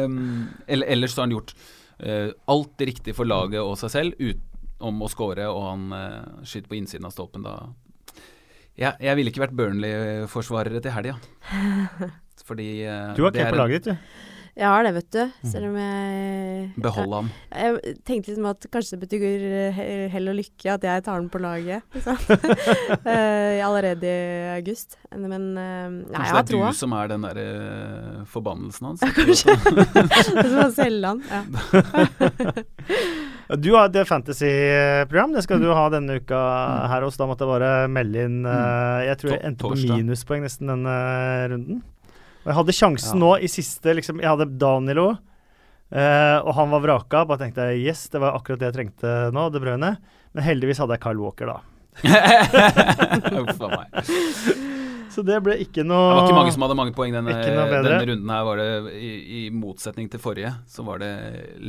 um, 0.03 0.17
eller, 0.67 0.87
Ellers 0.95 1.15
så 1.15 1.21
har 1.21 1.29
han 1.29 1.37
gjort 1.37 1.55
alt 2.49 2.81
riktig 2.81 3.13
for 3.13 3.29
laget 3.29 3.61
og 3.61 3.75
seg 3.77 3.91
selv 3.93 4.17
utenom 4.17 5.03
å 5.05 5.09
score, 5.11 5.45
og 5.47 5.63
han 5.67 5.83
uh, 5.93 6.43
skyter 6.43 6.71
på 6.71 6.79
innsiden 6.79 7.05
av 7.07 7.13
stolpen 7.13 7.45
da. 7.45 7.55
Ja, 8.79 8.93
jeg 9.03 9.17
ville 9.19 9.31
ikke 9.33 9.43
vært 9.43 9.55
Burnley-forsvarere 9.57 10.81
til 10.83 10.93
helga. 10.95 11.17
Fordi 12.47 12.69
eh, 12.87 13.11
Du 13.17 13.25
har 13.25 13.33
det 13.35 13.43
er 13.43 13.51
på 13.53 13.59
laget 13.59 13.85
ditt, 13.85 13.91
du. 13.91 14.29
Jeg 14.61 14.69
har 14.69 14.85
det, 14.85 14.91
vet 14.93 15.07
du. 15.15 15.21
Selv 15.49 15.71
om 15.71 15.77
jeg 15.79 16.65
Behold 16.83 17.13
ham. 17.15 17.29
Jeg 17.49 17.95
tenkte 18.05 18.29
liksom 18.29 18.45
at 18.51 18.67
kanskje 18.69 18.93
det 18.99 19.07
betyr 19.07 19.45
eh, 19.57 20.03
hell 20.13 20.29
og 20.29 20.37
lykke 20.37 20.75
at 20.75 20.85
jeg 20.85 21.01
tar 21.07 21.17
den 21.17 21.31
på 21.33 21.41
laget. 21.41 21.81
Liksom. 21.95 22.17
Eh, 23.11 23.57
allerede 23.65 24.05
i 24.05 24.49
august. 24.53 24.97
Men 25.15 25.57
eh, 25.57 25.87
nei, 25.89 26.03
jeg 26.05 26.13
Kanskje 26.13 26.33
det 26.51 26.59
er 26.59 26.71
du 26.71 26.77
som 26.77 26.93
er 26.95 27.09
den 27.09 27.25
derre 27.25 27.45
forbannelsen 28.29 28.87
hans? 28.91 29.01
Kanskje. 29.17 29.55
Som 30.51 30.59
å 30.61 30.67
selge 30.75 31.11
han. 31.11 31.23
Ja. 31.31 31.41
Du 33.57 33.71
har 33.75 33.89
et 33.89 34.07
fantasy-program. 34.07 35.33
Det 35.35 35.43
skal 35.47 35.63
du 35.63 35.71
ha 35.73 35.87
denne 35.93 36.19
uka 36.21 36.41
her 36.91 37.07
hos. 37.07 37.17
Da 37.19 37.27
måtte 37.29 37.47
jeg 37.47 37.53
bare 37.55 37.71
melde 37.91 38.27
inn 38.29 38.37
eh, 38.45 39.07
Jeg 39.09 39.21
tror 39.23 39.33
jeg 39.33 39.41
endte 39.49 39.71
på 39.71 39.79
minuspoeng 39.81 40.45
nesten 40.45 40.71
denne 40.71 40.99
runden. 41.51 41.81
Og 42.41 42.47
jeg 42.49 42.57
hadde 42.57 42.73
sjansen 42.77 43.17
Ja. 43.17 43.19
nå 43.21 43.31
i 43.41 43.47
siste 43.51 43.93
liksom, 43.97 44.19
Jeg 44.21 44.29
hadde 44.31 44.47
Danilo, 44.57 45.09
eh, 45.91 46.37
og 46.41 46.53
han 46.57 46.71
var 46.73 46.81
vraka. 46.81 47.25
Bare 47.29 47.37
tenkte 47.43 47.67
jeg 47.71 47.85
yes, 47.91 48.07
det 48.09 48.21
var 48.23 48.33
akkurat 48.39 48.59
det 48.59 48.71
jeg 48.71 48.77
trengte 48.79 49.31
nå, 49.35 49.49
det 49.53 49.61
brødene. 49.61 49.97
Men 50.33 50.43
heldigvis 50.47 50.79
hadde 50.81 50.95
jeg 50.97 51.03
Kyle 51.03 51.21
Walker, 51.21 51.45
da. 51.51 51.59
Uff 53.41 53.61
a 53.61 53.67
meg. 53.67 53.87
Så 55.11 55.25
det 55.27 55.41
ble 55.43 55.57
ikke 55.59 55.83
noe 55.83 56.05
Det 56.07 56.15
var 56.15 56.27
ikke 56.29 56.37
mange 56.37 56.51
som 56.55 56.63
hadde 56.63 56.75
mange 56.79 56.93
poeng 56.95 57.11
denne, 57.11 57.33
denne 57.35 57.97
runden 58.07 58.29
her. 58.31 58.45
var 58.47 58.61
det 58.61 58.93
i, 58.95 59.09
I 59.41 59.49
motsetning 59.51 60.07
til 60.09 60.21
forrige, 60.23 60.53
så 60.71 60.85
var 60.87 61.01
det 61.03 61.11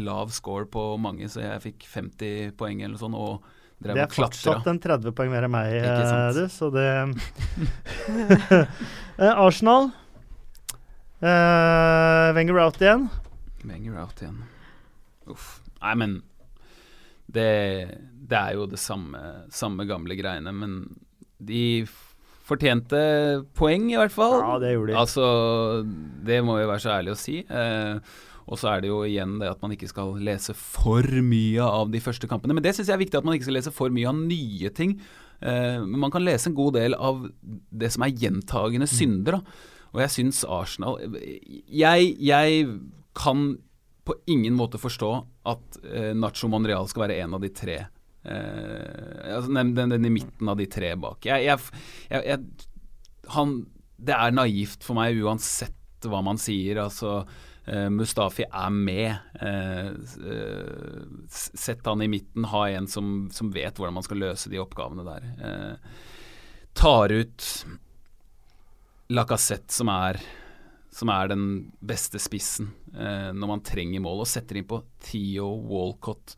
lav 0.07 0.31
score 0.31 0.69
på 0.71 0.85
mange, 1.03 1.27
så 1.29 1.43
jeg 1.43 1.65
fikk 1.65 1.89
50 1.91 2.53
poeng 2.57 2.85
eller 2.85 2.95
noe 2.95 3.03
sånt. 3.03 3.19
Og 3.19 3.43
drev 3.83 3.99
Det 3.99 4.05
er 4.05 4.15
fortsatt 4.15 4.71
en 4.71 4.79
30 4.79 5.11
poeng 5.19 5.33
mer 5.35 5.49
enn 5.49 5.55
meg, 5.57 5.75
eh, 5.75 6.31
du, 6.39 6.45
så 6.55 6.71
det 6.71 6.87
Eh, 9.19 9.29
Arsenal. 9.37 9.91
Uh, 11.23 12.33
Wenger 12.35 12.59
out 12.59 12.81
igjen. 12.83 13.07
Wenger 13.63 14.01
out 14.03 14.23
igjen. 14.23 14.41
Uff. 15.31 15.61
Nei, 15.83 15.95
men 15.99 16.17
det, 17.31 17.49
det 18.29 18.39
er 18.39 18.57
jo 18.59 18.67
det 18.71 18.81
samme, 18.83 19.21
samme 19.55 19.87
gamle 19.87 20.17
greiene, 20.19 20.51
men 20.55 20.81
de 21.43 21.85
fortjente 22.43 22.99
poeng, 23.57 23.87
i 23.93 23.99
hvert 23.99 24.15
fall. 24.15 24.37
Ja, 24.43 24.59
det 24.63 24.75
gjorde 24.75 24.93
de. 24.93 24.99
Altså, 24.99 25.25
det 26.27 26.43
må 26.45 26.59
jo 26.59 26.69
være 26.71 26.85
så 26.85 26.95
ærlig 26.99 27.15
å 27.15 27.23
si. 27.23 27.39
Uh, 27.47 28.03
og 28.51 28.59
så 28.59 28.73
er 28.73 28.83
det 28.83 28.91
jo 28.91 29.03
igjen 29.07 29.37
det 29.41 29.51
at 29.51 29.61
man 29.63 29.75
ikke 29.75 29.91
skal 29.91 30.17
lese 30.23 30.55
for 30.59 31.07
mye 31.25 31.63
av 31.63 31.93
de 31.93 32.01
første 32.03 32.29
kampene. 32.31 32.57
Men 32.57 32.65
det 32.65 32.75
syns 32.77 32.91
jeg 32.91 32.97
er 32.97 33.05
viktig, 33.05 33.21
at 33.21 33.27
man 33.27 33.37
ikke 33.37 33.47
skal 33.47 33.59
lese 33.61 33.75
for 33.75 33.95
mye 33.95 34.11
av 34.11 34.19
nye 34.19 34.73
ting. 34.75 34.97
Eh, 35.41 35.79
men 35.83 36.01
man 36.03 36.13
kan 36.15 36.25
lese 36.25 36.51
en 36.51 36.57
god 36.59 36.75
del 36.79 36.97
av 36.99 37.23
det 37.43 37.93
som 37.95 38.05
er 38.07 38.17
gjentagende 38.25 38.89
synder. 38.91 39.39
Da. 39.39 39.71
Og 39.93 40.01
jeg 40.01 40.15
syns 40.15 40.43
Arsenal 40.49 40.99
jeg, 41.69 42.15
jeg 42.17 42.67
kan 43.19 43.53
på 44.03 44.17
ingen 44.27 44.57
måte 44.59 44.81
forstå 44.83 45.11
at 45.53 45.79
eh, 45.87 46.13
Nacho 46.17 46.49
Monreal 46.51 46.89
skal 46.91 47.07
være 47.07 47.21
en 47.23 47.37
av 47.37 47.43
de 47.45 47.51
tre. 47.55 47.77
Eh, 48.25 49.35
altså, 49.37 49.53
den, 49.53 49.75
den, 49.77 49.95
den 49.95 50.09
i 50.09 50.13
midten 50.15 50.51
av 50.51 50.59
de 50.59 50.67
tre 50.71 50.95
bak. 50.99 51.29
Jeg, 51.29 51.59
jeg, 52.11 52.41
han, 53.37 53.55
det 54.03 54.17
er 54.17 54.35
naivt 54.35 54.83
for 54.87 54.99
meg 54.99 55.21
uansett 55.23 56.09
hva 56.11 56.23
man 56.27 56.41
sier. 56.41 56.83
Altså, 56.83 57.21
eh, 57.71 57.87
Mustafi 57.95 58.47
er 58.49 58.75
med. 58.75 59.13
Eh, 59.39 59.93
eh, 60.35 61.05
sett 61.31 61.87
han 61.87 62.03
i 62.03 62.11
midten, 62.11 62.51
ha 62.51 62.65
en 62.73 62.91
som, 62.91 63.29
som 63.35 63.53
vet 63.55 63.79
hvordan 63.79 64.01
man 64.01 64.07
skal 64.07 64.23
løse 64.25 64.51
de 64.51 64.63
oppgavene 64.63 65.07
der. 65.07 65.31
Eh, 65.47 65.95
tar 66.79 67.15
ut 67.15 67.47
Lacassette, 69.11 69.73
som 69.75 69.91
er 69.93 70.21
som 70.93 71.09
er 71.09 71.31
den 71.33 71.47
beste 71.81 72.21
spissen 72.21 72.69
eh, 72.93 73.31
når 73.33 73.49
man 73.49 73.65
trenger 73.65 74.03
mål, 74.05 74.25
og 74.25 74.29
setter 74.29 74.61
inn 74.61 74.69
på 74.69 74.83
Theo 75.03 75.49
Walcott. 75.71 76.37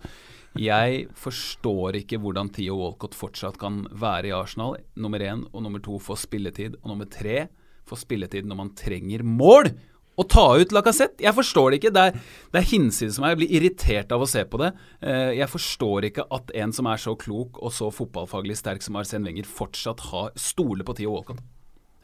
Jeg 0.54 1.08
forstår 1.18 1.98
ikke 2.04 2.20
hvordan 2.22 2.52
Theo 2.54 2.76
Walcott 2.78 3.16
fortsatt 3.18 3.58
kan 3.58 3.82
være 3.90 4.30
i 4.30 4.36
Arsenal. 4.36 4.78
Nummer 4.94 5.22
én 5.26 5.42
og 5.50 5.64
nummer 5.64 5.82
to 5.82 5.98
får 5.98 6.22
spilletid, 6.28 6.78
og 6.84 6.92
nummer 6.92 7.10
tre 7.10 7.48
får 7.88 8.04
spilletid 8.04 8.46
når 8.46 8.62
man 8.62 8.72
trenger 8.78 9.26
mål! 9.26 9.74
Å 10.14 10.22
ta 10.30 10.44
ut 10.54 10.70
Lacassette! 10.70 11.24
Jeg 11.24 11.34
forstår 11.34 11.72
det 11.72 11.78
ikke. 11.80 11.90
Det 11.90 12.02
er, 12.06 12.18
det 12.54 12.60
er 12.60 12.68
hinsides 12.70 13.16
meg. 13.18 13.32
Jeg 13.32 13.40
blir 13.40 13.54
irritert 13.58 14.14
av 14.14 14.22
å 14.22 14.28
se 14.30 14.44
på 14.46 14.60
det. 14.62 14.68
Eh, 15.02 15.32
jeg 15.40 15.50
forstår 15.50 16.06
ikke 16.06 16.28
at 16.38 16.54
en 16.62 16.74
som 16.76 16.86
er 16.86 17.02
så 17.02 17.16
klok 17.18 17.58
og 17.58 17.74
så 17.74 17.90
fotballfaglig 17.90 18.54
sterk 18.60 18.86
som 18.86 18.94
Arsène 19.00 19.26
Wenger, 19.26 19.50
fortsatt 19.50 20.06
har 20.12 20.30
stoler 20.38 20.86
på 20.86 20.94
Theo 21.00 21.16
Walcott. 21.16 21.42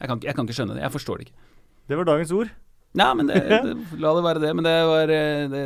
Jeg 0.01 0.09
kan, 0.09 0.21
jeg 0.25 0.35
kan 0.35 0.47
ikke 0.47 0.57
skjønne 0.57 0.75
det. 0.77 0.83
Jeg 0.83 0.93
forstår 0.95 1.19
det 1.21 1.29
ikke. 1.29 1.47
Det 1.91 1.97
var 1.99 2.07
dagens 2.09 2.33
ord. 2.35 2.51
Nei, 2.97 3.09
men 3.15 3.29
det, 3.29 3.39
det, 3.65 3.73
la 4.01 4.13
det 4.17 4.23
være 4.25 4.43
det. 4.43 4.51
Men 4.57 4.67
det 4.67 4.75
var 4.89 5.13
eh, 5.15 5.43
det, 5.51 5.65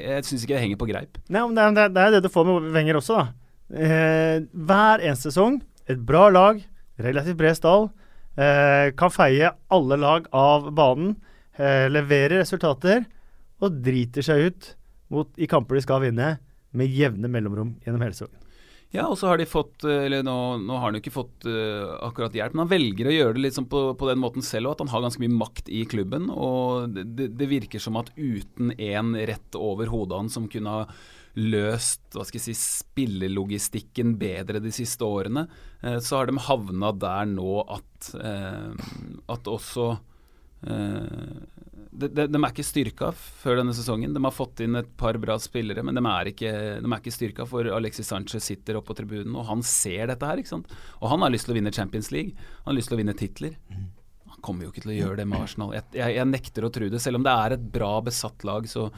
Jeg 0.00 0.28
syns 0.28 0.44
ikke 0.44 0.56
det 0.56 0.62
henger 0.64 0.80
på 0.80 0.88
greip. 0.90 1.18
Nei, 1.28 1.42
men 1.42 1.58
det, 1.58 1.66
er, 1.66 1.74
det 1.76 1.88
det 1.94 2.06
det 2.16 2.22
du 2.26 2.32
får 2.32 2.48
med 2.48 2.70
Wenger 2.74 3.00
også, 3.00 3.20
da. 3.20 3.26
Eh, 3.74 4.38
hver 4.52 5.04
eneste 5.04 5.30
sesong, 5.30 5.60
et 5.90 6.00
bra 6.06 6.26
lag, 6.32 6.62
relativt 7.04 7.38
bred 7.40 7.58
stall, 7.58 7.88
eh, 8.36 8.90
kan 8.98 9.12
feie 9.12 9.50
alle 9.72 9.98
lag 10.00 10.28
av 10.36 10.70
banen, 10.76 11.16
eh, 11.56 11.86
levere 11.92 12.42
resultater 12.42 13.04
og 13.62 13.82
driter 13.84 14.26
seg 14.26 14.48
ut 14.48 14.70
mot, 15.12 15.30
i 15.38 15.48
kamper 15.50 15.78
de 15.78 15.84
skal 15.84 16.02
vinne, 16.04 16.36
med 16.74 16.90
jevne 16.90 17.30
mellomrom 17.30 17.76
gjennom 17.84 18.02
hele 18.02 18.16
sesongen. 18.16 18.40
Ja, 18.94 19.08
og 19.10 19.16
så 19.18 19.26
har 19.26 19.40
de 19.40 19.46
fått 19.48 19.82
eh, 19.88 20.04
Eller 20.06 20.22
nå, 20.26 20.36
nå 20.62 20.76
har 20.78 20.86
han 20.86 20.98
jo 20.98 21.02
ikke 21.02 21.16
fått 21.16 21.48
uh, 21.50 21.96
akkurat 22.06 22.36
hjelp, 22.36 22.54
men 22.54 22.64
han 22.64 22.70
velger 22.70 23.10
å 23.10 23.16
gjøre 23.16 23.42
det 23.42 23.50
sånn 23.56 23.66
på, 23.70 23.88
på 23.98 24.08
den 24.10 24.22
måten 24.22 24.44
selv 24.46 24.70
òg, 24.70 24.76
at 24.76 24.84
han 24.84 24.92
har 24.92 25.04
ganske 25.08 25.24
mye 25.24 25.34
makt 25.34 25.70
i 25.72 25.82
klubben. 25.90 26.30
Og 26.30 26.94
det, 26.94 27.32
det, 27.34 27.50
virker 27.50 27.82
som 27.82 27.98
at 27.98 28.12
uten 28.14 28.70
en 28.78 29.12
rett 29.18 29.58
over 29.58 29.90
hodet 29.90 30.20
hans 30.20 30.38
som 30.38 30.46
kunne 30.50 30.76
ha 30.78 30.86
løst 31.34 32.14
hva 32.14 32.22
skal 32.22 32.38
jeg 32.38 32.54
si, 32.54 32.54
spillelogistikken 32.54 34.14
bedre 34.20 34.62
de 34.62 34.70
siste 34.74 35.02
årene, 35.02 35.48
uh, 35.82 35.98
så 35.98 36.20
har 36.20 36.30
de 36.30 36.38
havna 36.46 36.94
der 36.94 37.26
nå 37.34 37.64
at, 37.66 38.12
uh, 38.14 38.70
at 39.34 39.50
også 39.50 39.94
de, 41.94 42.08
de, 42.10 42.26
de 42.26 42.38
er 42.40 42.50
ikke 42.50 42.66
styrka 42.66 43.10
før 43.14 43.60
denne 43.60 43.74
sesongen. 43.76 44.14
De 44.14 44.22
har 44.24 44.34
fått 44.34 44.62
inn 44.64 44.78
et 44.78 44.88
par 45.00 45.16
bra 45.22 45.36
spillere, 45.42 45.84
men 45.86 45.96
de 45.96 46.02
er 46.10 46.30
ikke, 46.32 46.52
de 46.82 46.90
er 46.90 47.02
ikke 47.02 47.14
styrka. 47.14 47.46
For 47.48 47.68
Alexis 47.76 48.10
Sanchez 48.10 48.46
sitter 48.50 48.78
oppe 48.78 48.90
på 48.90 48.98
tribunen, 48.98 49.34
og 49.38 49.46
han 49.50 49.64
ser 49.66 50.10
dette 50.10 50.28
her. 50.28 50.42
ikke 50.42 50.52
sant? 50.52 50.72
Og 51.00 51.10
han 51.12 51.24
har 51.24 51.34
lyst 51.34 51.48
til 51.48 51.54
å 51.54 51.58
vinne 51.58 51.74
Champions 51.74 52.10
League. 52.14 52.34
Han 52.64 52.72
har 52.72 52.78
lyst 52.80 52.90
til 52.92 52.98
å 52.98 53.02
vinne 53.02 53.16
titler. 53.18 53.58
Han 54.34 54.42
kommer 54.44 54.66
jo 54.66 54.74
ikke 54.74 54.84
til 54.86 54.94
å 54.96 54.98
gjøre 54.98 55.20
det 55.22 55.28
med 55.30 55.46
Arsenal. 55.46 55.74
Jeg, 55.76 55.88
jeg, 55.96 56.16
jeg 56.18 56.30
nekter 56.32 56.66
å 56.66 56.72
tro 56.74 56.90
det. 56.90 57.02
Selv 57.02 57.20
om 57.20 57.26
det 57.26 57.36
er 57.44 57.56
et 57.56 57.68
bra 57.78 57.92
besatt 58.04 58.46
lag, 58.48 58.66
så, 58.70 58.88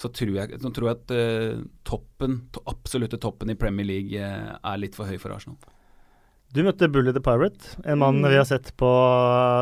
så 0.00 0.12
tror 0.14 0.34
jeg, 0.38 0.60
så 0.62 0.74
tror 0.74 0.90
jeg 0.90 1.00
at 1.00 1.16
uh, 1.18 1.64
toppen, 1.90 2.44
to, 2.54 2.62
absolutte 2.70 3.20
toppen 3.20 3.50
i 3.50 3.58
Premier 3.58 3.90
League 3.90 4.20
uh, 4.20 4.54
er 4.62 4.84
litt 4.84 4.98
for 4.98 5.10
høy 5.10 5.18
for 5.18 5.34
Arsenal. 5.34 5.58
Du 6.54 6.60
møtte 6.62 6.86
Bully 6.86 7.10
the 7.10 7.18
Pirate, 7.18 7.72
en 7.82 7.98
mann 7.98 8.20
Mm. 8.22 8.28
vi 8.30 8.36
har 8.38 8.44
sett 8.46 8.68
på 8.78 8.88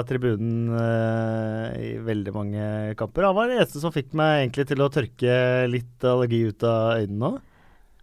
tribunen 0.05 0.69
eh, 0.77 1.81
i 1.81 1.91
veldig 2.05 2.35
mange 2.35 2.95
kamper. 3.01 3.25
Han 3.25 3.35
var 3.35 3.49
det 3.49 3.57
eneste 3.57 3.81
som 3.81 3.95
fikk 3.95 4.13
meg 4.13 4.43
egentlig 4.43 4.67
til 4.69 4.85
å 4.85 4.91
tørke 4.93 5.37
litt 5.73 6.05
allergi 6.05 6.43
ut 6.53 6.67
av 6.69 7.01
øynene 7.01 7.23
nå. 7.23 7.31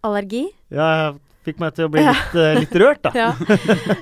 Allergi? 0.02 0.42
Ja, 0.74 1.14
fikk 1.46 1.62
meg 1.62 1.76
til 1.76 1.86
å 1.86 1.92
bli 1.94 2.02
litt, 2.02 2.34
ja. 2.34 2.50
litt 2.58 2.74
rørt, 2.82 3.06
da. 3.06 3.14
Ja. 3.22 3.30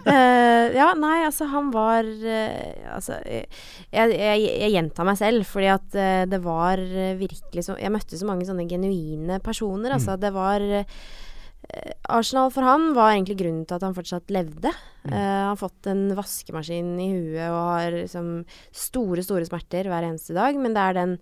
Uh, 0.09 0.72
ja. 0.80 0.89
nei, 0.97 1.20
altså 1.26 1.51
han 1.53 1.68
var 1.74 2.09
uh, 2.09 2.97
Altså, 2.97 3.20
jeg, 3.28 3.45
jeg, 3.93 4.41
jeg, 4.49 4.72
gjentar 4.72 5.05
meg 5.05 5.20
selv, 5.20 5.45
fordi 5.53 5.68
at 5.74 6.03
det 6.32 6.41
var 6.41 6.80
virkelig 7.20 7.68
så 7.68 7.76
Jeg 7.76 7.93
møtte 7.93 8.16
så 8.16 8.24
mange 8.24 8.49
sånne 8.49 8.64
genuine 8.70 9.36
personer. 9.45 9.99
Altså, 9.99 10.16
mm. 10.16 10.22
det 10.24 10.32
var 10.32 10.70
Arsenal 12.09 12.49
for 12.55 12.64
han 12.64 12.93
var 12.97 13.12
egentlig 13.12 13.37
grunnen 13.43 13.66
til 13.69 13.77
at 13.77 13.85
han 13.85 13.97
fortsatt 13.97 14.33
levde. 14.33 14.73
Mm. 15.05 15.12
han 15.12 15.51
har 15.51 15.61
fått 15.61 15.87
en 15.89 16.09
vaskemaskin 16.16 16.95
i 17.01 17.11
huet 17.12 17.45
og 17.45 17.61
har 17.75 17.95
liksom 17.95 18.33
store, 18.73 19.23
store 19.25 19.47
smerter 19.49 19.89
hver 19.89 20.07
eneste 20.09 20.37
dag, 20.37 20.57
men 20.57 20.75
det 20.77 20.85
er 20.85 20.99
den 20.99 21.14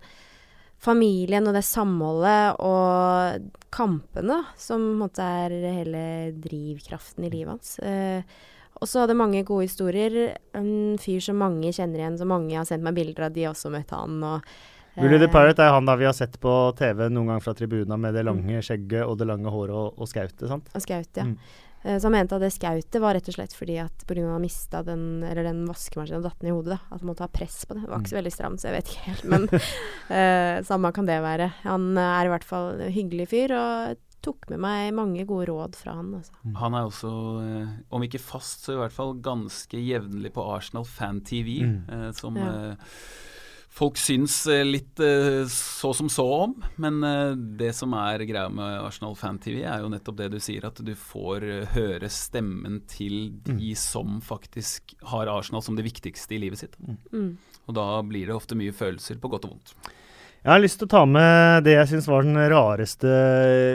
familien 0.81 1.47
og 1.49 1.55
det 1.57 1.65
samholdet 1.65 2.59
og 2.63 3.47
kampene 3.73 4.43
som 4.59 4.83
måte 4.99 5.25
er 5.25 5.55
hele 5.79 6.03
drivkraften 6.37 7.25
i 7.25 7.31
livet 7.33 7.55
hans. 7.55 7.73
Uh, 7.81 8.21
og 8.77 8.89
så 8.89 9.03
hadde 9.03 9.17
mange 9.17 9.41
gode 9.45 9.65
historier. 9.65 10.37
En 10.57 10.97
fyr 11.01 11.23
som 11.23 11.39
mange 11.41 11.71
kjenner 11.73 12.03
igjen, 12.03 12.17
som 12.19 12.29
mange 12.29 12.53
har 12.53 12.67
sendt 12.69 12.85
meg 12.85 12.97
bilder 12.97 13.25
av. 13.25 13.33
De 13.33 13.47
har 13.47 13.55
også 13.55 13.71
møtt 13.73 13.93
han. 13.95 14.19
og 14.21 14.51
Willy 14.97 15.19
the 15.21 15.29
Pirate 15.31 15.63
er 15.63 15.75
han 15.75 15.87
da 15.87 15.95
vi 15.99 16.07
har 16.07 16.15
sett 16.17 16.39
på 16.41 16.53
TV 16.77 17.07
noen 17.11 17.33
gang 17.33 17.43
fra 17.43 17.53
tribuna 17.57 17.99
med 18.01 18.17
det 18.17 18.25
lange 18.25 18.63
skjegget 18.65 19.05
og 19.05 19.17
det 19.19 19.29
lange 19.29 19.51
håret 19.53 19.75
og, 19.77 19.97
og 19.97 20.09
skautet, 20.09 20.47
sant? 20.49 20.69
Og 20.73 20.83
skautet, 20.83 21.21
ja. 21.21 21.27
Mm. 21.29 21.37
Eh, 21.83 21.99
så 21.99 22.07
han 22.09 22.15
mente 22.15 22.37
at 22.37 22.41
det 22.43 22.49
skautet 22.55 22.97
var 23.03 23.13
rett 23.17 23.29
og 23.29 23.37
slett 23.37 23.53
fordi 23.55 23.77
at 23.83 24.07
pga. 24.09 24.23
at 24.25 24.33
han 24.33 24.43
mista 24.43 24.81
den, 24.83 25.05
eller 25.23 25.45
den 25.45 25.61
vaskemaskinen 25.69 26.23
og 26.23 26.25
datt 26.29 26.41
ned 26.41 26.51
i 26.51 26.55
hodet. 26.55 26.73
da, 26.75 26.79
At 26.89 27.03
han 27.03 27.11
måtte 27.11 27.27
ha 27.27 27.31
press 27.31 27.61
på 27.65 27.77
det. 27.77 27.85
Det 27.85 27.93
var 27.93 28.01
ikke 28.01 28.13
så 28.13 28.17
mm. 28.17 28.21
veldig 28.21 28.35
stramt, 28.35 28.61
så 28.63 28.69
jeg 28.69 28.77
vet 28.77 28.91
ikke 28.91 29.05
helt. 29.11 29.29
Men 29.35 29.47
uh, 29.53 30.65
samme 30.71 30.93
kan 30.95 31.09
det 31.09 31.21
være. 31.23 31.51
Han 31.67 31.87
er 32.01 32.27
i 32.27 32.33
hvert 32.33 32.47
fall 32.47 32.81
en 32.81 32.93
hyggelig 32.97 33.29
fyr, 33.31 33.55
og 33.55 34.03
tok 34.25 34.49
med 34.51 34.61
meg 34.63 34.91
mange 34.97 35.23
gode 35.29 35.47
råd 35.51 35.77
fra 35.79 35.95
han. 35.99 36.11
Altså. 36.17 36.35
Mm. 36.43 36.57
Han 36.59 36.75
er 36.75 36.89
også, 36.89 37.13
eh, 37.43 37.73
om 37.93 38.03
ikke 38.03 38.21
fast, 38.21 38.65
så 38.65 38.75
i 38.75 38.81
hvert 38.81 38.95
fall 38.95 39.15
ganske 39.23 39.79
jevnlig 39.79 40.33
på 40.35 40.45
Arsenal 40.55 40.87
Fan 40.89 41.21
TV, 41.27 41.61
mm. 41.63 41.77
eh, 41.93 42.09
som 42.17 42.39
ja. 42.39 42.49
eh, 42.73 42.99
folk 43.77 43.97
syns 44.01 44.39
eh, 44.49 44.63
litt 44.65 44.99
eh, 45.03 45.45
så 45.51 45.93
som 45.93 46.09
så 46.09 46.25
om. 46.47 46.55
Men 46.81 46.99
eh, 47.05 47.33
det 47.59 47.73
som 47.77 47.93
er 47.97 48.25
greia 48.27 48.49
med 48.53 48.81
Arsenal 48.81 49.15
Fan-TV, 49.17 49.61
er 49.63 49.83
jo 49.83 49.91
nettopp 49.93 50.17
det 50.19 50.31
du 50.33 50.39
sier, 50.43 50.65
at 50.67 50.81
du 50.83 50.93
får 50.97 51.45
høre 51.75 52.09
stemmen 52.11 52.81
til 52.89 53.29
de 53.45 53.73
mm. 53.73 53.77
som 53.79 54.19
faktisk 54.23 54.97
har 55.11 55.31
Arsenal 55.31 55.65
som 55.65 55.77
det 55.77 55.85
viktigste 55.87 56.37
i 56.37 56.41
livet 56.47 56.63
sitt. 56.63 56.77
Mm. 56.81 56.97
mm. 57.13 57.31
Og 57.67 57.75
da 57.75 57.87
blir 58.07 58.29
det 58.29 58.35
ofte 58.35 58.55
mye 58.55 58.71
følelser, 58.71 59.17
på 59.19 59.27
godt 59.27 59.43
og 59.43 59.57
vondt. 59.57 59.73
Jeg 60.37 60.53
har 60.53 60.61
lyst 60.61 60.79
til 60.79 60.87
å 60.87 60.93
ta 60.93 61.01
med 61.09 61.65
det 61.65 61.73
jeg 61.73 61.89
syns 61.89 62.05
var 62.07 62.23
den 62.23 62.39
rareste 62.53 63.09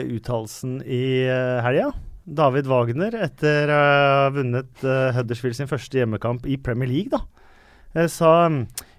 uttalelsen 0.09 0.79
i 0.81 1.29
helga. 1.61 1.91
David 2.23 2.65
Wagner, 2.71 3.13
etter 3.21 3.69
å 3.69 3.77
ha 3.77 4.31
vunnet 4.33 4.81
Huddersfield 5.13 5.59
sin 5.59 5.69
første 5.69 5.99
hjemmekamp 5.99 6.47
i 6.49 6.57
Premier 6.57 6.89
League, 6.89 7.13
da, 7.13 8.07
sa 8.09 8.47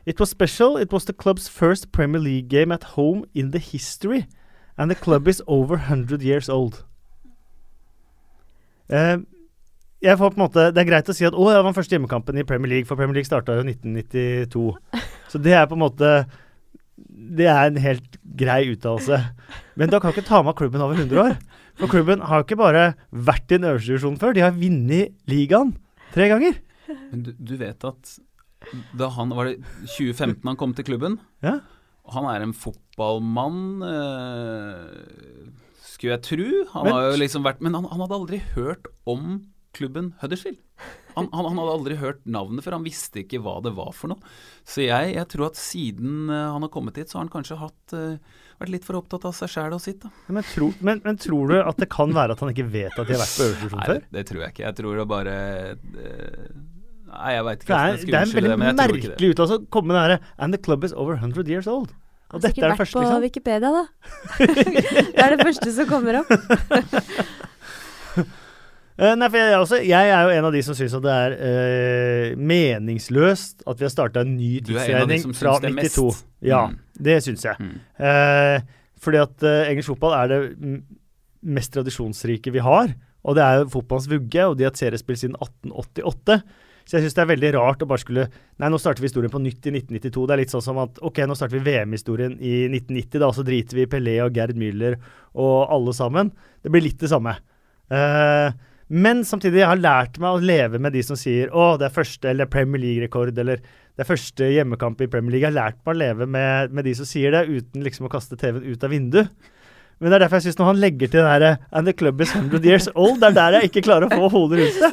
It 0.07 0.21
was 0.21 0.31
special. 0.31 0.77
It 0.77 0.93
was 0.93 1.05
the 1.05 1.13
club's 1.13 1.49
first 1.49 1.93
Premier 1.93 2.21
League 2.21 2.49
game 2.49 2.73
at 2.73 2.85
home 2.97 3.25
in 3.35 3.53
the 3.53 3.59
history. 3.59 4.27
And 4.77 4.91
the 4.91 4.95
club 4.95 5.29
is 5.29 5.43
over 5.47 5.77
100 5.77 6.23
years 6.23 6.49
old. 6.49 6.85
Uh, 8.93 9.25
jeg 10.05 10.19
får 10.21 10.35
på 10.35 10.37
en 10.37 10.45
måte, 10.45 10.65
Det 10.75 10.83
er 10.83 10.89
greit 10.91 11.09
å 11.09 11.15
si 11.17 11.25
at 11.25 11.33
å, 11.33 11.47
det 11.49 11.57
var 11.57 11.71
den 11.71 11.77
første 11.77 11.97
hjemmekampen 11.97 12.37
i 12.37 12.45
Premier 12.45 12.75
League, 12.75 12.89
for 12.89 13.01
Premier 13.01 13.17
League 13.17 13.29
starta 13.29 13.57
jo 13.57 13.65
1992. 13.65 14.65
Så 15.33 15.41
det 15.41 15.55
er 15.57 15.69
på 15.71 15.79
en 15.79 15.85
måte 15.87 16.11
Det 17.09 17.47
er 17.49 17.71
en 17.71 17.81
helt 17.81 18.19
grei 18.37 18.61
uttalelse. 18.75 19.23
Men 19.81 19.91
da 19.91 20.03
kan 20.03 20.13
ikke 20.13 20.27
ta 20.29 20.43
med 20.45 20.59
klubben 20.59 20.85
over 20.85 21.01
100 21.01 21.23
år. 21.23 21.39
For 21.81 21.91
klubben 21.91 22.21
har 22.29 22.45
ikke 22.45 22.61
bare 22.61 22.85
vært 23.11 23.49
i 23.49 23.57
den 23.57 23.71
øverste 23.71 23.95
divisjonen 23.95 24.21
før, 24.21 24.37
de 24.37 24.45
har 24.45 24.55
vunnet 24.55 25.17
ligaen 25.31 25.73
tre 26.15 26.29
ganger. 26.31 26.61
Men 27.11 27.25
du, 27.25 27.33
du 27.35 27.57
vet 27.59 27.89
at 27.89 28.19
da 28.97 29.11
han 29.15 29.33
Var 29.35 29.51
det 29.51 29.57
2015 29.87 30.49
han 30.49 30.61
kom 30.61 30.75
til 30.77 30.87
klubben? 30.89 31.19
Ja. 31.45 31.59
Han 32.13 32.29
er 32.29 32.45
en 32.45 32.53
fotballmann, 32.53 33.81
øh, 33.89 35.49
skulle 35.81 36.19
jeg 36.19 36.25
tro. 36.27 36.49
Han 36.75 36.85
men, 36.85 36.93
har 36.93 37.09
jo 37.09 37.21
liksom 37.23 37.47
vært 37.47 37.63
Men 37.65 37.79
han, 37.79 37.89
han, 37.89 38.05
hadde 38.05 38.19
aldri 38.19 38.43
hørt 38.53 38.91
om 39.09 39.41
klubben 39.75 40.13
Huddersfield. 40.21 40.61
Han, 41.15 41.29
han, 41.33 41.47
han, 41.47 41.59
hadde 41.59 41.73
aldri 41.73 41.97
hørt 41.99 42.21
navnet 42.27 42.65
før, 42.65 42.77
han 42.79 42.87
visste 42.87 43.23
ikke 43.23 43.41
hva 43.43 43.57
det 43.65 43.73
var 43.75 43.93
for 43.95 44.13
noe. 44.13 44.35
Så 44.67 44.85
jeg, 44.85 45.15
jeg 45.15 45.29
tror 45.31 45.49
at 45.49 45.59
siden 45.59 46.29
uh, 46.31 46.53
han 46.55 46.67
har 46.67 46.71
kommet 46.75 46.99
hit, 46.99 47.11
så 47.11 47.19
har 47.19 47.27
han 47.27 47.33
kanskje 47.33 47.59
hatt, 47.61 47.95
uh, 47.95 48.45
vært 48.61 48.73
litt 48.75 48.87
for 48.87 48.99
opptatt 48.99 49.27
av 49.31 49.35
seg 49.35 49.51
sjæl 49.51 49.77
og 49.77 49.83
sitt. 49.83 50.07
Ja, 50.07 50.35
men, 50.35 50.47
tro, 50.51 50.71
men, 50.79 51.03
men, 51.07 51.19
tror 51.23 51.51
du 51.51 51.57
at 51.61 51.79
det 51.83 51.91
kan 51.95 52.15
være 52.15 52.35
at 52.35 52.45
han 52.45 52.55
ikke 52.55 52.69
vet 52.71 52.99
at 52.99 53.07
de 53.07 53.17
har 53.17 53.23
vært 53.23 53.39
på 53.39 53.49
øvelsesjon 53.49 53.85
før? 53.87 54.01
Nei, 54.03 54.15
det 54.19 54.27
tror 54.31 54.45
jeg 54.45 54.55
ikke. 54.57 54.67
Jeg 54.67 54.79
tror 54.83 55.01
det 55.01 55.09
bare 55.15 55.37
uh, 55.75 56.63
Nei, 57.15 57.35
jeg 57.35 57.45
veit 57.47 57.61
ikke. 57.63 57.69
Det 57.69 57.81
er, 57.81 57.99
det 58.05 58.15
er 58.15 58.25
en 58.25 58.35
veldig 58.39 58.51
det, 58.51 58.73
merkelig 58.79 59.29
uttalelse 59.35 59.59
å 59.61 59.67
komme 59.73 59.93
med 59.93 59.97
det 59.99 60.05
herre 60.05 60.19
And 60.39 60.57
the 60.57 60.61
club 60.61 60.87
is 60.87 60.95
over 60.97 61.19
100 61.19 61.51
years 61.51 61.69
old. 61.71 61.93
Og 62.35 62.43
dette 62.43 62.59
er 62.59 62.73
det 62.73 62.79
første, 62.81 62.99
liksom. 62.99 63.23
Sikkert 63.23 63.45
vært 63.45 63.51
på 63.55 63.61
Wikipedia, 63.61 63.71
da. 63.71 63.85
det 65.15 65.25
er 65.25 65.35
det 65.35 65.47
første 65.47 65.75
som 65.77 65.87
kommer 65.91 66.19
opp. 66.23 66.33
uh, 68.99 69.15
nei, 69.21 69.29
for 69.29 69.39
jeg, 69.39 69.61
også, 69.61 69.81
jeg, 69.87 70.11
er 70.17 70.27
jo 70.27 70.35
en 70.35 70.49
av 70.49 70.57
de 70.57 70.65
som 70.67 70.79
syns 70.79 70.97
at 70.99 71.05
det 71.05 71.15
er 71.15 71.37
uh, 71.39 72.43
meningsløst 72.55 73.63
at 73.71 73.79
vi 73.79 73.87
har 73.87 73.95
starta 73.95 74.25
en 74.25 74.35
ny 74.35 74.57
tidsregning 74.67 75.31
fra 75.39 75.61
92. 75.63 76.09
Ja, 76.49 76.67
mm. 76.73 76.77
det 77.07 77.21
syns 77.29 77.47
jeg. 77.47 77.57
Mm. 77.63 77.79
Uh, 78.03 78.59
fordi 79.05 79.21
at 79.21 79.49
engelsk 79.69 79.93
fotball 79.93 80.15
er 80.17 80.31
det 80.33 80.39
mest 81.45 81.75
tradisjonsrike 81.77 82.51
vi 82.55 82.63
har. 82.65 82.95
Og 83.25 83.37
det 83.37 83.45
er 83.45 83.63
jo 83.63 83.73
fotballens 83.73 84.09
vugge, 84.11 84.47
og 84.49 84.57
de 84.57 84.65
har 84.65 84.73
hatt 84.73 84.81
seriespill 84.81 85.19
siden 85.21 85.37
1888. 85.39 86.41
Så 86.85 86.99
jeg 86.99 87.07
syns 87.07 87.17
det 87.17 87.23
er 87.23 87.31
veldig 87.31 87.51
rart 87.57 87.83
å 87.85 87.89
bare 87.89 88.03
skulle 88.03 88.27
Nei, 88.61 88.69
nå 88.71 88.79
starter 88.81 89.01
vi 89.03 89.09
historien 89.09 89.33
på 89.33 89.41
nytt 89.43 89.67
i 89.67 89.73
1992. 89.73 90.27
Det 90.29 90.35
er 90.35 90.41
litt 90.43 90.53
sånn 90.53 90.65
som 90.65 90.79
at 90.83 91.01
ok, 91.05 91.23
nå 91.27 91.37
starter 91.39 91.57
vi 91.57 91.65
VM-historien 91.71 92.37
i 92.39 92.53
1990, 92.69 93.17
da, 93.19 93.31
og 93.31 93.39
så 93.39 93.47
driter 93.47 93.81
vi 93.81 93.87
i 93.87 93.91
Pelé 93.91 94.19
og 94.25 94.37
Gerd 94.37 94.59
Müller 94.61 94.99
og 95.33 95.73
alle 95.75 95.95
sammen. 95.97 96.31
Det 96.63 96.73
blir 96.73 96.85
litt 96.85 97.01
det 97.01 97.11
samme. 97.11 97.35
Uh, 97.91 98.53
men 98.95 99.25
samtidig, 99.27 99.63
jeg 99.63 99.71
har 99.71 99.81
lært 99.81 100.21
meg 100.21 100.37
å 100.37 100.45
leve 100.45 100.79
med 100.83 100.95
de 100.95 101.03
som 101.07 101.19
sier 101.19 101.51
å, 101.57 101.73
det 101.81 101.89
er 101.89 101.97
første 101.97 102.31
eller 102.31 102.51
Premier 102.53 102.83
League-rekord, 102.83 103.33
eller 103.41 103.65
det 103.65 104.05
er 104.05 104.11
første 104.11 104.51
hjemmekamp 104.53 105.01
i 105.01 105.09
Premier 105.11 105.35
League. 105.35 105.47
Jeg 105.47 105.55
har 105.55 105.73
lært 105.73 105.81
meg 105.83 105.95
å 105.95 106.01
leve 106.03 106.29
med, 106.29 106.75
med 106.75 106.87
de 106.87 106.95
som 106.99 107.09
sier 107.09 107.35
det, 107.35 107.47
uten 107.49 107.85
liksom 107.87 108.07
å 108.07 108.13
kaste 108.13 108.39
TV-en 108.39 108.67
ut 108.69 108.85
av 108.85 108.93
vinduet. 108.93 109.51
Men 110.01 110.11
det 110.11 110.17
er 110.17 110.25
derfor 110.25 110.41
jeg 110.41 110.47
syns 110.49 110.59
når 110.61 110.71
han 110.71 110.81
legger 110.83 111.11
til 111.11 111.21
det 111.21 111.29
herre 111.31 111.51
And 111.71 111.89
the 111.89 111.95
club 111.97 112.21
is 112.25 112.33
100 112.35 112.67
years 112.67 112.89
old, 112.95 113.21
det 113.23 113.31
er 113.31 113.37
der 113.39 113.59
jeg 113.59 113.71
ikke 113.71 113.85
klarer 113.87 114.09
å 114.09 114.19
få 114.19 114.31
hodet 114.33 114.65
rundt 114.65 114.81
det. 114.83 114.91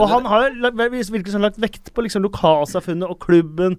og 0.00 0.10
han 0.10 0.26
har 0.32 0.50
virkelig 0.58 1.34
sånn 1.34 1.46
lagt 1.46 1.60
vekt 1.62 1.92
på 1.94 2.04
liksom 2.06 2.24
lokalsamfunnet 2.26 3.06
og 3.08 3.20
klubben, 3.22 3.78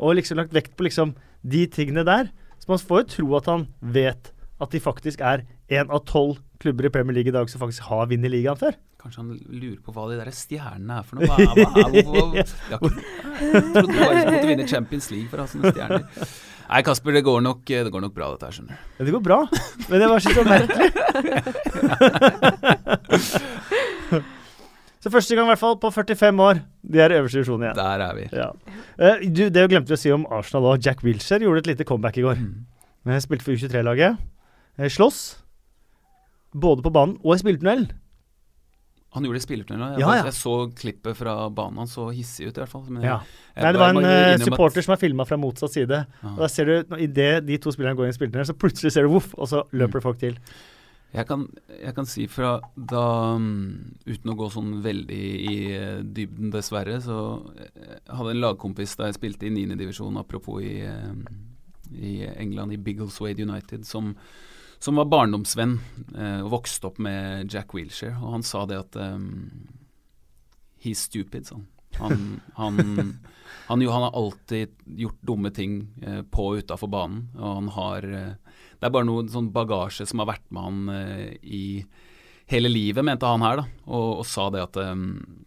og 0.00 0.18
liksom 0.20 0.40
lagt 0.40 0.54
vekt 0.56 0.76
på 0.76 0.86
liksom 0.88 1.14
de 1.42 1.64
tingene 1.72 2.04
der. 2.06 2.30
Så 2.60 2.68
man 2.68 2.82
får 2.82 3.02
jo 3.02 3.10
tro 3.16 3.40
at 3.40 3.48
han 3.50 3.66
vet 3.80 4.32
at 4.60 4.74
de 4.74 4.80
faktisk 4.84 5.22
er 5.24 5.46
én 5.72 5.88
av 5.88 6.04
tolv 6.08 6.38
klubber 6.60 6.86
i 6.86 6.92
Premier 6.92 7.16
League 7.16 7.32
i 7.32 7.34
dag 7.34 7.48
som 7.48 7.62
faktisk 7.62 7.88
har 7.88 8.08
vunnet 8.10 8.32
ligaen 8.32 8.58
før. 8.60 8.76
Kanskje 9.00 9.22
han 9.22 9.30
lurer 9.48 9.78
på 9.80 9.94
hva 9.96 10.10
de 10.10 10.18
der 10.20 10.28
stjernene 10.36 10.98
er 11.00 11.06
for 11.08 11.16
noe? 11.16 11.28
Hva, 11.30 11.36
hva, 11.56 11.68
hva, 11.72 12.24
hva, 12.28 12.32
jeg 12.36 13.62
trodde 13.72 13.86
du 13.86 13.94
bare 13.96 14.24
måtte 14.28 14.50
vinne 14.50 14.66
Champions 14.68 15.08
League 15.14 15.30
for 15.32 15.40
å 15.40 15.46
ha 15.46 15.52
sånne 15.54 15.72
stjerner. 15.72 16.34
Nei, 16.70 16.84
Kasper, 16.86 17.10
det 17.16 17.24
går, 17.26 17.40
nok, 17.42 17.64
det 17.66 17.90
går 17.90 18.02
nok 18.04 18.12
bra, 18.14 18.28
dette 18.36 18.46
her, 18.46 18.54
skjønner 18.54 18.76
du. 18.76 18.90
Ja, 19.00 19.06
det 19.08 19.14
går 19.16 19.22
bra, 19.26 19.38
men 19.88 20.02
det 20.02 20.08
var 20.10 20.22
så 20.22 20.44
merkelig. 20.52 20.90
så 25.02 25.10
første 25.10 25.34
gang 25.34 25.48
i 25.48 25.50
hvert 25.50 25.62
fall 25.64 25.74
på 25.82 25.90
45 25.96 26.44
år. 26.46 26.60
De 26.86 27.02
er 27.02 27.10
i 27.10 27.18
øverste 27.18 27.40
divisjon 27.40 27.64
igjen. 27.66 27.78
Der 27.80 28.04
er 28.06 28.14
vi. 28.20 28.28
Ja. 28.38 28.48
Uh, 29.00 29.26
du, 29.26 29.42
det 29.50 29.66
glemte 29.72 29.90
vi 29.90 29.98
å 29.98 30.02
si 30.04 30.14
om 30.14 30.28
Arsenal 30.30 30.70
òg. 30.76 30.86
Jack 30.86 31.02
Wilshere 31.06 31.42
gjorde 31.48 31.64
et 31.64 31.72
lite 31.72 31.88
comeback 31.88 32.20
i 32.22 32.26
går. 32.28 32.38
Mm. 32.38 32.68
Jeg 33.16 33.26
spilte 33.26 33.48
for 33.48 33.58
U23-laget. 33.58 34.22
Slåss. 34.94 35.20
Både 36.54 36.86
på 36.86 36.94
banen 36.94 37.18
og 37.24 37.34
i 37.34 37.40
spilletunnelen. 37.42 37.90
Han 39.16 39.26
gjorde 39.26 39.40
spillertunnel. 39.42 39.96
Jeg, 39.96 40.04
ja, 40.04 40.10
ja. 40.20 40.26
jeg 40.28 40.36
så 40.38 40.54
klippet 40.78 41.18
fra 41.18 41.34
banen. 41.50 41.80
Han 41.82 41.88
så 41.90 42.06
hissig 42.14 42.46
ut, 42.46 42.54
i 42.54 42.62
hvert 42.62 42.70
fall. 42.70 42.84
Men 42.86 43.02
ja. 43.02 43.16
jeg, 43.56 43.64
Nei, 43.64 43.72
det 43.74 43.80
var 43.82 43.94
en 43.96 44.06
uh, 44.06 44.44
supporter 44.44 44.86
som 44.86 44.94
er 44.94 45.00
filma 45.00 45.26
fra 45.26 45.38
motsatt 45.40 45.74
side. 45.74 46.04
Og 46.36 46.42
da 46.44 46.48
ser 46.50 46.70
du, 46.70 46.98
Idet 47.02 47.32
de 47.48 47.58
to 47.58 47.72
spillerne 47.74 47.98
går 47.98 48.06
inn 48.06 48.14
i 48.14 48.18
spillertunnel, 48.18 48.46
så 48.46 48.54
plutselig 48.54 48.94
ser 48.94 49.08
du 49.08 49.16
voff, 49.16 49.32
og 49.34 49.50
så 49.50 49.64
løper 49.74 49.98
mm. 49.98 50.04
folk 50.04 50.20
til. 50.22 50.36
Jeg 51.10 51.26
kan, 51.26 51.42
jeg 51.74 51.94
kan, 51.96 52.06
si 52.06 52.28
fra 52.30 52.52
da 52.78 53.06
um, 53.34 53.48
Uten 54.06 54.30
å 54.30 54.36
gå 54.38 54.46
sånn 54.54 54.76
veldig 54.84 55.24
i 55.50 55.56
uh, 55.74 55.96
dybden, 56.06 56.52
dessverre, 56.54 57.00
så 57.02 57.16
jeg 57.58 57.98
hadde 58.14 58.36
en 58.36 58.44
lagkompis 58.44 58.94
da 59.00 59.08
jeg 59.10 59.18
spilte 59.18 59.48
i 59.48 59.54
9. 59.56 59.74
divisjon, 59.80 60.20
apropos 60.22 60.62
i, 60.62 60.84
i 61.98 62.14
England, 62.30 62.78
i 62.78 62.78
Biggleswade 62.78 63.42
United, 63.42 63.82
som 63.90 64.14
som 64.80 64.96
var 64.96 65.10
barndomsvenn 65.12 65.76
eh, 66.16 66.40
og 66.40 66.54
vokste 66.54 66.88
opp 66.88 67.00
med 67.02 67.52
Jack 67.52 67.74
Wilshere. 67.76 68.16
Og 68.22 68.38
han 68.38 68.46
sa 68.46 68.64
det 68.68 68.80
at 68.80 68.96
um, 68.96 69.68
He's 70.80 71.02
stupid, 71.04 71.44
sånn. 71.50 71.66
Han, 71.98 72.40
han, 72.54 72.78
han, 73.68 73.82
han, 73.82 74.02
har 74.06 74.14
alltid 74.16 74.72
gjort 74.86 75.18
dumme 75.20 75.50
ting 75.52 75.82
eh, 76.00 76.22
på 76.22 76.46
og 76.52 76.62
utafor 76.62 76.88
banen. 76.88 77.26
Og 77.36 77.58
han 77.58 77.68
har 77.76 78.06
eh, 78.08 78.54
Det 78.80 78.88
er 78.88 78.94
bare 78.94 79.08
noe 79.08 79.26
sånn 79.28 79.50
bagasje 79.52 80.06
som 80.08 80.22
har 80.22 80.30
vært 80.32 80.46
med 80.48 80.64
han 80.64 80.94
eh, 80.94 81.26
i 81.44 81.64
hele 82.50 82.72
livet, 82.72 83.04
mente 83.04 83.28
han 83.28 83.44
her, 83.44 83.60
da. 83.60 83.66
Og, 83.92 84.22
og 84.22 84.26
sa 84.26 84.48
det 84.50 84.64
at, 84.64 84.80
um, 84.80 85.39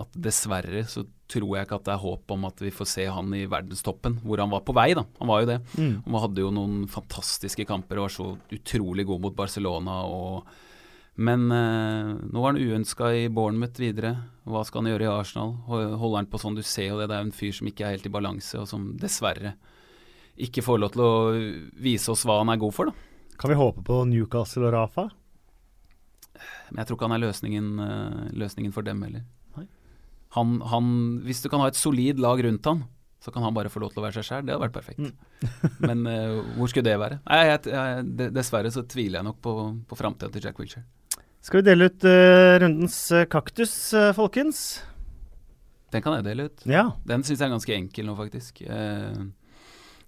at 0.00 0.08
dessverre 0.16 0.84
så 0.88 1.02
tror 1.28 1.56
jeg 1.58 1.66
ikke 1.66 1.76
at 1.78 1.84
det 1.84 1.92
er 1.94 2.00
håp 2.02 2.30
om 2.32 2.44
at 2.48 2.60
vi 2.64 2.70
får 2.72 2.88
se 2.88 3.04
han 3.12 3.32
i 3.36 3.44
verdenstoppen, 3.48 4.18
hvor 4.24 4.40
han 4.40 4.50
var 4.52 4.62
på 4.64 4.72
vei, 4.76 4.90
da. 4.96 5.04
Han 5.20 5.28
var 5.28 5.42
jo 5.42 5.48
det. 5.50 5.58
Mm. 5.76 5.94
Han 6.06 6.20
hadde 6.24 6.40
jo 6.44 6.50
noen 6.54 6.86
fantastiske 6.88 7.66
kamper 7.68 8.00
og 8.00 8.06
var 8.08 8.14
så 8.16 8.26
utrolig 8.56 9.04
god 9.08 9.20
mot 9.26 9.36
Barcelona. 9.36 10.00
og 10.08 10.46
men 11.22 11.42
eh, 11.52 12.12
nå 12.32 12.40
var 12.40 12.54
han 12.54 12.62
uønska 12.62 13.10
i 13.12 13.26
Bournemouth 13.28 13.76
videre. 13.78 14.14
Hva 14.48 14.62
skal 14.64 14.80
han 14.80 14.94
gjøre 14.94 15.04
i 15.04 15.10
Arsenal? 15.12 15.50
Ho- 15.68 15.96
Holder 16.00 16.22
han 16.22 16.28
på 16.32 16.40
sånn, 16.40 16.56
du 16.56 16.62
ser 16.64 16.88
jo 16.88 16.96
det, 16.98 17.10
det 17.10 17.18
er 17.18 17.20
jo 17.20 17.28
en 17.28 17.36
fyr 17.36 17.52
som 17.52 17.68
ikke 17.68 17.84
er 17.84 17.92
helt 17.98 18.08
i 18.08 18.12
balanse, 18.14 18.56
og 18.62 18.64
som 18.70 18.86
dessverre 18.96 19.52
ikke 20.40 20.64
får 20.64 20.80
lov 20.80 20.94
til 20.94 21.02
å 21.04 21.12
vise 21.84 22.08
oss 22.14 22.24
hva 22.24 22.38
han 22.40 22.48
er 22.54 22.56
god 22.64 22.72
for, 22.72 22.88
da. 22.88 22.96
Kan 23.36 23.52
vi 23.52 23.58
håpe 23.60 23.84
på 23.84 23.98
Newcastle 24.08 24.64
og 24.70 24.72
Rafa? 24.72 25.04
Men 26.72 26.80
jeg 26.80 26.88
tror 26.88 26.96
ikke 26.96 27.08
han 27.10 27.16
er 27.18 27.24
løsningen, 27.26 27.68
eh, 27.84 28.22
løsningen 28.40 28.72
for 28.72 28.82
dem 28.88 29.02
heller. 29.04 29.26
Han, 30.36 30.60
han, 30.64 30.86
hvis 31.26 31.42
du 31.44 31.50
kan 31.52 31.60
ha 31.60 31.68
et 31.68 31.78
solid 31.78 32.20
lag 32.22 32.40
rundt 32.44 32.68
han, 32.68 32.84
så 33.22 33.30
kan 33.30 33.44
han 33.44 33.54
bare 33.54 33.70
få 33.70 33.78
lov 33.82 33.92
til 33.92 34.02
å 34.02 34.06
være 34.06 34.18
seg 34.18 34.26
sjæl. 34.26 34.46
Det 34.46 34.54
hadde 34.54 34.64
vært 34.64 34.74
perfekt. 34.74 34.98
Mm. 34.98 35.50
Men 35.86 36.06
uh, 36.08 36.40
hvor 36.56 36.70
skulle 36.72 36.88
det 36.88 36.98
være? 36.98 37.20
Nei, 37.28 37.42
jeg, 37.46 37.60
jeg, 37.70 38.30
Dessverre 38.34 38.72
så 38.74 38.82
tviler 38.82 39.20
jeg 39.20 39.28
nok 39.28 39.38
på, 39.44 39.54
på 39.86 39.98
framtida 39.98 40.32
til 40.34 40.48
Jack 40.48 40.58
Wilshere. 40.58 40.86
Skal 41.42 41.60
vi 41.60 41.66
dele 41.66 41.90
ut 41.90 42.06
uh, 42.06 42.56
rundens 42.62 42.96
eh, 43.14 43.28
kaktus, 43.30 43.74
uh, 43.94 44.10
folkens? 44.14 44.82
Den 45.94 46.02
kan 46.02 46.16
jeg 46.18 46.26
dele 46.26 46.48
ut. 46.48 46.66
Ja. 46.70 46.88
Den 47.06 47.22
syns 47.26 47.38
jeg 47.42 47.46
er 47.46 47.54
ganske 47.54 47.74
enkel 47.76 48.08
nå, 48.08 48.16
faktisk. 48.18 48.62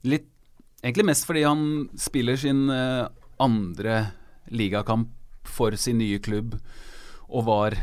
Litt 0.09 0.31
Egentlig 0.85 1.07
mest 1.09 1.25
fordi 1.25 1.43
han 1.47 1.61
spiller 1.97 2.37
sin 2.37 2.67
andre 2.69 3.95
ligakamp 4.53 5.15
for 5.49 5.77
sin 5.81 5.97
nye 5.97 6.19
klubb, 6.21 6.59
og 7.29 7.47
var 7.47 7.77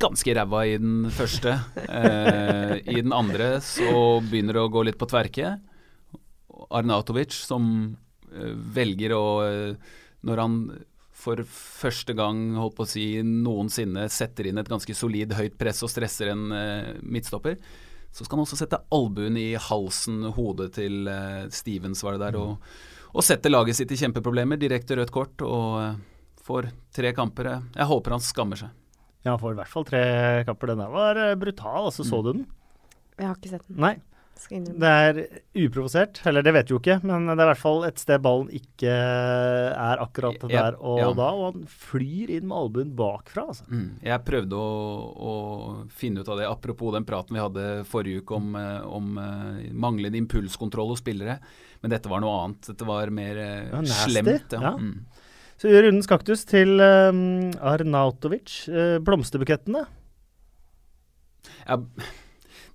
ganske 0.00 0.34
ræva 0.36 0.64
i 0.68 0.76
den 0.80 1.06
første. 1.14 1.54
Eh, 1.86 2.74
I 2.84 3.00
den 3.00 3.14
andre 3.16 3.56
så 3.64 4.20
begynner 4.24 4.58
det 4.58 4.64
å 4.66 4.72
gå 4.72 4.84
litt 4.86 4.98
på 5.00 5.08
tverke. 5.10 5.56
Arnatovic 6.70 7.36
som 7.36 7.70
eh, 8.32 8.52
velger 8.76 9.14
å 9.16 9.24
eh, 9.46 9.96
Når 10.26 10.42
han 10.42 10.60
for 11.16 11.40
første 11.48 12.12
gang 12.16 12.54
holdt 12.58 12.76
på 12.76 12.84
å 12.84 12.90
si 12.90 13.06
noensinne 13.24 14.04
setter 14.12 14.50
inn 14.50 14.60
et 14.60 14.68
ganske 14.68 14.94
solid 14.94 15.32
høyt 15.36 15.56
press 15.58 15.80
og 15.86 15.90
stresser 15.90 16.32
en 16.34 16.50
eh, 16.52 16.90
midtstopper, 17.02 17.56
så 18.12 18.24
skal 18.24 18.38
han 18.38 18.46
også 18.46 18.58
sette 18.60 18.82
albuen 18.94 19.36
i 19.40 19.50
halsen, 19.60 20.22
hodet 20.36 20.70
til 20.76 21.08
eh, 21.10 21.46
Stevens, 21.52 22.04
var 22.04 22.16
det 22.16 22.28
der, 22.28 22.38
og, 22.40 22.60
og 23.12 23.24
sette 23.24 23.52
laget 23.52 23.78
sitt 23.78 23.92
i 23.92 23.98
kjempeproblemer. 24.00 24.60
Direkte 24.60 24.98
rødt 25.00 25.12
kort 25.14 25.44
og 25.44 25.80
eh, 25.82 25.98
får 26.46 26.70
tre 26.96 27.12
kamper. 27.16 27.50
Jeg 27.74 27.90
håper 27.90 28.16
han 28.16 28.24
skammer 28.24 28.60
seg. 28.60 28.85
Ja, 29.26 29.32
han 29.34 29.42
får 29.42 29.56
i 29.56 29.60
hvert 29.60 29.72
fall 29.72 29.86
tre 29.88 30.02
kamper. 30.46 30.70
Den 30.70 30.84
der 30.84 30.92
var 30.92 31.18
eh, 31.18 31.38
brutal. 31.38 31.88
Altså, 31.90 32.06
så 32.06 32.22
du 32.22 32.32
den? 32.32 32.44
Jeg 33.16 33.26
har 33.26 33.40
ikke 33.40 33.56
sett 33.56 33.66
den. 33.66 33.80
Nei. 33.82 33.96
Det 34.36 34.88
er 34.88 35.18
uprovosert. 35.56 36.20
Eller 36.28 36.44
det 36.44 36.52
vet 36.52 36.68
du 36.68 36.74
jo 36.74 36.78
ikke, 36.78 36.98
men 37.08 37.24
det 37.30 37.38
er 37.38 37.46
i 37.46 37.50
hvert 37.54 37.60
fall 37.62 37.86
et 37.88 37.98
sted 37.98 38.20
ballen 38.22 38.50
ikke 38.54 38.92
er 38.92 40.02
akkurat 40.04 40.44
der 40.44 40.76
og 40.76 41.00
ja. 41.00 41.08
da. 41.16 41.30
Og 41.32 41.44
han 41.48 41.64
flyr 41.88 42.34
inn 42.36 42.44
med 42.50 42.58
albuen 42.58 42.92
bakfra, 42.98 43.46
altså. 43.54 43.64
Mm. 43.72 43.88
Jeg 44.04 44.24
prøvde 44.28 44.60
å, 44.60 44.70
å 45.16 45.32
finne 45.88 46.22
ut 46.22 46.30
av 46.30 46.42
det, 46.42 46.50
apropos 46.50 46.92
den 46.94 47.08
praten 47.08 47.38
vi 47.38 47.42
hadde 47.42 47.66
forrige 47.88 48.22
uke 48.22 48.36
om, 48.36 48.52
eh, 48.60 48.80
om 48.84 49.16
uh, 49.16 49.64
manglende 49.72 50.20
impulskontroll 50.20 50.92
hos 50.92 51.02
spillere. 51.02 51.40
Men 51.80 51.96
dette 51.96 52.12
var 52.12 52.22
noe 52.22 52.36
annet. 52.44 52.70
Dette 52.74 52.88
var 52.88 53.10
mer 53.14 53.40
uh, 53.40 53.78
Ja, 53.80 53.86
slemt. 54.04 54.52
Ja. 54.52 54.76
Mm. 54.76 55.00
Så 55.56 55.70
gjør 55.72 55.86
rundens 55.88 56.08
kaktus 56.10 56.44
til 56.48 56.76
um, 56.80 57.50
Arnautovic. 57.64 58.66
Uh, 58.68 58.98
blomsterbukettene. 59.04 59.86
Ja, 61.66 61.76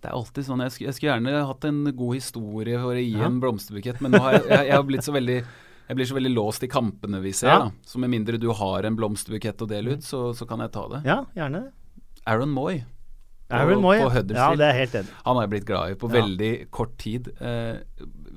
det 0.01 0.09
er 0.09 0.15
alltid 0.17 0.47
sånn, 0.47 0.63
jeg 0.65 0.73
skulle, 0.73 0.89
jeg 0.89 0.97
skulle 0.97 1.11
gjerne 1.13 1.41
hatt 1.45 1.67
en 1.69 1.81
god 1.93 2.15
historie 2.17 2.79
for 2.81 2.95
å 2.95 3.01
gi 3.01 3.11
Ja. 3.19 3.27
en 3.27 3.37
blomsterbukett, 3.43 3.99
men 4.01 4.15
nå 4.15 4.21
har 4.23 4.39
jeg, 4.39 4.47
jeg, 4.49 4.65
jeg 4.71 4.75
har 4.79 4.87
blitt 4.87 5.05
så 5.05 5.13
veldig 5.15 5.37
jeg 5.91 5.97
blir 5.99 6.07
så 6.07 6.15
veldig 6.15 6.31
låst 6.31 6.63
i 6.63 6.69
kampene 6.71 7.19
vi 7.19 7.33
ser. 7.35 7.49
Ja. 7.51 7.57
da. 7.67 7.71
Så 7.85 7.99
med 7.99 8.09
mindre 8.13 8.37
du 8.39 8.47
har 8.55 8.85
en 8.87 8.95
blomsterbukett 8.95 9.59
å 9.61 9.67
dele 9.67 9.97
ut, 9.97 10.05
så, 10.07 10.29
så 10.37 10.45
kan 10.47 10.61
jeg 10.63 10.71
ta 10.71 10.85
det. 10.87 11.01
Ja, 11.03 11.17
gjerne. 11.35 11.65
Aaron 12.31 12.53
Moy. 12.55 12.77
På- 13.49 13.57
Aaron 13.59 13.81
Moy. 13.83 13.97
på 13.99 14.05
ja. 14.07 14.13
Huddersfield. 14.15 14.39
Ja, 14.39 14.61
det 14.61 14.69
er 14.69 14.77
helt 14.79 14.95
enig. 15.01 15.11
Han 15.25 15.35
har 15.35 15.43
jeg 15.43 15.51
blitt 15.51 15.67
glad 15.67 15.91
i 15.91 15.97
på 15.99 16.07
Ja. 16.07 16.13
veldig 16.15 16.51
kort 16.71 16.93
tid. 17.01 17.27
Eh, 17.43 17.81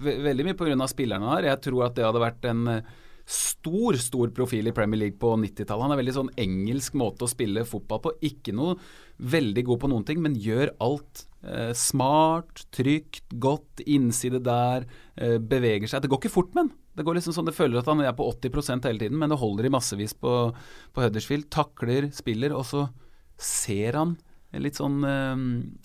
ve 0.03 0.17
veldig 0.27 0.49
mye 0.49 0.59
pga. 0.59 0.89
spillerne 0.91 1.31
her. 1.37 1.47
Jeg 1.53 1.63
tror 1.69 1.85
at 1.87 1.95
det 1.95 2.05
hadde 2.09 2.25
vært 2.25 2.51
en 2.51 2.67
eh, 2.75 2.81
stor, 3.25 3.97
stor 3.97 4.33
profil 4.37 4.69
i 4.69 4.75
Premier 4.77 5.01
League 5.01 5.19
på 5.21 5.33
90-tallet. 5.41 5.85
Han 5.87 5.95
er 5.95 6.01
veldig 6.03 6.17
sånn 6.19 6.33
engelsk 6.41 6.97
måte 7.01 7.25
å 7.25 7.31
spille 7.31 7.65
fotball 7.69 8.03
på. 8.05 8.15
Ikke 8.29 8.53
noe 8.57 8.77
veldig 9.17 9.65
god 9.71 9.81
på 9.81 9.91
noen 9.93 10.05
ting, 10.09 10.21
men 10.25 10.37
gjør 10.37 10.75
alt. 10.85 11.25
Eh, 11.45 11.73
smart, 11.77 12.67
trygt, 12.75 13.25
godt, 13.41 13.85
innside 13.87 14.43
der, 14.45 14.87
eh, 15.17 15.39
beveger 15.39 15.89
seg. 15.89 16.03
Det 16.03 16.11
går 16.13 16.23
ikke 16.23 16.37
fort 16.37 16.55
med 16.55 16.67
han. 16.67 16.73
Det 16.95 17.05
går 17.05 17.17
liksom 17.19 17.35
sånn, 17.35 17.49
det 17.49 17.57
føler 17.57 17.81
at 17.81 17.89
han 17.91 18.01
er 18.01 18.13
på 18.13 18.29
80% 18.29 18.85
hele 18.85 18.99
tiden, 18.99 19.19
men 19.19 19.29
det 19.29 19.41
holder 19.41 19.67
i 19.67 19.73
massevis 19.73 20.15
på, 20.15 20.55
på 20.95 21.03
Huddersfield. 21.03 21.51
Takler, 21.51 22.11
spiller, 22.15 22.55
og 22.55 22.65
så 22.69 22.89
ser 23.41 23.99
han 23.99 24.17
litt 24.63 24.79
sånn 24.79 25.01
eh, 25.07 25.33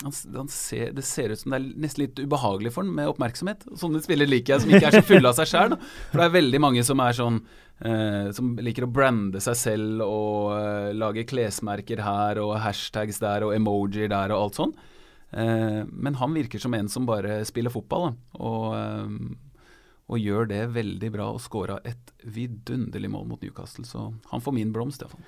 han, 0.03 0.13
han 0.35 0.51
ser, 0.51 0.91
Det 0.97 1.05
ser 1.05 1.33
ut 1.33 1.41
som 1.41 1.53
det 1.53 1.59
er 1.59 1.65
nesten 1.85 2.03
litt 2.03 2.19
ubehagelig 2.21 2.73
for 2.75 2.85
ham 2.85 2.93
med 2.97 3.09
oppmerksomhet. 3.11 3.65
Sånne 3.79 4.01
spillere 4.03 4.29
liker 4.29 4.55
jeg, 4.55 4.65
som 4.65 4.73
ikke 4.73 4.91
er 4.91 4.99
så 4.99 5.07
fulle 5.07 5.31
av 5.31 5.39
seg 5.39 5.49
sjøl. 5.51 5.75
For 6.11 6.21
det 6.21 6.27
er 6.27 6.37
veldig 6.37 6.61
mange 6.63 6.85
som 6.87 7.01
er 7.03 7.17
sånn 7.17 7.41
eh, 7.85 8.29
Som 8.35 8.53
liker 8.61 8.87
å 8.87 8.93
brande 8.93 9.41
seg 9.43 9.57
selv 9.59 10.05
og 10.05 10.53
eh, 10.59 10.93
lage 10.97 11.25
klesmerker 11.29 12.03
her 12.05 12.41
og 12.43 12.57
hashtags 12.63 13.21
der 13.23 13.47
og 13.47 13.55
emojier 13.57 14.11
der 14.11 14.35
og 14.35 14.47
alt 14.47 14.61
sånn. 14.61 14.73
Eh, 15.31 15.83
men 15.85 16.17
han 16.21 16.33
virker 16.33 16.61
som 16.61 16.73
en 16.73 16.89
som 16.89 17.05
bare 17.09 17.43
spiller 17.45 17.73
fotball, 17.73 18.09
da. 18.09 18.41
Og, 18.41 18.65
eh, 18.79 19.69
og 20.09 20.17
gjør 20.17 20.49
det 20.49 20.63
veldig 20.73 21.11
bra 21.13 21.29
og 21.35 21.41
scora 21.43 21.77
et 21.85 22.13
vidunderlig 22.25 23.11
mål 23.13 23.27
mot 23.29 23.41
Newcastle. 23.45 23.85
Så 23.85 24.11
han 24.31 24.41
får 24.41 24.55
min 24.57 24.73
blomst, 24.73 25.03
iallfall. 25.03 25.21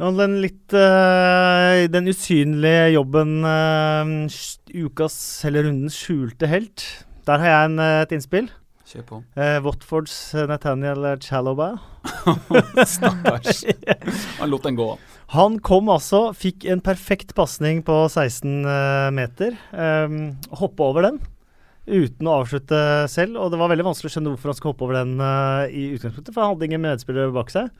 Den 0.00 0.38
litt 0.40 0.72
uh, 0.72 1.84
Den 1.92 2.08
usynlige 2.08 2.86
jobben 2.94 3.44
uh, 3.44 4.08
ukas, 4.72 5.18
eller 5.44 5.68
rundens 5.68 5.98
skjulte 6.00 6.48
helt. 6.48 6.86
Der 7.28 7.42
har 7.42 7.52
jeg 7.52 7.68
en, 7.68 7.78
eh, 7.84 8.00
et 8.06 8.12
innspill. 8.16 8.48
Kjør 8.90 9.04
på. 9.06 9.18
Uh, 9.36 9.58
Watfords 9.62 10.14
Nathaniel 10.48 11.04
Chaloba. 11.22 11.74
Stakkars. 12.94 13.62
Han 14.40 14.50
lot 14.50 14.66
den 14.66 14.78
gå. 14.78 14.88
Han 15.36 15.60
kom 15.62 15.90
altså, 15.92 16.32
fikk 16.34 16.64
en 16.66 16.80
perfekt 16.82 17.36
pasning 17.38 17.84
på 17.86 18.00
16 18.10 18.64
eh, 18.66 19.10
meter. 19.14 19.54
Um, 19.70 20.32
Hoppa 20.58 20.88
over 20.90 21.06
den 21.06 21.20
uten 21.86 22.26
å 22.26 22.40
avslutte 22.40 22.80
selv. 23.10 23.38
Og 23.38 23.52
det 23.52 23.60
var 23.60 23.70
veldig 23.70 23.86
vanskelig 23.86 24.10
å 24.10 24.16
skjønne 24.16 24.32
hvorfor 24.34 24.50
han 24.50 24.58
skulle 24.58 24.74
hoppe 24.74 24.88
over 24.88 24.98
den 24.98 25.22
uh, 25.22 25.70
i 25.70 25.92
utgangspunktet, 25.94 26.34
for 26.34 26.42
han 26.42 26.56
hadde 26.56 26.66
ingen 26.66 26.82
medspillere 26.82 27.34
bak 27.34 27.52
seg. 27.54 27.70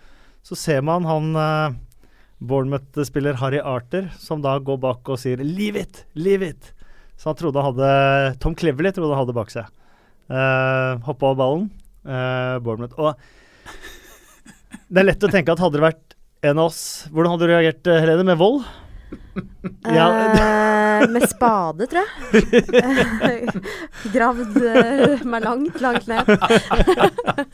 Så 0.46 0.58
ser 0.58 0.84
man 0.86 1.08
han 1.10 1.34
uh, 1.34 1.74
Bournemouth-spiller 2.40 3.36
Harry 3.42 3.60
Arter, 3.60 4.08
som 4.18 4.40
da 4.40 4.56
går 4.58 4.78
bak 4.80 5.08
og 5.08 5.18
sier 5.20 5.36
'leave 5.36 5.84
it', 5.84 6.04
'leave 6.16 6.54
it'. 6.54 6.72
Så 7.16 7.28
han 7.28 7.36
trodde 7.36 7.60
han 7.60 7.74
hadde 7.74 8.38
Tom 8.40 8.56
Cleverley 8.56 8.92
trodde 8.92 9.12
han 9.12 9.26
hadde 9.26 9.36
bak 9.36 9.50
seg. 9.52 9.68
Uh, 10.30 10.96
hoppa 11.04 11.26
over 11.26 11.36
ballen. 11.36 11.70
Uh, 12.06 12.56
Bournemouth. 12.64 12.96
Og 12.96 13.14
det 14.88 15.02
er 15.02 15.10
lett 15.10 15.26
å 15.26 15.30
tenke 15.30 15.52
at 15.52 15.60
hadde 15.60 15.76
det 15.76 15.84
vært 15.84 16.16
en 16.40 16.56
av 16.56 16.70
oss 16.70 17.06
Hvordan 17.12 17.34
hadde 17.34 17.44
du 17.44 17.50
reagert, 17.52 17.86
eh, 17.86 18.00
Helene? 18.00 18.24
Med 18.24 18.38
vold? 18.40 18.64
Ja. 19.84 20.06
Eh, 21.00 21.08
med 21.10 21.24
spade, 21.28 21.86
tror 21.90 22.04
jeg. 22.04 23.48
Gravd 24.14 24.56
eh, 24.70 25.22
meg 25.28 25.44
langt, 25.44 25.78
langt 25.80 26.08
ned. 26.10 26.28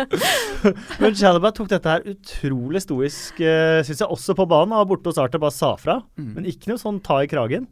Men 1.02 1.16
Chalaba 1.18 1.52
tok 1.54 1.70
dette 1.70 1.92
her 1.92 2.06
utrolig 2.10 2.82
stoisk, 2.82 3.38
uh, 3.42 3.82
syns 3.86 4.02
jeg, 4.02 4.10
også 4.10 4.36
på 4.38 4.48
banen. 4.50 4.74
Og 4.78 4.90
borte 4.90 5.12
hos 5.12 5.20
Arthur 5.22 5.42
bare 5.46 5.54
sa 5.54 5.74
fra. 5.80 6.00
Mm. 6.18 6.32
Men 6.38 6.50
ikke 6.50 6.72
noe 6.72 6.82
sånn 6.82 7.02
ta 7.04 7.20
i 7.22 7.30
kragen. 7.30 7.68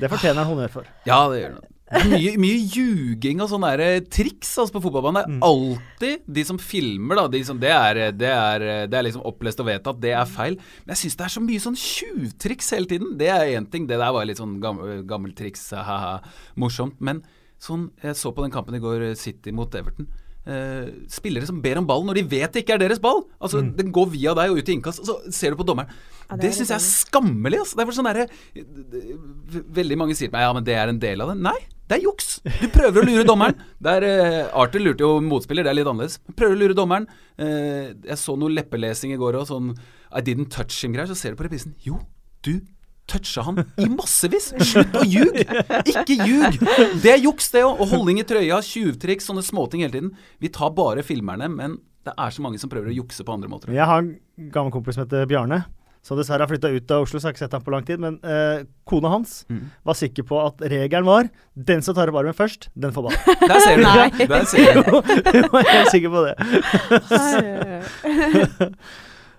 Det 0.00 0.08
fortjener 0.12 0.42
han 0.42 0.52
honnør 0.54 0.72
for. 0.80 0.88
Ja, 1.08 1.24
det 1.32 1.42
gjør 1.42 1.58
det. 1.58 1.71
Mye, 1.92 2.32
mye 2.40 2.58
ljuging 2.72 3.42
og 3.44 3.50
sånne 3.50 3.70
der 3.76 4.00
triks 4.12 4.50
altså, 4.58 4.72
på 4.76 4.80
fotballbanen. 4.86 5.18
Det 5.20 5.28
er 5.28 5.32
Mm. 5.32 5.42
alltid 5.44 6.22
de 6.38 6.44
som 6.48 6.58
filmer, 6.58 7.16
da. 7.20 7.26
De 7.28 7.42
som, 7.44 7.58
det, 7.60 7.70
er, 7.70 8.00
det, 8.16 8.30
er, 8.32 8.64
det 8.88 8.98
er 8.98 9.06
liksom 9.06 9.24
opplest 9.28 9.60
og 9.60 9.66
vedtatt, 9.68 10.00
det 10.00 10.14
er 10.16 10.24
feil. 10.28 10.56
Men 10.86 10.94
jeg 10.96 11.02
syns 11.04 11.16
det 11.20 11.24
er 11.26 11.34
så 11.36 11.42
mye 11.44 11.60
sånn 11.66 11.76
tjuvtriks 11.78 12.70
hele 12.74 12.86
tiden. 12.90 13.12
Det 13.20 13.28
er 13.28 13.52
én 13.58 13.68
ting. 13.70 13.86
Det 13.86 13.98
der 14.00 14.12
var 14.16 14.24
litt 14.28 14.40
sånn 14.40 14.56
gammel, 14.62 15.02
gammel 15.06 15.32
triks, 15.36 15.68
ha-ha, 15.76 16.20
morsomt. 16.56 16.96
Men 17.00 17.22
sånn, 17.62 17.90
jeg 18.02 18.16
så 18.18 18.32
på 18.34 18.42
den 18.42 18.50
kampen 18.54 18.74
i 18.74 18.82
går, 18.82 19.14
City 19.20 19.52
mot 19.52 19.72
Everton. 19.74 20.08
Eh, 20.42 20.88
spillere 21.06 21.46
som 21.46 21.60
ber 21.62 21.78
om 21.78 21.84
ballen 21.86 22.08
når 22.10 22.18
de 22.18 22.22
vet 22.32 22.50
det 22.50 22.64
ikke 22.64 22.74
er 22.74 22.80
deres 22.82 23.02
ball. 23.02 23.20
Altså, 23.38 23.60
Den 23.62 23.92
går 23.94 24.08
via 24.10 24.32
deg 24.34 24.50
og 24.50 24.58
ut 24.58 24.70
i 24.70 24.74
innkast, 24.74 25.02
og 25.04 25.06
så 25.06 25.34
ser 25.34 25.54
du 25.54 25.60
på 25.60 25.66
dommeren. 25.68 25.92
Ja, 26.26 26.34
det 26.34 26.48
det 26.48 26.54
syns 26.56 26.72
jeg 26.72 26.80
er 26.80 26.86
skammelig. 26.86 27.60
Altså. 27.62 27.76
Det 27.76 27.84
er 27.84 27.90
for 27.90 27.98
sånn 27.98 28.08
der, 28.10 29.62
Veldig 29.78 29.98
mange 30.00 30.16
sier 30.18 30.30
til 30.30 30.34
meg 30.34 30.46
ja, 30.46 30.56
men 30.56 30.66
det 30.66 30.74
er 30.74 30.90
en 30.90 30.98
del 31.02 31.22
av 31.22 31.30
det. 31.30 31.38
Nei, 31.46 31.58
Det 31.86 31.98
er 31.98 32.06
juks! 32.06 32.40
Du 32.42 32.66
prøver 32.72 33.02
å 33.02 33.06
lure 33.06 33.24
dommeren. 33.28 33.58
Der, 33.86 34.06
uh, 34.06 34.60
Arthur 34.62 34.80
lurte 34.80 35.04
jo 35.04 35.20
motspiller, 35.20 35.66
det 35.66 35.72
er 35.74 35.76
litt 35.76 35.90
annerledes. 35.90 36.20
Prøver 36.38 36.54
å 36.56 36.60
lure 36.62 36.76
dommeren. 36.78 37.06
Uh, 37.36 37.92
jeg 38.06 38.18
så 38.22 38.34
noe 38.38 38.54
leppelesing 38.54 39.12
i 39.12 39.18
går 39.20 39.42
òg, 39.42 39.48
sånn 39.50 39.74
I 39.74 40.22
didn't 40.24 40.48
touch 40.54 40.78
him-greier. 40.80 41.10
Så 41.10 41.18
ser 41.18 41.34
du 41.34 41.42
på 41.42 41.44
reprisen. 41.46 41.74
Jo, 41.84 42.00
du 42.46 42.62
toucha 43.10 43.44
han 43.46 43.62
i 43.80 43.88
massevis! 43.92 44.52
Slutt 44.72 44.96
å 44.98 45.04
ljuge! 45.06 45.46
Ikke 45.82 46.16
ljug! 46.16 46.58
Det 47.02 47.14
er 47.14 47.22
juks, 47.22 47.50
det 47.54 47.64
òg. 47.66 47.82
Og 47.82 47.92
holdning 47.94 48.22
i 48.22 48.26
trøya, 48.28 48.62
tjuvtriks, 48.66 49.28
sånne 49.28 49.44
småting 49.46 49.84
hele 49.84 49.94
tiden. 49.94 50.12
Vi 50.42 50.52
tar 50.54 50.74
bare 50.76 51.04
filmerne, 51.06 51.50
men 51.52 51.78
det 52.06 52.16
er 52.18 52.34
så 52.34 52.42
mange 52.44 52.58
som 52.62 52.70
prøver 52.72 52.90
å 52.90 52.98
jukse 53.02 53.26
på 53.26 53.34
andre 53.34 53.50
måter. 53.50 53.74
Jeg 53.74 53.88
har 53.88 54.02
en 54.02 54.50
gammel 54.54 54.74
kompis 54.74 54.98
som 54.98 55.06
heter 55.06 55.28
Bjarne 55.30 55.64
som 56.02 56.18
dessverre 56.18 56.42
har 56.42 56.50
flytta 56.50 56.70
ut 56.74 56.90
av 56.90 57.04
Oslo, 57.04 57.20
så 57.20 57.28
har 57.28 57.30
jeg 57.30 57.36
ikke 57.36 57.44
sett 57.44 57.52
ham 57.54 57.62
på 57.62 57.72
lang 57.74 57.84
tid. 57.86 58.00
Men 58.02 58.16
eh, 58.26 58.64
kona 58.88 59.12
hans 59.12 59.44
mm. 59.46 59.62
var 59.86 59.98
sikker 59.98 60.26
på 60.26 60.40
at 60.42 60.64
regelen 60.72 61.06
var 61.06 61.30
den 61.54 61.84
som 61.86 61.94
tar 61.94 62.10
opp 62.10 62.18
armen 62.18 62.36
først, 62.36 62.68
den 62.74 62.94
får 62.94 63.06
ball. 63.06 63.16
Der 63.46 63.62
ser 63.62 63.78
du 63.78 63.84
det. 63.86 64.26
Der 64.32 64.44
ser 64.50 64.80
du. 64.80 64.82
Hun 65.38 65.48
var 65.54 65.70
helt 65.70 65.94
sikker 65.94 66.10
på 66.10 66.20
det. 66.26 66.34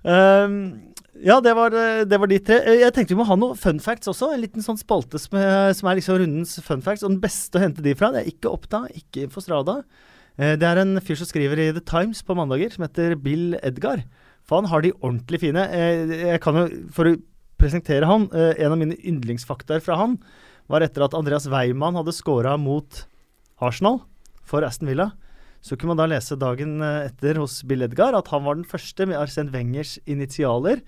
um, 0.07 0.57
ja, 1.23 1.39
det 1.43 1.53
var, 1.55 1.73
det 2.05 2.19
var, 2.19 2.29
de 2.29 2.39
tre. 2.43 2.59
Eh, 2.67 2.81
jeg 2.81 2.93
tenkte 2.95 3.15
vi 3.15 3.19
må 3.21 3.27
ha 3.29 3.37
noen 3.39 3.59
fun 3.59 3.79
facts 3.83 4.11
også. 4.11 4.33
En 4.33 4.41
liten 4.43 4.65
sånn 4.65 4.79
spalte 4.79 5.21
som 5.21 5.37
er, 5.39 5.71
som 5.77 5.87
er 5.89 5.99
liksom 5.99 6.19
rundens 6.19 6.57
fun 6.65 6.83
facts. 6.83 7.05
Og 7.05 7.13
den 7.13 7.21
beste 7.23 7.59
å 7.59 7.63
hente 7.63 7.85
de 7.85 7.95
fra, 7.97 8.11
det 8.13 8.23
er 8.23 8.33
ikke 8.33 8.51
Oppda, 8.51 8.85
ikke 8.91 9.27
Infostrada. 9.27 9.81
Eh, 10.37 10.55
det 10.59 10.67
er 10.67 10.81
en 10.81 10.97
fyr 11.03 11.19
som 11.19 11.29
skriver 11.29 11.61
i 11.61 11.71
The 11.75 11.83
Times 11.87 12.23
på 12.25 12.35
mandager, 12.37 12.73
som 12.73 12.85
heter 12.87 13.15
Bill 13.15 13.55
Edgar. 13.63 14.03
For 14.43 14.59
han 14.59 14.69
har 14.71 14.83
de 14.83 14.93
ordentlig 14.99 15.43
fine. 15.45 15.63
Eh, 15.71 16.15
jeg 16.33 16.43
kan 16.43 16.59
jo, 16.59 16.67
For 16.93 17.11
å 17.11 17.17
presentere 17.61 18.09
han, 18.09 18.27
eh, 18.33 18.59
en 18.59 18.73
av 18.73 18.79
mine 18.79 18.99
yndlingsfaktaer 18.99 19.83
fra 19.83 19.95
han 20.01 20.17
var 20.67 20.83
etter 20.83 21.03
at 21.05 21.15
Andreas 21.15 21.47
Weimann 21.47 21.95
hadde 21.95 22.15
scora 22.15 22.57
mot 22.59 23.05
Arsenal 23.61 24.01
for 24.43 24.63
Aston 24.63 24.89
Villa. 24.89 25.13
Så 25.63 25.77
kunne 25.77 25.95
man 25.95 26.01
da 26.01 26.09
lese 26.11 26.35
dagen 26.35 26.81
eh, 26.81 27.07
etter 27.07 27.39
hos 27.39 27.61
Bill 27.63 27.85
Edgar 27.85 28.17
at 28.17 28.27
han 28.33 28.43
var 28.43 28.59
den 28.59 28.67
første 28.67 29.07
med 29.07 29.19
Arsène 29.19 29.53
Wengers 29.53 29.97
initialer 30.05 30.81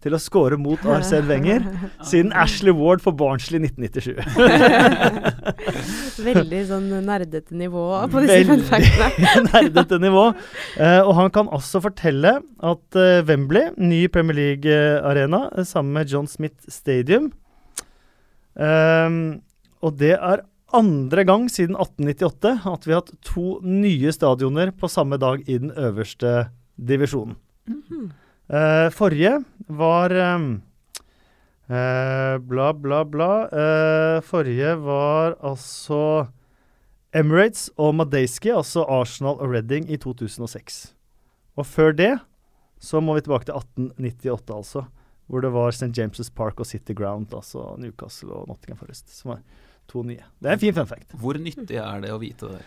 til 0.00 0.16
å 0.16 0.20
score 0.20 0.56
mot 0.60 0.80
Arsen 0.88 1.26
Wenger 1.28 1.64
siden 2.08 2.32
Ashley 2.36 2.72
Ward 2.76 3.02
for 3.04 3.16
Barnsley 3.16 3.60
1997. 3.60 4.16
Veldig 6.30 6.62
sånn 6.70 6.88
nerdete 7.06 7.56
nivå 7.56 7.84
på 8.12 8.24
disse 8.24 8.40
funfactene. 8.48 9.32
nerdete 9.50 10.00
nivå. 10.02 10.26
Uh, 10.78 11.00
og 11.04 11.12
han 11.18 11.32
kan 11.34 11.50
også 11.52 11.82
fortelle 11.84 12.38
at 12.40 13.00
uh, 13.00 13.20
Wembley, 13.28 13.74
ny 13.76 14.06
Premier 14.12 14.38
League-arena, 14.38 15.46
uh, 15.52 15.64
sammen 15.68 15.92
med 15.98 16.12
John 16.12 16.28
Smith 16.30 16.68
Stadium 16.70 17.30
Og 19.80 19.94
det 19.96 20.12
er 20.16 20.42
andre 20.76 21.22
gang 21.24 21.46
siden 21.50 21.76
1898 21.78 22.50
at 22.68 22.86
vi 22.86 22.92
har 22.94 23.00
hatt 23.02 23.12
to 23.26 23.58
nye 23.64 24.12
stadioner 24.14 24.72
på 24.76 24.90
samme 24.90 25.18
dag 25.20 25.42
i 25.48 25.58
den 25.58 25.72
øverste 25.72 26.50
divisjonen. 26.76 27.36
Mm 27.66 27.82
-hmm. 27.88 28.10
Uh, 28.50 28.88
forrige 28.90 29.36
var 29.70 30.10
um, 30.34 30.62
uh, 31.70 32.38
Bla, 32.42 32.72
bla, 32.74 33.04
bla. 33.06 33.30
Uh, 33.46 34.16
forrige 34.26 34.74
var 34.82 35.36
altså 35.38 36.26
Emirates 37.14 37.68
og 37.78 37.94
Madeiski, 37.94 38.50
altså 38.50 38.82
Arsenal 38.90 39.38
og 39.38 39.54
Reading, 39.54 39.86
i 39.90 39.96
2006. 39.96 40.80
Og 41.54 41.66
før 41.66 41.94
det 41.94 42.16
så 42.80 43.00
må 43.04 43.14
vi 43.14 43.22
tilbake 43.22 43.46
til 43.46 43.54
1898, 43.54 44.54
altså. 44.56 44.84
Hvor 45.30 45.44
det 45.44 45.52
var 45.54 45.70
St. 45.70 45.92
James' 45.94 46.32
Park 46.34 46.60
og 46.60 46.66
City 46.66 46.92
Ground, 46.96 47.34
altså 47.34 47.76
Newcastle 47.78 48.32
og 48.34 48.48
Nottingham 48.48 48.78
Forest, 48.80 49.12
som 49.14 49.36
var 49.36 49.42
to 49.86 50.02
nye. 50.02 50.24
Det 50.42 50.48
er 50.48 50.56
en 50.56 50.62
fin 50.62 50.74
fun 50.74 50.88
fact. 50.90 51.14
Hvor 51.14 51.38
nyttig 51.38 51.78
er 51.78 52.02
det 52.02 52.10
å 52.10 52.18
vite 52.18 52.50
det? 52.50 52.64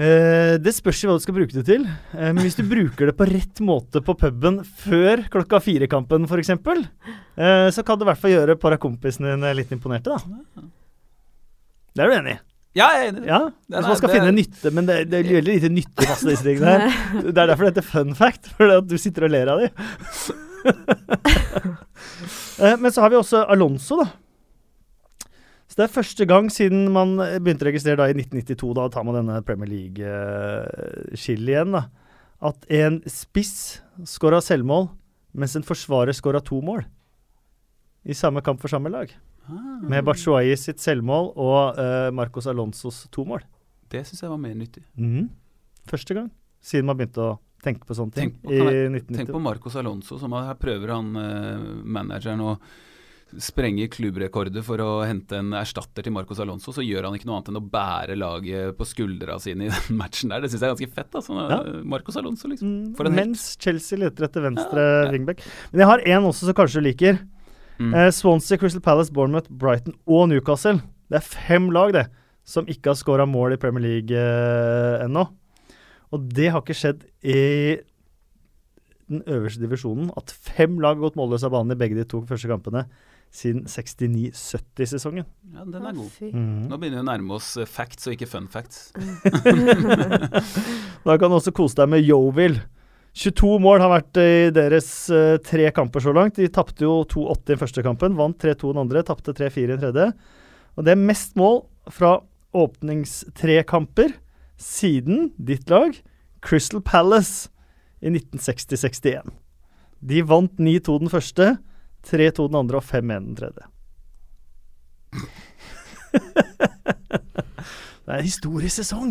Uh, 0.00 0.56
det 0.56 0.72
spørs 0.72 1.02
jo 1.02 1.10
hva 1.10 1.18
du 1.18 1.24
skal 1.24 1.36
bruke 1.36 1.52
det 1.52 1.66
til. 1.68 1.82
Uh, 2.14 2.30
men 2.30 2.40
hvis 2.44 2.56
du 2.56 2.64
bruker 2.64 3.10
det 3.10 3.16
på 3.18 3.26
rett 3.28 3.60
måte 3.64 4.00
på 4.04 4.14
puben 4.18 4.62
før 4.84 5.26
klokka 5.32 5.60
fire-kampen 5.60 6.24
f.eks., 6.28 6.54
uh, 6.56 7.68
så 7.74 7.84
kan 7.84 8.00
du 8.00 8.06
i 8.06 8.08
hvert 8.08 8.22
fall 8.22 8.32
gjøre 8.32 8.56
parakompisene 8.62 9.34
dine 9.34 9.52
litt 9.58 9.74
imponerte, 9.74 10.16
da. 10.16 10.64
Det 11.92 12.04
er 12.04 12.08
du 12.08 12.16
enig 12.16 12.38
i? 12.38 12.40
Ja, 12.72 12.86
jeg 12.96 13.02
er 13.02 13.10
enig. 13.10 13.26
Ja, 13.28 13.40
Hvis 13.68 13.90
man 13.90 13.98
skal 14.00 14.08
det... 14.08 14.16
finne 14.16 14.32
nytte, 14.32 14.72
men 14.72 14.88
det, 14.88 14.96
det 15.12 15.18
er 15.18 15.28
veldig 15.28 15.58
lite 15.58 15.68
nytte 15.74 16.08
masse 16.08 16.30
disse 16.30 16.46
tingene 16.46 16.72
her. 16.72 16.96
Det 17.26 17.36
er 17.36 17.50
derfor 17.50 17.66
det 17.66 17.74
heter 17.74 17.84
fun 17.84 18.16
fact, 18.16 18.48
for 18.56 18.80
du 18.80 18.96
sitter 18.96 19.28
og 19.28 19.34
ler 19.34 19.52
av 19.52 19.60
dem. 19.60 19.72
men 22.80 22.94
så 22.94 23.04
har 23.04 23.12
vi 23.12 23.18
også 23.20 23.44
Alonso, 23.52 24.00
da 24.00 24.08
så 25.72 25.78
det 25.78 25.86
er 25.86 25.94
første 25.94 26.26
gang 26.28 26.50
siden 26.52 26.84
man 26.92 27.14
begynte 27.16 27.64
å 27.64 27.70
registrere 27.70 28.02
da 28.02 28.10
i 28.12 28.16
1992, 28.18 28.74
da 28.76 28.90
tar 28.92 29.06
man 29.08 29.16
denne 29.16 29.38
Premier 29.46 29.70
League-skillet 29.72 31.54
igjen, 31.54 31.72
da, 31.78 31.86
at 32.44 32.66
en 32.76 32.98
spiss 33.08 33.80
skåra 34.04 34.42
selvmål, 34.44 34.90
mens 35.32 35.56
en 35.56 35.64
forsvarer 35.64 36.12
skåra 36.12 36.42
to 36.44 36.58
mål. 36.60 36.84
I 38.04 38.16
samme 38.18 38.42
kamp 38.44 38.60
for 38.60 38.68
samme 38.68 38.92
lag. 38.92 39.14
Ah. 39.46 39.80
Med 39.88 40.04
Bachuayi 40.04 40.54
sitt 40.58 40.82
selvmål 40.82 41.32
og 41.40 41.78
uh, 41.78 42.10
Marcos 42.14 42.50
Alonsos 42.50 43.06
to 43.14 43.24
mål. 43.26 43.40
Det 43.90 44.04
syns 44.06 44.24
jeg 44.24 44.32
var 44.32 44.40
mer 44.42 44.54
nyttig. 44.58 44.84
Mm. 44.98 45.30
Første 45.88 46.18
gang 46.18 46.30
siden 46.62 46.88
man 46.90 46.98
begynte 46.98 47.24
å 47.24 47.32
tenke 47.62 47.86
på 47.86 47.96
sånne 47.96 48.14
ting. 48.14 48.32
Tenk 48.34 48.44
på, 48.44 48.70
jeg, 48.74 49.04
tenk 49.08 49.32
på 49.32 49.42
Marcos 49.42 49.78
Alonso, 49.78 50.18
som 50.20 50.34
her 50.36 50.58
prøver 50.60 50.94
han 50.94 51.14
uh, 51.16 51.64
manageren 51.82 52.42
å 52.44 52.56
sprenge 53.40 53.86
klubbrekorder 53.92 54.64
for 54.66 54.80
å 54.84 54.90
hente 55.06 55.38
en 55.40 55.54
erstatter 55.56 56.04
til 56.04 56.14
Marcos 56.14 56.40
Alonso, 56.42 56.74
så 56.74 56.84
gjør 56.84 57.06
han 57.08 57.16
ikke 57.16 57.28
noe 57.28 57.38
annet 57.38 57.50
enn 57.52 57.60
å 57.60 57.64
bære 57.72 58.16
laget 58.20 58.76
på 58.78 58.86
skuldra 58.88 59.38
sine 59.42 59.68
i 59.68 59.72
den 59.72 59.98
matchen 60.00 60.32
der. 60.32 60.42
Det 60.44 60.52
syns 60.52 60.64
jeg 60.64 60.68
er 60.68 60.74
ganske 60.74 60.96
fett. 60.98 61.18
Altså. 61.20 61.36
Ja. 61.38 61.60
Marcos 61.94 62.18
Alonso, 62.20 62.50
liksom. 62.50 62.72
Mm, 62.92 63.12
mens 63.16 63.52
Chelsea 63.62 64.00
leter 64.00 64.28
etter 64.28 64.44
venstre 64.44 64.84
ja, 64.84 65.04
ja. 65.06 65.12
wingback. 65.14 65.44
Men 65.72 65.84
jeg 65.84 65.90
har 65.92 66.08
én 66.16 66.28
også 66.28 66.48
som 66.48 66.58
kanskje 66.58 66.82
du 66.82 66.88
liker. 66.90 67.22
Mm. 67.78 67.94
Eh, 67.94 68.08
Swansea, 68.14 68.60
Crystal 68.60 68.84
Palace, 68.84 69.12
Bournemouth, 69.14 69.48
Brighton 69.48 69.96
og 70.04 70.28
Newcastle. 70.32 70.82
Det 71.08 71.20
er 71.20 71.24
fem 71.28 71.70
lag, 71.74 71.94
det, 71.96 72.08
som 72.48 72.68
ikke 72.70 72.92
har 72.92 73.00
scora 73.00 73.28
mål 73.28 73.56
i 73.56 73.62
Premier 73.62 73.86
League 73.86 74.18
eh, 74.18 75.06
ennå. 75.06 75.24
Og 76.12 76.28
det 76.36 76.50
har 76.52 76.60
ikke 76.60 76.76
skjedd 76.76 77.06
i 77.24 77.78
den 79.12 79.24
øverste 79.28 79.62
divisjonen. 79.64 80.10
At 80.16 80.32
fem 80.32 80.76
lag 80.82 80.98
har 80.98 81.06
gått 81.06 81.18
målløse 81.20 81.48
av 81.48 81.56
banen 81.56 81.74
i 81.74 81.80
begge 81.80 81.98
de 81.98 82.06
to 82.08 82.22
første 82.28 82.50
kampene 82.50 82.86
siden 83.32 83.64
69-70-sesongen. 83.64 85.24
Ja, 85.54 85.64
den 85.64 85.86
er 85.88 85.96
god. 85.96 86.20
Mm. 86.20 86.68
Nå 86.68 86.76
begynner 86.76 87.00
vi 87.00 87.04
å 87.04 87.08
nærme 87.08 87.38
oss 87.38 87.54
eh, 87.56 87.68
facts 87.68 88.06
og 88.08 88.16
ikke 88.16 88.28
fun 88.28 88.48
facts. 88.52 88.90
da 91.06 91.16
kan 91.16 91.32
du 91.32 91.38
også 91.38 91.54
kose 91.56 91.78
deg 91.80 91.88
med 91.94 92.04
Yovil. 92.04 92.58
22 93.16 93.56
mål 93.60 93.82
har 93.84 93.92
vært 93.92 94.20
i 94.20 94.52
deres 94.56 94.88
uh, 95.12 95.36
tre 95.44 95.66
kamper 95.76 96.04
så 96.04 96.14
langt. 96.16 96.38
De 96.40 96.48
tapte 96.52 96.84
jo 96.84 97.02
2-8 97.08 97.56
i 97.56 97.58
første 97.60 97.84
kampen, 97.84 98.16
vant 98.16 98.36
3-2 98.40 98.72
den 98.72 98.84
andre, 98.84 99.04
tapte 99.04 99.34
3-4 99.36 99.64
i 99.64 99.70
den 99.74 99.82
tredje. 99.82 100.06
Og 100.76 100.86
det 100.86 100.94
er 100.94 101.02
mest 101.10 101.36
mål 101.36 101.62
fra 101.92 102.18
åpningstrekamper 102.56 104.14
siden 104.60 105.30
ditt 105.40 105.72
lag, 105.72 105.96
Crystal 106.44 106.80
Palace, 106.84 107.50
i 108.02 108.10
1960-61. 108.10 109.28
De 110.02 110.24
vant 110.26 110.56
9-2 110.58 110.96
den 111.04 111.12
første. 111.12 111.52
3-2 112.08 112.48
den 112.48 112.60
andre 112.62 112.76
og 112.80 112.86
5-1 112.86 113.12
den 113.12 113.36
tredje. 113.38 113.64
det 118.02 118.08
er 118.08 118.18
en 118.18 118.26
historisk 118.26 118.74
sesong! 118.80 119.10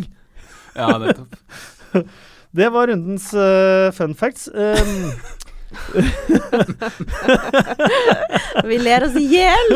Ja, 0.76 0.98
nettopp. 1.02 1.32
det 2.58 2.68
var 2.74 2.88
rundens 2.92 3.34
uh, 3.36 3.92
fun 3.96 4.16
facts. 4.16 4.50
Um, 4.54 5.12
vi 8.68 8.78
ler 8.82 9.04
oss 9.08 9.16
i 9.20 9.26
hjel! 9.32 9.68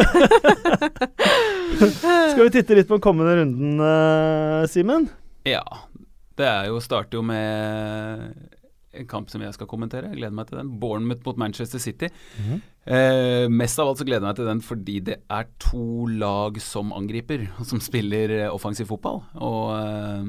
Skal 1.79 2.43
vi 2.43 2.49
titte 2.51 2.75
litt 2.75 2.89
på 2.89 2.97
den 2.97 3.03
kommende 3.03 3.35
runden, 3.39 3.79
uh, 3.79 4.67
Simen? 4.71 5.07
Ja. 5.47 5.63
Det 6.35 6.43
er 6.43 6.67
jo, 6.67 6.81
starter 6.83 7.15
jo 7.21 7.23
med 7.23 8.35
en 8.99 9.07
kamp 9.09 9.31
som 9.31 9.43
jeg 9.43 9.55
skal 9.55 9.69
kommentere. 9.69 10.11
Jeg 10.11 10.21
gleder 10.21 10.35
meg 10.37 10.47
til 10.49 10.59
den. 10.59 10.71
Bournemouth 10.79 11.25
mot 11.27 11.37
Manchester 11.37 11.79
City. 11.79 12.09
Mm 12.37 12.45
-hmm. 12.45 12.61
eh, 12.85 13.49
mest 13.49 13.79
av 13.79 13.87
alt 13.87 13.97
så 13.97 14.05
gleder 14.05 14.21
jeg 14.21 14.29
meg 14.29 14.35
til 14.35 14.45
den 14.45 14.61
fordi 14.61 14.99
det 14.99 15.17
er 15.29 15.45
to 15.59 16.05
lag 16.07 16.61
som 16.61 16.93
angriper, 16.93 17.47
som 17.63 17.79
spiller 17.79 18.29
eh, 18.29 18.53
offensiv 18.53 18.85
fotball. 18.85 19.21
Og 19.35 19.77
eh, 19.79 20.25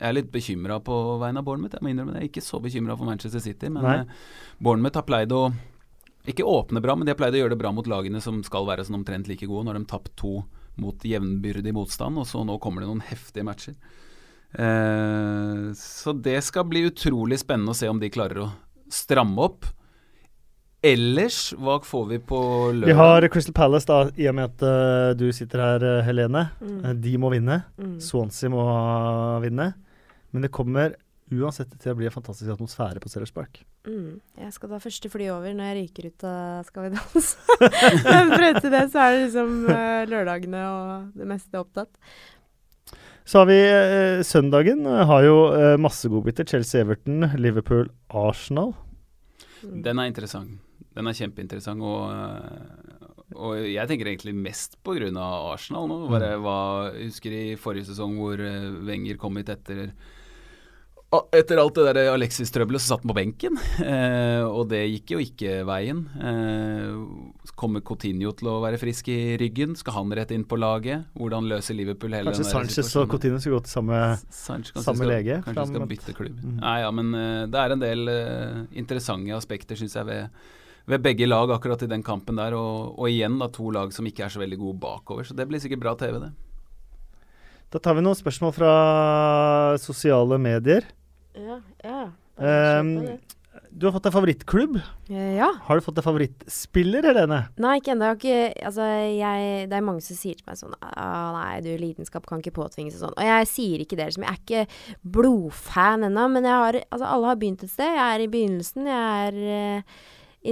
jeg 0.00 0.08
er 0.08 0.12
litt 0.12 0.32
bekymra 0.32 0.80
på 0.80 1.18
vegne 1.20 1.38
av 1.38 1.44
Bournemouth. 1.44 1.74
Jeg 1.74 1.82
må 1.82 1.92
innrømme 1.92 2.12
det. 2.12 2.20
Jeg 2.20 2.28
er 2.28 2.32
ikke 2.32 2.50
så 2.50 2.60
bekymra 2.60 2.96
for 2.96 3.04
Manchester 3.04 3.40
City, 3.40 3.68
men 3.68 3.84
eh, 3.84 4.04
Bournemouth 4.58 4.96
har 4.96 5.06
pleid 5.06 5.32
å 5.32 5.52
ikke 6.26 6.46
åpne 6.46 6.80
bra, 6.80 6.94
men 6.94 7.06
de 7.06 7.10
har 7.10 7.18
pleid 7.18 7.34
å 7.34 7.40
gjøre 7.42 7.56
det 7.56 7.58
bra 7.58 7.72
mot 7.74 7.86
lagene 7.86 8.20
som 8.22 8.42
skal 8.46 8.66
være 8.66 8.84
sånn 8.86 9.00
omtrent 9.00 9.28
like 9.28 9.46
gode. 9.46 9.66
Når 9.66 9.78
de 9.78 9.84
tapt 9.90 10.16
to 10.16 10.44
mot 10.80 11.04
jevnbyrdig 11.04 11.74
motstand, 11.74 12.18
og 12.18 12.26
så 12.26 12.44
nå 12.46 12.58
kommer 12.62 12.82
det 12.82 12.88
noen 12.88 13.04
heftige 13.04 13.44
matcher. 13.44 13.74
Eh, 14.52 15.72
så 15.78 16.12
det 16.12 16.40
skal 16.44 16.66
bli 16.68 16.84
utrolig 16.90 17.40
spennende 17.40 17.72
å 17.72 17.78
se 17.78 17.88
om 17.88 18.00
de 18.00 18.10
klarer 18.12 18.44
å 18.44 18.50
stramme 18.92 19.48
opp. 19.48 19.70
ellers, 20.82 21.52
hva 21.62 21.76
får 21.86 22.06
vi 22.08 22.16
på 22.18 22.38
lørdag? 22.74 22.88
Vi 22.88 22.94
har 22.98 23.26
Crystal 23.30 23.54
Palace, 23.54 23.86
da, 23.86 24.08
i 24.18 24.26
og 24.26 24.34
med 24.34 24.50
at 24.50 24.64
uh, 24.66 25.12
du 25.14 25.28
sitter 25.30 25.62
her, 25.62 25.84
uh, 25.86 26.00
Helene. 26.02 26.48
Mm. 26.58 26.80
De 27.04 27.12
må 27.22 27.30
vinne. 27.30 27.60
Mm. 27.78 28.00
Swansea 28.02 28.50
må 28.50 28.64
vinne. 29.44 29.68
Men 30.34 30.42
det 30.42 30.50
kommer 30.50 30.96
uansett 31.32 31.70
til 31.78 31.94
å 31.94 31.96
bli 32.00 32.08
en 32.08 32.14
fantastisk 32.14 32.50
atmosfære 32.50 32.98
på 32.98 33.12
Sellers 33.12 33.30
Park. 33.30 33.62
Mm. 33.86 34.18
Jeg 34.42 34.56
skal 34.56 34.72
ta 34.72 34.82
første 34.82 35.10
fly 35.12 35.30
over 35.30 35.54
når 35.54 35.70
jeg 35.70 35.78
ryker 35.78 36.10
ut 36.10 36.26
av 36.28 36.66
Skal 36.66 36.88
vi 36.88 36.92
danse. 36.96 37.58
Men 38.10 38.34
frem 38.34 38.58
til 38.58 38.74
det 38.74 38.84
så 38.92 39.06
er 39.06 39.14
det 39.14 39.24
liksom 39.28 39.56
uh, 39.70 40.02
lørdagene 40.10 40.66
og 40.66 41.18
det 41.22 41.30
meste 41.30 41.62
opptatt. 41.62 41.94
Så 43.24 43.42
har 43.42 43.48
vi 43.50 43.58
eh, 43.62 44.22
søndagen. 44.26 44.84
Har 44.86 45.22
jo 45.26 45.36
eh, 45.54 45.76
masse 45.80 46.10
godbiter. 46.10 46.46
Chelsea-Everton, 46.48 47.28
Liverpool-Arsenal. 47.38 48.74
Mm. 49.62 49.82
Den 49.84 50.00
er 50.02 50.10
interessant. 50.10 50.58
Den 50.92 51.08
er 51.08 51.16
kjempeinteressant. 51.16 51.82
Og, 51.86 52.10
øh, 52.12 53.12
og 53.36 53.60
jeg 53.64 53.88
tenker 53.88 54.10
egentlig 54.10 54.34
mest 54.36 54.76
pga. 54.84 55.12
Arsenal 55.52 55.88
nå. 55.90 56.00
Bare 56.12 56.34
hva, 56.42 56.58
jeg 56.92 57.12
husker 57.12 57.36
i 57.36 57.44
forrige 57.60 57.88
sesong 57.92 58.18
hvor 58.20 58.42
øh, 58.42 58.82
Wenger 58.88 59.20
kom 59.20 59.38
hit 59.40 59.52
etter 59.54 59.92
etter 61.12 61.60
alt 61.60 61.76
det 61.76 61.82
der 61.90 62.08
Alexis-trøbbelet 62.14 62.80
så 62.80 62.94
satt 62.94 63.02
han 63.02 63.10
på 63.10 63.16
benken, 63.18 63.58
eh, 63.84 64.40
og 64.46 64.70
det 64.70 64.80
gikk 64.86 65.12
jo 65.12 65.18
ikke 65.20 65.58
veien. 65.68 66.06
Eh, 66.16 67.50
kommer 67.58 67.82
Coutinho 67.84 68.32
til 68.38 68.48
å 68.48 68.54
være 68.62 68.78
frisk 68.80 69.10
i 69.12 69.36
ryggen? 69.40 69.74
Skal 69.76 69.98
han 69.98 70.14
rett 70.16 70.32
inn 70.32 70.46
på 70.48 70.56
laget? 70.56 71.04
Hvordan 71.18 71.50
løser 71.50 71.76
Liverpool 71.76 72.16
hele 72.16 72.32
Kanskje 72.32 72.46
den 72.46 72.52
Sanchez 72.54 72.94
og? 72.96 73.10
Coutinho 73.12 73.40
skal 73.42 73.56
gå 73.58 73.60
til 73.66 73.74
samme 73.74 73.98
Sanchez 74.32 74.72
kanskje 74.72 74.86
samme 74.86 75.02
skal, 75.02 75.12
lege, 75.12 75.36
Kanskje 75.44 75.66
skal 75.68 75.84
bytte 75.90 76.14
klubb. 76.16 76.38
Mm. 76.40 76.54
Nei, 76.62 76.78
ja, 76.80 76.94
men 76.96 77.12
eh, 77.18 77.42
det 77.52 77.60
er 77.60 77.76
en 77.76 77.84
del 77.84 78.14
eh, 78.14 78.62
interessante 78.80 79.36
aspekter, 79.36 79.76
syns 79.82 79.98
jeg, 79.98 80.08
ved, 80.08 80.48
ved 80.94 81.04
begge 81.04 81.28
lag 81.28 81.52
akkurat 81.52 81.84
i 81.84 81.90
den 81.92 82.06
kampen 82.06 82.40
der. 82.40 82.56
Og, 82.56 82.96
og 82.96 83.12
igjen 83.12 83.36
da 83.42 83.50
to 83.52 83.68
lag 83.74 83.92
som 83.92 84.08
ikke 84.08 84.24
er 84.30 84.32
så 84.32 84.40
veldig 84.40 84.60
gode 84.64 84.80
bakover, 84.80 85.28
så 85.28 85.36
det 85.36 85.48
blir 85.50 85.60
sikkert 85.60 85.84
bra 85.84 85.94
TV, 86.00 86.16
det. 86.24 86.32
Da 87.72 87.80
tar 87.80 88.00
vi 88.00 88.02
noen 88.04 88.16
spørsmål 88.16 88.56
fra 88.56 88.72
sosiale 89.80 90.40
medier. 90.40 90.88
Ja, 91.38 91.60
ja. 91.84 92.02
Um, 92.36 93.18
du 93.72 93.86
har 93.86 93.92
fått 93.94 94.06
deg 94.06 94.14
favorittklubb. 94.14 94.76
Eh, 95.12 95.34
ja. 95.38 95.48
Har 95.66 95.78
du 95.78 95.84
fått 95.84 95.96
deg 95.96 96.04
favorittspiller, 96.04 97.04
Helene? 97.08 97.40
Nei, 97.60 97.74
ikke 97.80 97.92
ennå. 97.94 98.08
Altså, 98.12 98.86
Det 99.68 99.76
er 99.76 99.84
mange 99.84 100.04
som 100.04 100.16
sier 100.16 100.38
til 100.38 100.48
meg 100.48 100.58
sånn 100.60 100.76
Nei, 100.76 101.60
du, 101.64 101.70
lidenskap 101.80 102.26
kan 102.28 102.40
ikke 102.40 102.54
påtvinges 102.56 102.96
og 102.98 103.06
sånn. 103.06 103.16
Og 103.16 103.28
jeg 103.28 103.50
sier 103.50 103.84
ikke 103.84 103.98
det 104.00 104.08
liksom. 104.10 104.26
Jeg 104.28 104.32
er 104.32 104.40
ikke 104.42 105.04
blodfan 105.16 106.08
ennå, 106.08 106.26
men 106.32 106.48
jeg 106.48 106.64
har 106.64 106.80
Altså, 106.82 107.06
alle 107.08 107.32
har 107.32 107.40
begynt 107.40 107.64
et 107.64 107.72
sted. 107.72 107.92
Jeg 107.92 108.06
er 108.06 108.24
i 108.24 108.30
begynnelsen. 108.32 108.88
Jeg 108.92 109.28
er 109.28 109.82
uh, 109.82 110.00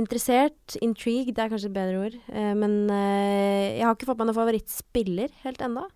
interessert. 0.00 0.76
Intrigued 0.84 1.40
er 1.40 1.52
kanskje 1.52 1.72
et 1.72 1.76
bedre 1.76 2.04
ord. 2.04 2.20
Uh, 2.28 2.52
men 2.56 2.76
uh, 2.88 3.68
jeg 3.76 3.84
har 3.84 3.96
ikke 3.96 4.12
fått 4.12 4.20
meg 4.20 4.30
noen 4.30 4.40
favorittspiller 4.40 5.40
helt 5.46 5.64
ennå. 5.64 5.88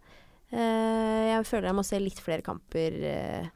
Jeg 0.55 1.47
føler 1.49 1.67
jeg 1.67 1.75
må 1.75 1.83
se 1.83 1.99
litt 1.99 2.21
flere 2.23 2.45
kamper 2.47 2.95
eh, 3.09 3.47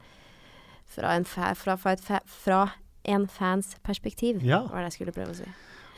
fra, 0.88 1.14
en 1.16 1.24
fa 1.28 1.52
fra, 1.58 1.76
fra, 1.76 1.92
et 1.96 2.04
fa 2.04 2.20
fra 2.26 2.60
en 3.08 3.26
fans 3.28 3.76
perspektiv, 3.84 4.42
Ja. 4.44 4.62
var 4.66 4.82
det 4.84 4.92
jeg 4.92 4.98
skulle 4.98 5.12
prøve 5.16 5.32
å 5.32 5.38
si. 5.38 5.48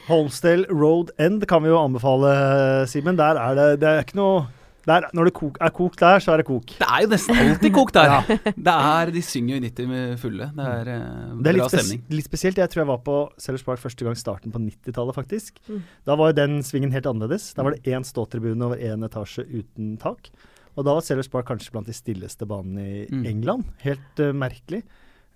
Holmsdale 0.09 0.66
Road 0.70 1.11
End 1.18 1.45
kan 1.47 1.62
vi 1.62 1.68
jo 1.68 1.78
anbefale, 1.78 2.86
Simen. 2.88 3.16
Der 3.16 3.36
er 3.36 3.55
det 3.55 3.80
Det 3.80 3.88
er 3.88 4.03
ikke 4.03 4.16
noe 4.16 4.47
der, 4.86 5.05
Når 5.12 5.28
det 5.28 5.32
kok, 5.36 5.59
er 5.61 5.72
kok 5.76 5.97
der, 6.01 6.22
så 6.24 6.32
er 6.32 6.41
det 6.41 6.47
kok. 6.49 6.72
Det 6.80 6.86
er 6.88 7.03
jo 7.05 7.11
nesten 7.12 7.36
alltid 7.36 7.74
kokt 7.74 7.95
der. 7.95 8.22
Det 8.57 8.74
er, 8.74 9.11
de 9.12 9.22
synger 9.22 9.55
jo 9.55 9.59
i 9.61 9.64
90 9.68 9.91
med 9.91 10.14
fulle. 10.22 10.49
Det 10.57 10.66
er, 10.66 10.88
uh, 10.88 11.34
Det 11.45 11.53
er 11.53 11.59
litt, 11.59 11.74
spes 11.74 11.91
litt 12.16 12.28
spesielt. 12.28 12.61
Jeg 12.62 12.72
tror 12.72 12.82
jeg 12.82 12.88
var 12.88 13.03
på 13.05 13.16
Sellers 13.38 13.62
Park 13.66 13.82
første 13.82 14.07
gang 14.07 14.16
starten 14.16 14.55
på 14.55 14.62
90-tallet, 14.62 15.14
faktisk. 15.14 15.61
Mm. 15.68 15.82
Da 16.09 16.16
var 16.16 16.32
jo 16.32 16.38
den 16.41 16.62
svingen 16.66 16.95
helt 16.97 17.07
annerledes. 17.07 17.51
Da 17.55 17.66
var 17.66 17.76
det 17.76 17.93
én 17.93 18.07
ståtribune 18.09 18.64
over 18.66 18.80
én 18.80 19.05
etasje 19.07 19.45
uten 19.45 19.99
tak. 20.01 20.32
Og 20.77 20.85
da 20.87 20.95
var 20.95 21.03
Sellers 21.03 21.29
Park 21.29 21.47
kanskje 21.51 21.73
blant 21.75 21.87
de 21.91 21.93
stilleste 21.97 22.47
banene 22.47 22.85
i 22.87 23.07
Mm. 23.11 23.25
England. 23.27 23.64
Helt 23.83 24.21
uh, 24.21 24.33
merkelig. 24.33 24.83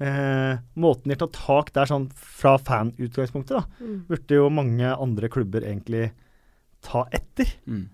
Eh, 0.02 0.58
måten 0.76 1.06
de 1.12 1.14
tar 1.14 1.28
tak 1.30 1.68
der, 1.72 1.86
sånn 1.86 2.08
fra 2.18 2.56
fanutgangspunktet, 2.58 3.54
da, 3.54 3.64
Mm. 3.80 4.00
burde 4.08 4.34
jo 4.34 4.48
mange 4.50 4.82
andre 4.98 5.28
klubber 5.28 5.62
egentlig 5.62 6.10
ta 6.82 7.04
etter. 7.12 7.46
Mm. 7.68 7.88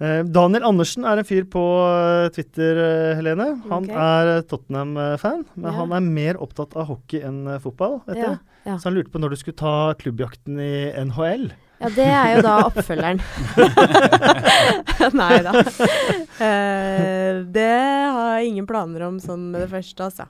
Eh, 0.00 0.22
Daniel 0.24 0.64
Andersen 0.64 1.04
er 1.04 1.18
en 1.20 1.24
fyr 1.28 1.44
på 1.44 1.60
eh, 1.60 2.30
Twitter, 2.32 2.78
eh, 2.80 3.16
Helene. 3.18 3.60
Han 3.68 3.84
okay. 3.84 3.94
er 3.94 4.42
Tottenham-fan, 4.48 5.44
men 5.56 5.70
Ja. 5.72 5.76
han 5.78 5.92
er 5.92 6.00
mer 6.00 6.34
opptatt 6.40 6.74
av 6.74 6.86
hockey 6.88 7.20
enn 7.20 7.44
fotball. 7.60 8.00
Vet 8.06 8.16
Ja, 8.16 8.38
ja. 8.64 8.78
Så 8.78 8.84
han 8.88 8.94
lurte 8.94 9.10
på 9.12 9.20
når 9.20 9.28
du 9.30 9.36
skulle 9.36 9.56
ta 9.60 9.92
klubbjakten 9.94 10.58
i 10.58 10.92
NHL. 11.04 11.50
Ja, 11.80 11.88
det 11.96 12.06
er 12.12 12.34
jo 12.34 12.40
da 12.44 12.54
oppfølgeren. 12.66 13.20
Nei 15.20 15.36
da. 15.46 15.52
Uh, 16.36 17.38
det 17.48 17.68
har 17.72 18.34
jeg 18.36 18.50
ingen 18.50 18.66
planer 18.68 19.06
om 19.06 19.16
sånn 19.22 19.46
med 19.54 19.64
det 19.64 19.70
første, 19.70 20.10
altså. 20.10 20.26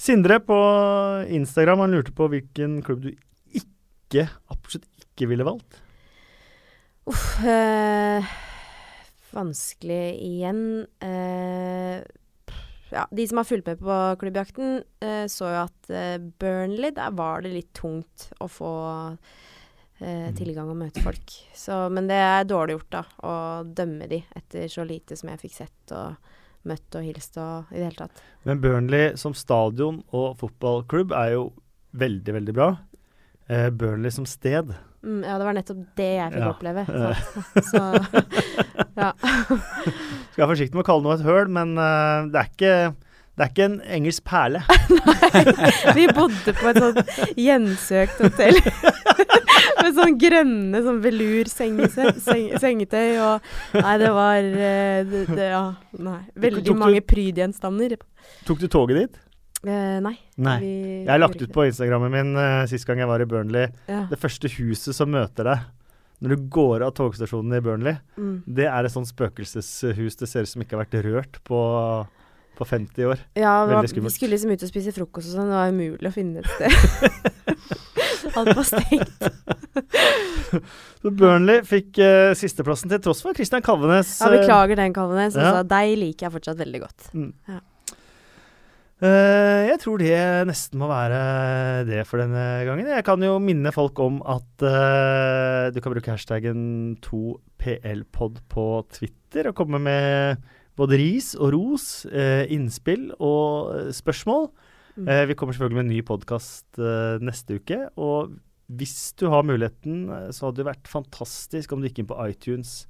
Sindre 0.00 0.40
på 0.42 0.56
Instagram 1.30 1.84
han 1.84 1.94
lurte 1.94 2.14
på 2.16 2.26
hvilken 2.32 2.80
klubb 2.82 3.04
du 3.04 3.12
ikke, 3.60 4.24
absolutt 4.50 5.04
ikke 5.04 5.28
ville 5.30 5.46
valgt. 5.46 5.78
Uff. 7.06 7.28
uh, 7.46 8.26
vanskelig 9.30 10.02
igjen. 10.32 10.64
Uh, 10.98 12.02
ja, 12.90 13.04
de 13.06 13.28
som 13.30 13.38
har 13.38 13.46
fulgt 13.46 13.70
med 13.70 13.78
på 13.84 14.00
klubbjakten, 14.18 14.80
så 15.30 15.52
jo 15.52 15.60
at 15.60 15.92
Burnley, 16.42 16.90
der 16.96 17.14
var 17.14 17.44
det 17.44 17.52
litt 17.54 17.70
tungt 17.78 18.24
å 18.42 18.48
få 18.50 18.72
eh, 20.00 20.28
tilgang 20.36 20.70
og 20.72 20.76
møte 20.80 21.02
folk. 21.04 21.36
Så, 21.56 21.86
men 21.92 22.08
det 22.10 22.18
er 22.20 22.44
dårlig 22.48 22.76
gjort, 22.78 22.90
da, 22.96 23.04
å 23.24 23.34
dømme 23.64 24.08
de 24.10 24.22
etter 24.36 24.68
så 24.72 24.84
lite 24.88 25.16
som 25.18 25.30
jeg 25.32 25.42
fikk 25.44 25.56
sett 25.62 25.94
og 25.96 26.16
møtt 26.68 26.96
og 26.98 27.06
hilst 27.06 27.38
og 27.40 27.70
i 27.72 27.78
det 27.80 27.86
hele 27.88 28.02
tatt. 28.02 28.22
Men 28.44 28.60
Burnley 28.60 29.14
som 29.20 29.32
stadion 29.36 30.02
og 30.12 30.34
fotballklubb 30.42 31.14
er 31.16 31.34
jo 31.38 31.46
veldig, 31.96 32.34
veldig 32.36 32.54
bra. 32.56 32.70
Eh, 33.48 33.70
Burnley 33.70 34.12
som 34.14 34.28
sted 34.28 34.74
Mm, 35.00 35.22
ja, 35.24 35.38
det 35.40 35.44
var 35.48 35.54
nettopp 35.56 35.78
det 35.96 36.08
jeg 36.12 36.32
fikk 36.34 36.42
Ja. 36.42 36.48
oppleve. 36.52 36.82
Så, 36.84 37.12
så 37.70 37.80
ja. 39.00 39.12
Skal 40.34 40.42
være 40.42 40.50
forsiktig 40.50 40.76
med 40.76 40.82
å 40.84 40.88
kalle 40.90 41.06
noe 41.06 41.14
et 41.16 41.24
høl, 41.24 41.48
men 41.48 41.72
uh, 41.80 42.28
det, 42.28 42.42
er 42.42 42.50
ikke, 42.50 42.74
det 43.32 43.46
er 43.46 43.54
ikke 43.54 43.64
en 43.70 43.78
engelsk 43.96 44.26
perle. 44.28 44.60
Nei, 44.98 45.94
Vi 45.96 46.04
bodde 46.12 46.52
på 46.52 46.68
et 46.68 46.82
sånt 46.84 47.00
gjensøkt 47.40 48.20
hotell. 48.26 48.60
Sånn 50.00 50.18
grønne 50.20 50.80
sånn 50.84 51.00
velur 51.04 51.48
sengese- 51.52 52.14
seng, 52.24 52.46
sengetøy 52.62 53.18
og 53.20 53.48
Nei, 53.76 53.96
det 54.00 54.10
var 54.16 54.36
eh, 54.40 55.00
det, 55.04 55.24
det, 55.34 55.48
Ja, 55.52 55.64
nei. 55.98 56.18
Veldig 56.46 56.64
du- 56.64 56.74
mange 56.80 57.00
prydgjenstander. 57.04 57.96
Tok 58.48 58.58
du 58.62 58.68
toget 58.68 58.96
dit? 59.04 59.18
Eh, 59.66 59.98
nei. 60.00 60.14
Nei. 60.40 60.54
vi 60.62 60.70
Jeg 61.04 61.10
har 61.12 61.18
lagt 61.20 61.42
ut 61.42 61.52
på 61.52 61.66
Instagrammen 61.68 62.10
min 62.14 62.30
uh, 62.36 62.64
sist 62.70 62.86
gang 62.88 62.98
jeg 63.02 63.08
var 63.10 63.20
i 63.20 63.26
Burnley. 63.28 63.66
det. 63.68 63.92
Ja. 63.92 64.06
Det 64.08 64.18
første 64.18 64.48
huset 64.56 64.94
som 64.96 65.10
møter 65.12 65.44
deg 65.50 65.66
når 66.20 66.34
du 66.36 66.48
går 66.52 66.82
av 66.84 66.94
togstasjonen 66.96 67.54
i 67.56 67.60
Burnley, 67.64 67.94
Mm. 68.16 68.42
det 68.46 68.66
er 68.68 68.84
et 68.84 68.92
sånt 68.92 69.08
spøkelseshus 69.08 70.16
det 70.20 70.28
ser 70.28 70.42
ut 70.44 70.48
som 70.48 70.60
ikke 70.64 70.76
har 70.76 70.84
vært 70.84 70.98
rørt 71.04 71.38
på, 71.48 71.60
på 72.58 72.66
50 72.68 73.04
år. 73.08 73.18
Ja, 73.40 73.54
Veldig 73.66 73.88
skummelt. 73.88 74.12
vi 74.12 74.16
skulle 74.18 74.36
liksom 74.36 74.52
ut 74.52 74.62
og 74.64 74.68
spise 74.68 74.92
frokost 74.92 75.32
og 75.32 75.38
sånn. 75.40 75.48
Det 75.48 75.56
var 75.56 75.72
umulig 75.72 76.08
å 76.08 76.12
finne 76.12 76.40
et 76.40 76.50
sted. 76.56 76.70
Alt 78.38 78.52
var 78.56 78.66
stengt. 78.68 79.24
Så 81.00 81.12
Burnley 81.16 81.64
fikk 81.64 81.96
uh, 82.02 82.32
sisteplassen 82.36 82.92
til 82.92 83.00
tross 83.04 83.22
for 83.24 83.36
Christian 83.36 83.64
Kalvenes. 83.64 84.18
Ja, 84.20 84.28
eh, 84.28 84.40
beklager 84.42 84.80
den, 84.82 84.94
Kalvenes. 84.96 85.38
ja. 85.38 85.48
Altså, 85.48 85.66
deg 85.70 85.96
liker 86.00 86.28
jeg 86.28 86.34
fortsatt 86.36 86.60
veldig 86.60 86.82
godt. 86.84 87.10
Eh, 89.00 89.62
jeg 89.70 89.78
tror 89.80 90.00
det 90.02 90.16
nesten 90.44 90.76
må 90.80 90.90
være 90.90 91.20
det 91.88 92.02
for 92.08 92.20
denne 92.20 92.66
gangen. 92.68 92.90
Jeg 92.92 93.04
kan 93.06 93.22
jo 93.24 93.38
minne 93.40 93.72
folk 93.72 93.96
om 94.04 94.20
at 94.28 94.64
uh, 94.66 95.72
du 95.72 95.80
kan 95.80 95.94
bruke 95.94 96.12
hashtaggen 96.12 96.98
2plpod 97.00 98.42
på 98.52 98.66
Twitter 98.92 99.48
og 99.48 99.56
komme 99.56 99.80
med 99.80 100.44
både 100.76 101.00
ris 101.00 101.32
og 101.38 101.54
ros, 101.56 101.86
uh, 102.12 102.44
innspill 102.52 103.08
og 103.16 103.94
spørsmål. 103.96 104.50
Mm. 105.00 105.10
Eh, 105.10 105.24
vi 105.30 105.36
kommer 105.38 105.56
selvfølgelig 105.56 105.80
med 105.80 105.86
en 105.88 105.92
ny 105.96 106.04
podkast 106.06 106.80
neste 107.24 107.58
uke. 107.60 107.82
Og 107.96 108.36
hvis 108.70 109.12
du 109.18 109.28
har 109.32 109.46
muligheten, 109.46 110.08
eh, 110.10 110.28
så 110.34 110.48
hadde 110.48 110.62
det 110.62 110.70
vært 110.70 110.90
fantastisk 110.90 111.72
om 111.72 111.80
du 111.80 111.88
gikk 111.88 112.02
inn 112.02 112.10
på 112.10 112.18
iTunes 112.28 112.84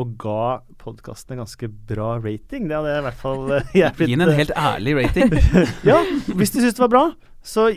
og 0.00 0.16
ga 0.18 0.58
podkasten 0.80 1.36
en 1.36 1.44
ganske 1.44 1.68
bra 1.88 2.16
rating. 2.18 2.66
Det 2.66 2.76
hadde 2.76 2.90
jeg 2.92 3.02
i 3.02 3.06
hvert 3.08 3.20
fall 3.20 3.42
eh, 3.54 3.72
jeg 3.80 3.96
blitt, 3.98 4.10
Gi 4.10 4.18
den 4.18 4.26
en 4.26 4.34
eh, 4.34 4.40
helt 4.42 4.54
ærlig 4.58 4.96
rating. 4.98 5.34
ja, 5.90 6.00
hvis 6.34 6.54
du 6.54 6.60
syns 6.60 6.76
det 6.76 6.84
var 6.84 6.92
bra, 6.94 7.04
så 7.46 7.70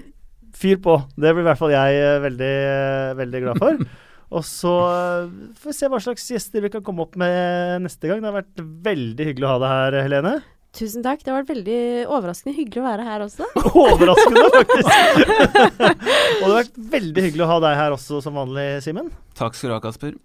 fyr 0.58 0.82
på. 0.82 0.98
Det 1.14 1.34
blir 1.34 1.46
i 1.46 1.48
hvert 1.50 1.62
fall 1.62 1.74
jeg 1.76 2.02
eh, 2.02 2.20
veldig, 2.26 2.52
eh, 2.74 3.16
veldig 3.22 3.44
glad 3.46 3.64
for. 3.64 3.88
Og 4.38 4.44
så 4.44 4.74
eh, 4.92 5.34
får 5.56 5.72
vi 5.72 5.78
se 5.78 5.90
hva 5.94 6.04
slags 6.04 6.30
gjester 6.34 6.66
vi 6.66 6.74
kan 6.74 6.86
komme 6.86 7.06
opp 7.06 7.18
med 7.20 7.86
neste 7.86 8.10
gang. 8.10 8.22
Det 8.22 8.32
har 8.32 8.40
vært 8.42 8.66
veldig 8.90 9.30
hyggelig 9.32 9.50
å 9.50 9.56
ha 9.56 9.62
deg 9.64 9.76
her, 9.78 10.00
Helene. 10.08 10.38
Tusen 10.78 11.02
takk. 11.06 11.24
Det 11.24 11.32
har 11.32 11.42
vært 11.42 11.56
veldig 11.56 11.80
overraskende 12.06 12.54
hyggelig 12.58 12.84
å 12.84 12.86
være 12.86 13.08
her 13.08 13.26
også. 13.26 13.48
Overraskende, 13.88 14.44
faktisk. 14.54 14.92
og 14.92 16.46
det 16.46 16.52
har 16.52 16.56
vært 16.60 16.80
veldig 16.94 17.26
hyggelig 17.28 17.46
å 17.48 17.52
ha 17.56 17.60
deg 17.66 17.82
her 17.82 17.98
også 17.98 18.22
som 18.26 18.38
vanlig, 18.38 18.68
Simen. 18.86 19.10
Takk 19.40 19.58
skal 19.58 19.74
du 19.74 19.78
ha, 19.78 19.82
Kasper. 19.84 20.16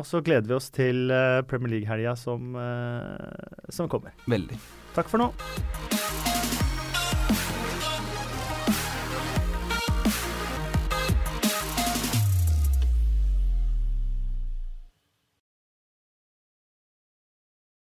Og 0.00 0.06
så 0.08 0.22
gleder 0.24 0.48
vi 0.48 0.56
oss 0.56 0.70
til 0.72 1.10
uh, 1.12 1.42
Premier 1.50 1.74
League-helga 1.76 2.16
som, 2.16 2.54
uh, 2.56 3.68
som 3.68 3.90
kommer. 3.92 4.16
Veldig. 4.30 4.56
Takk 4.96 5.12
for 5.12 5.20
nå. 5.20 5.32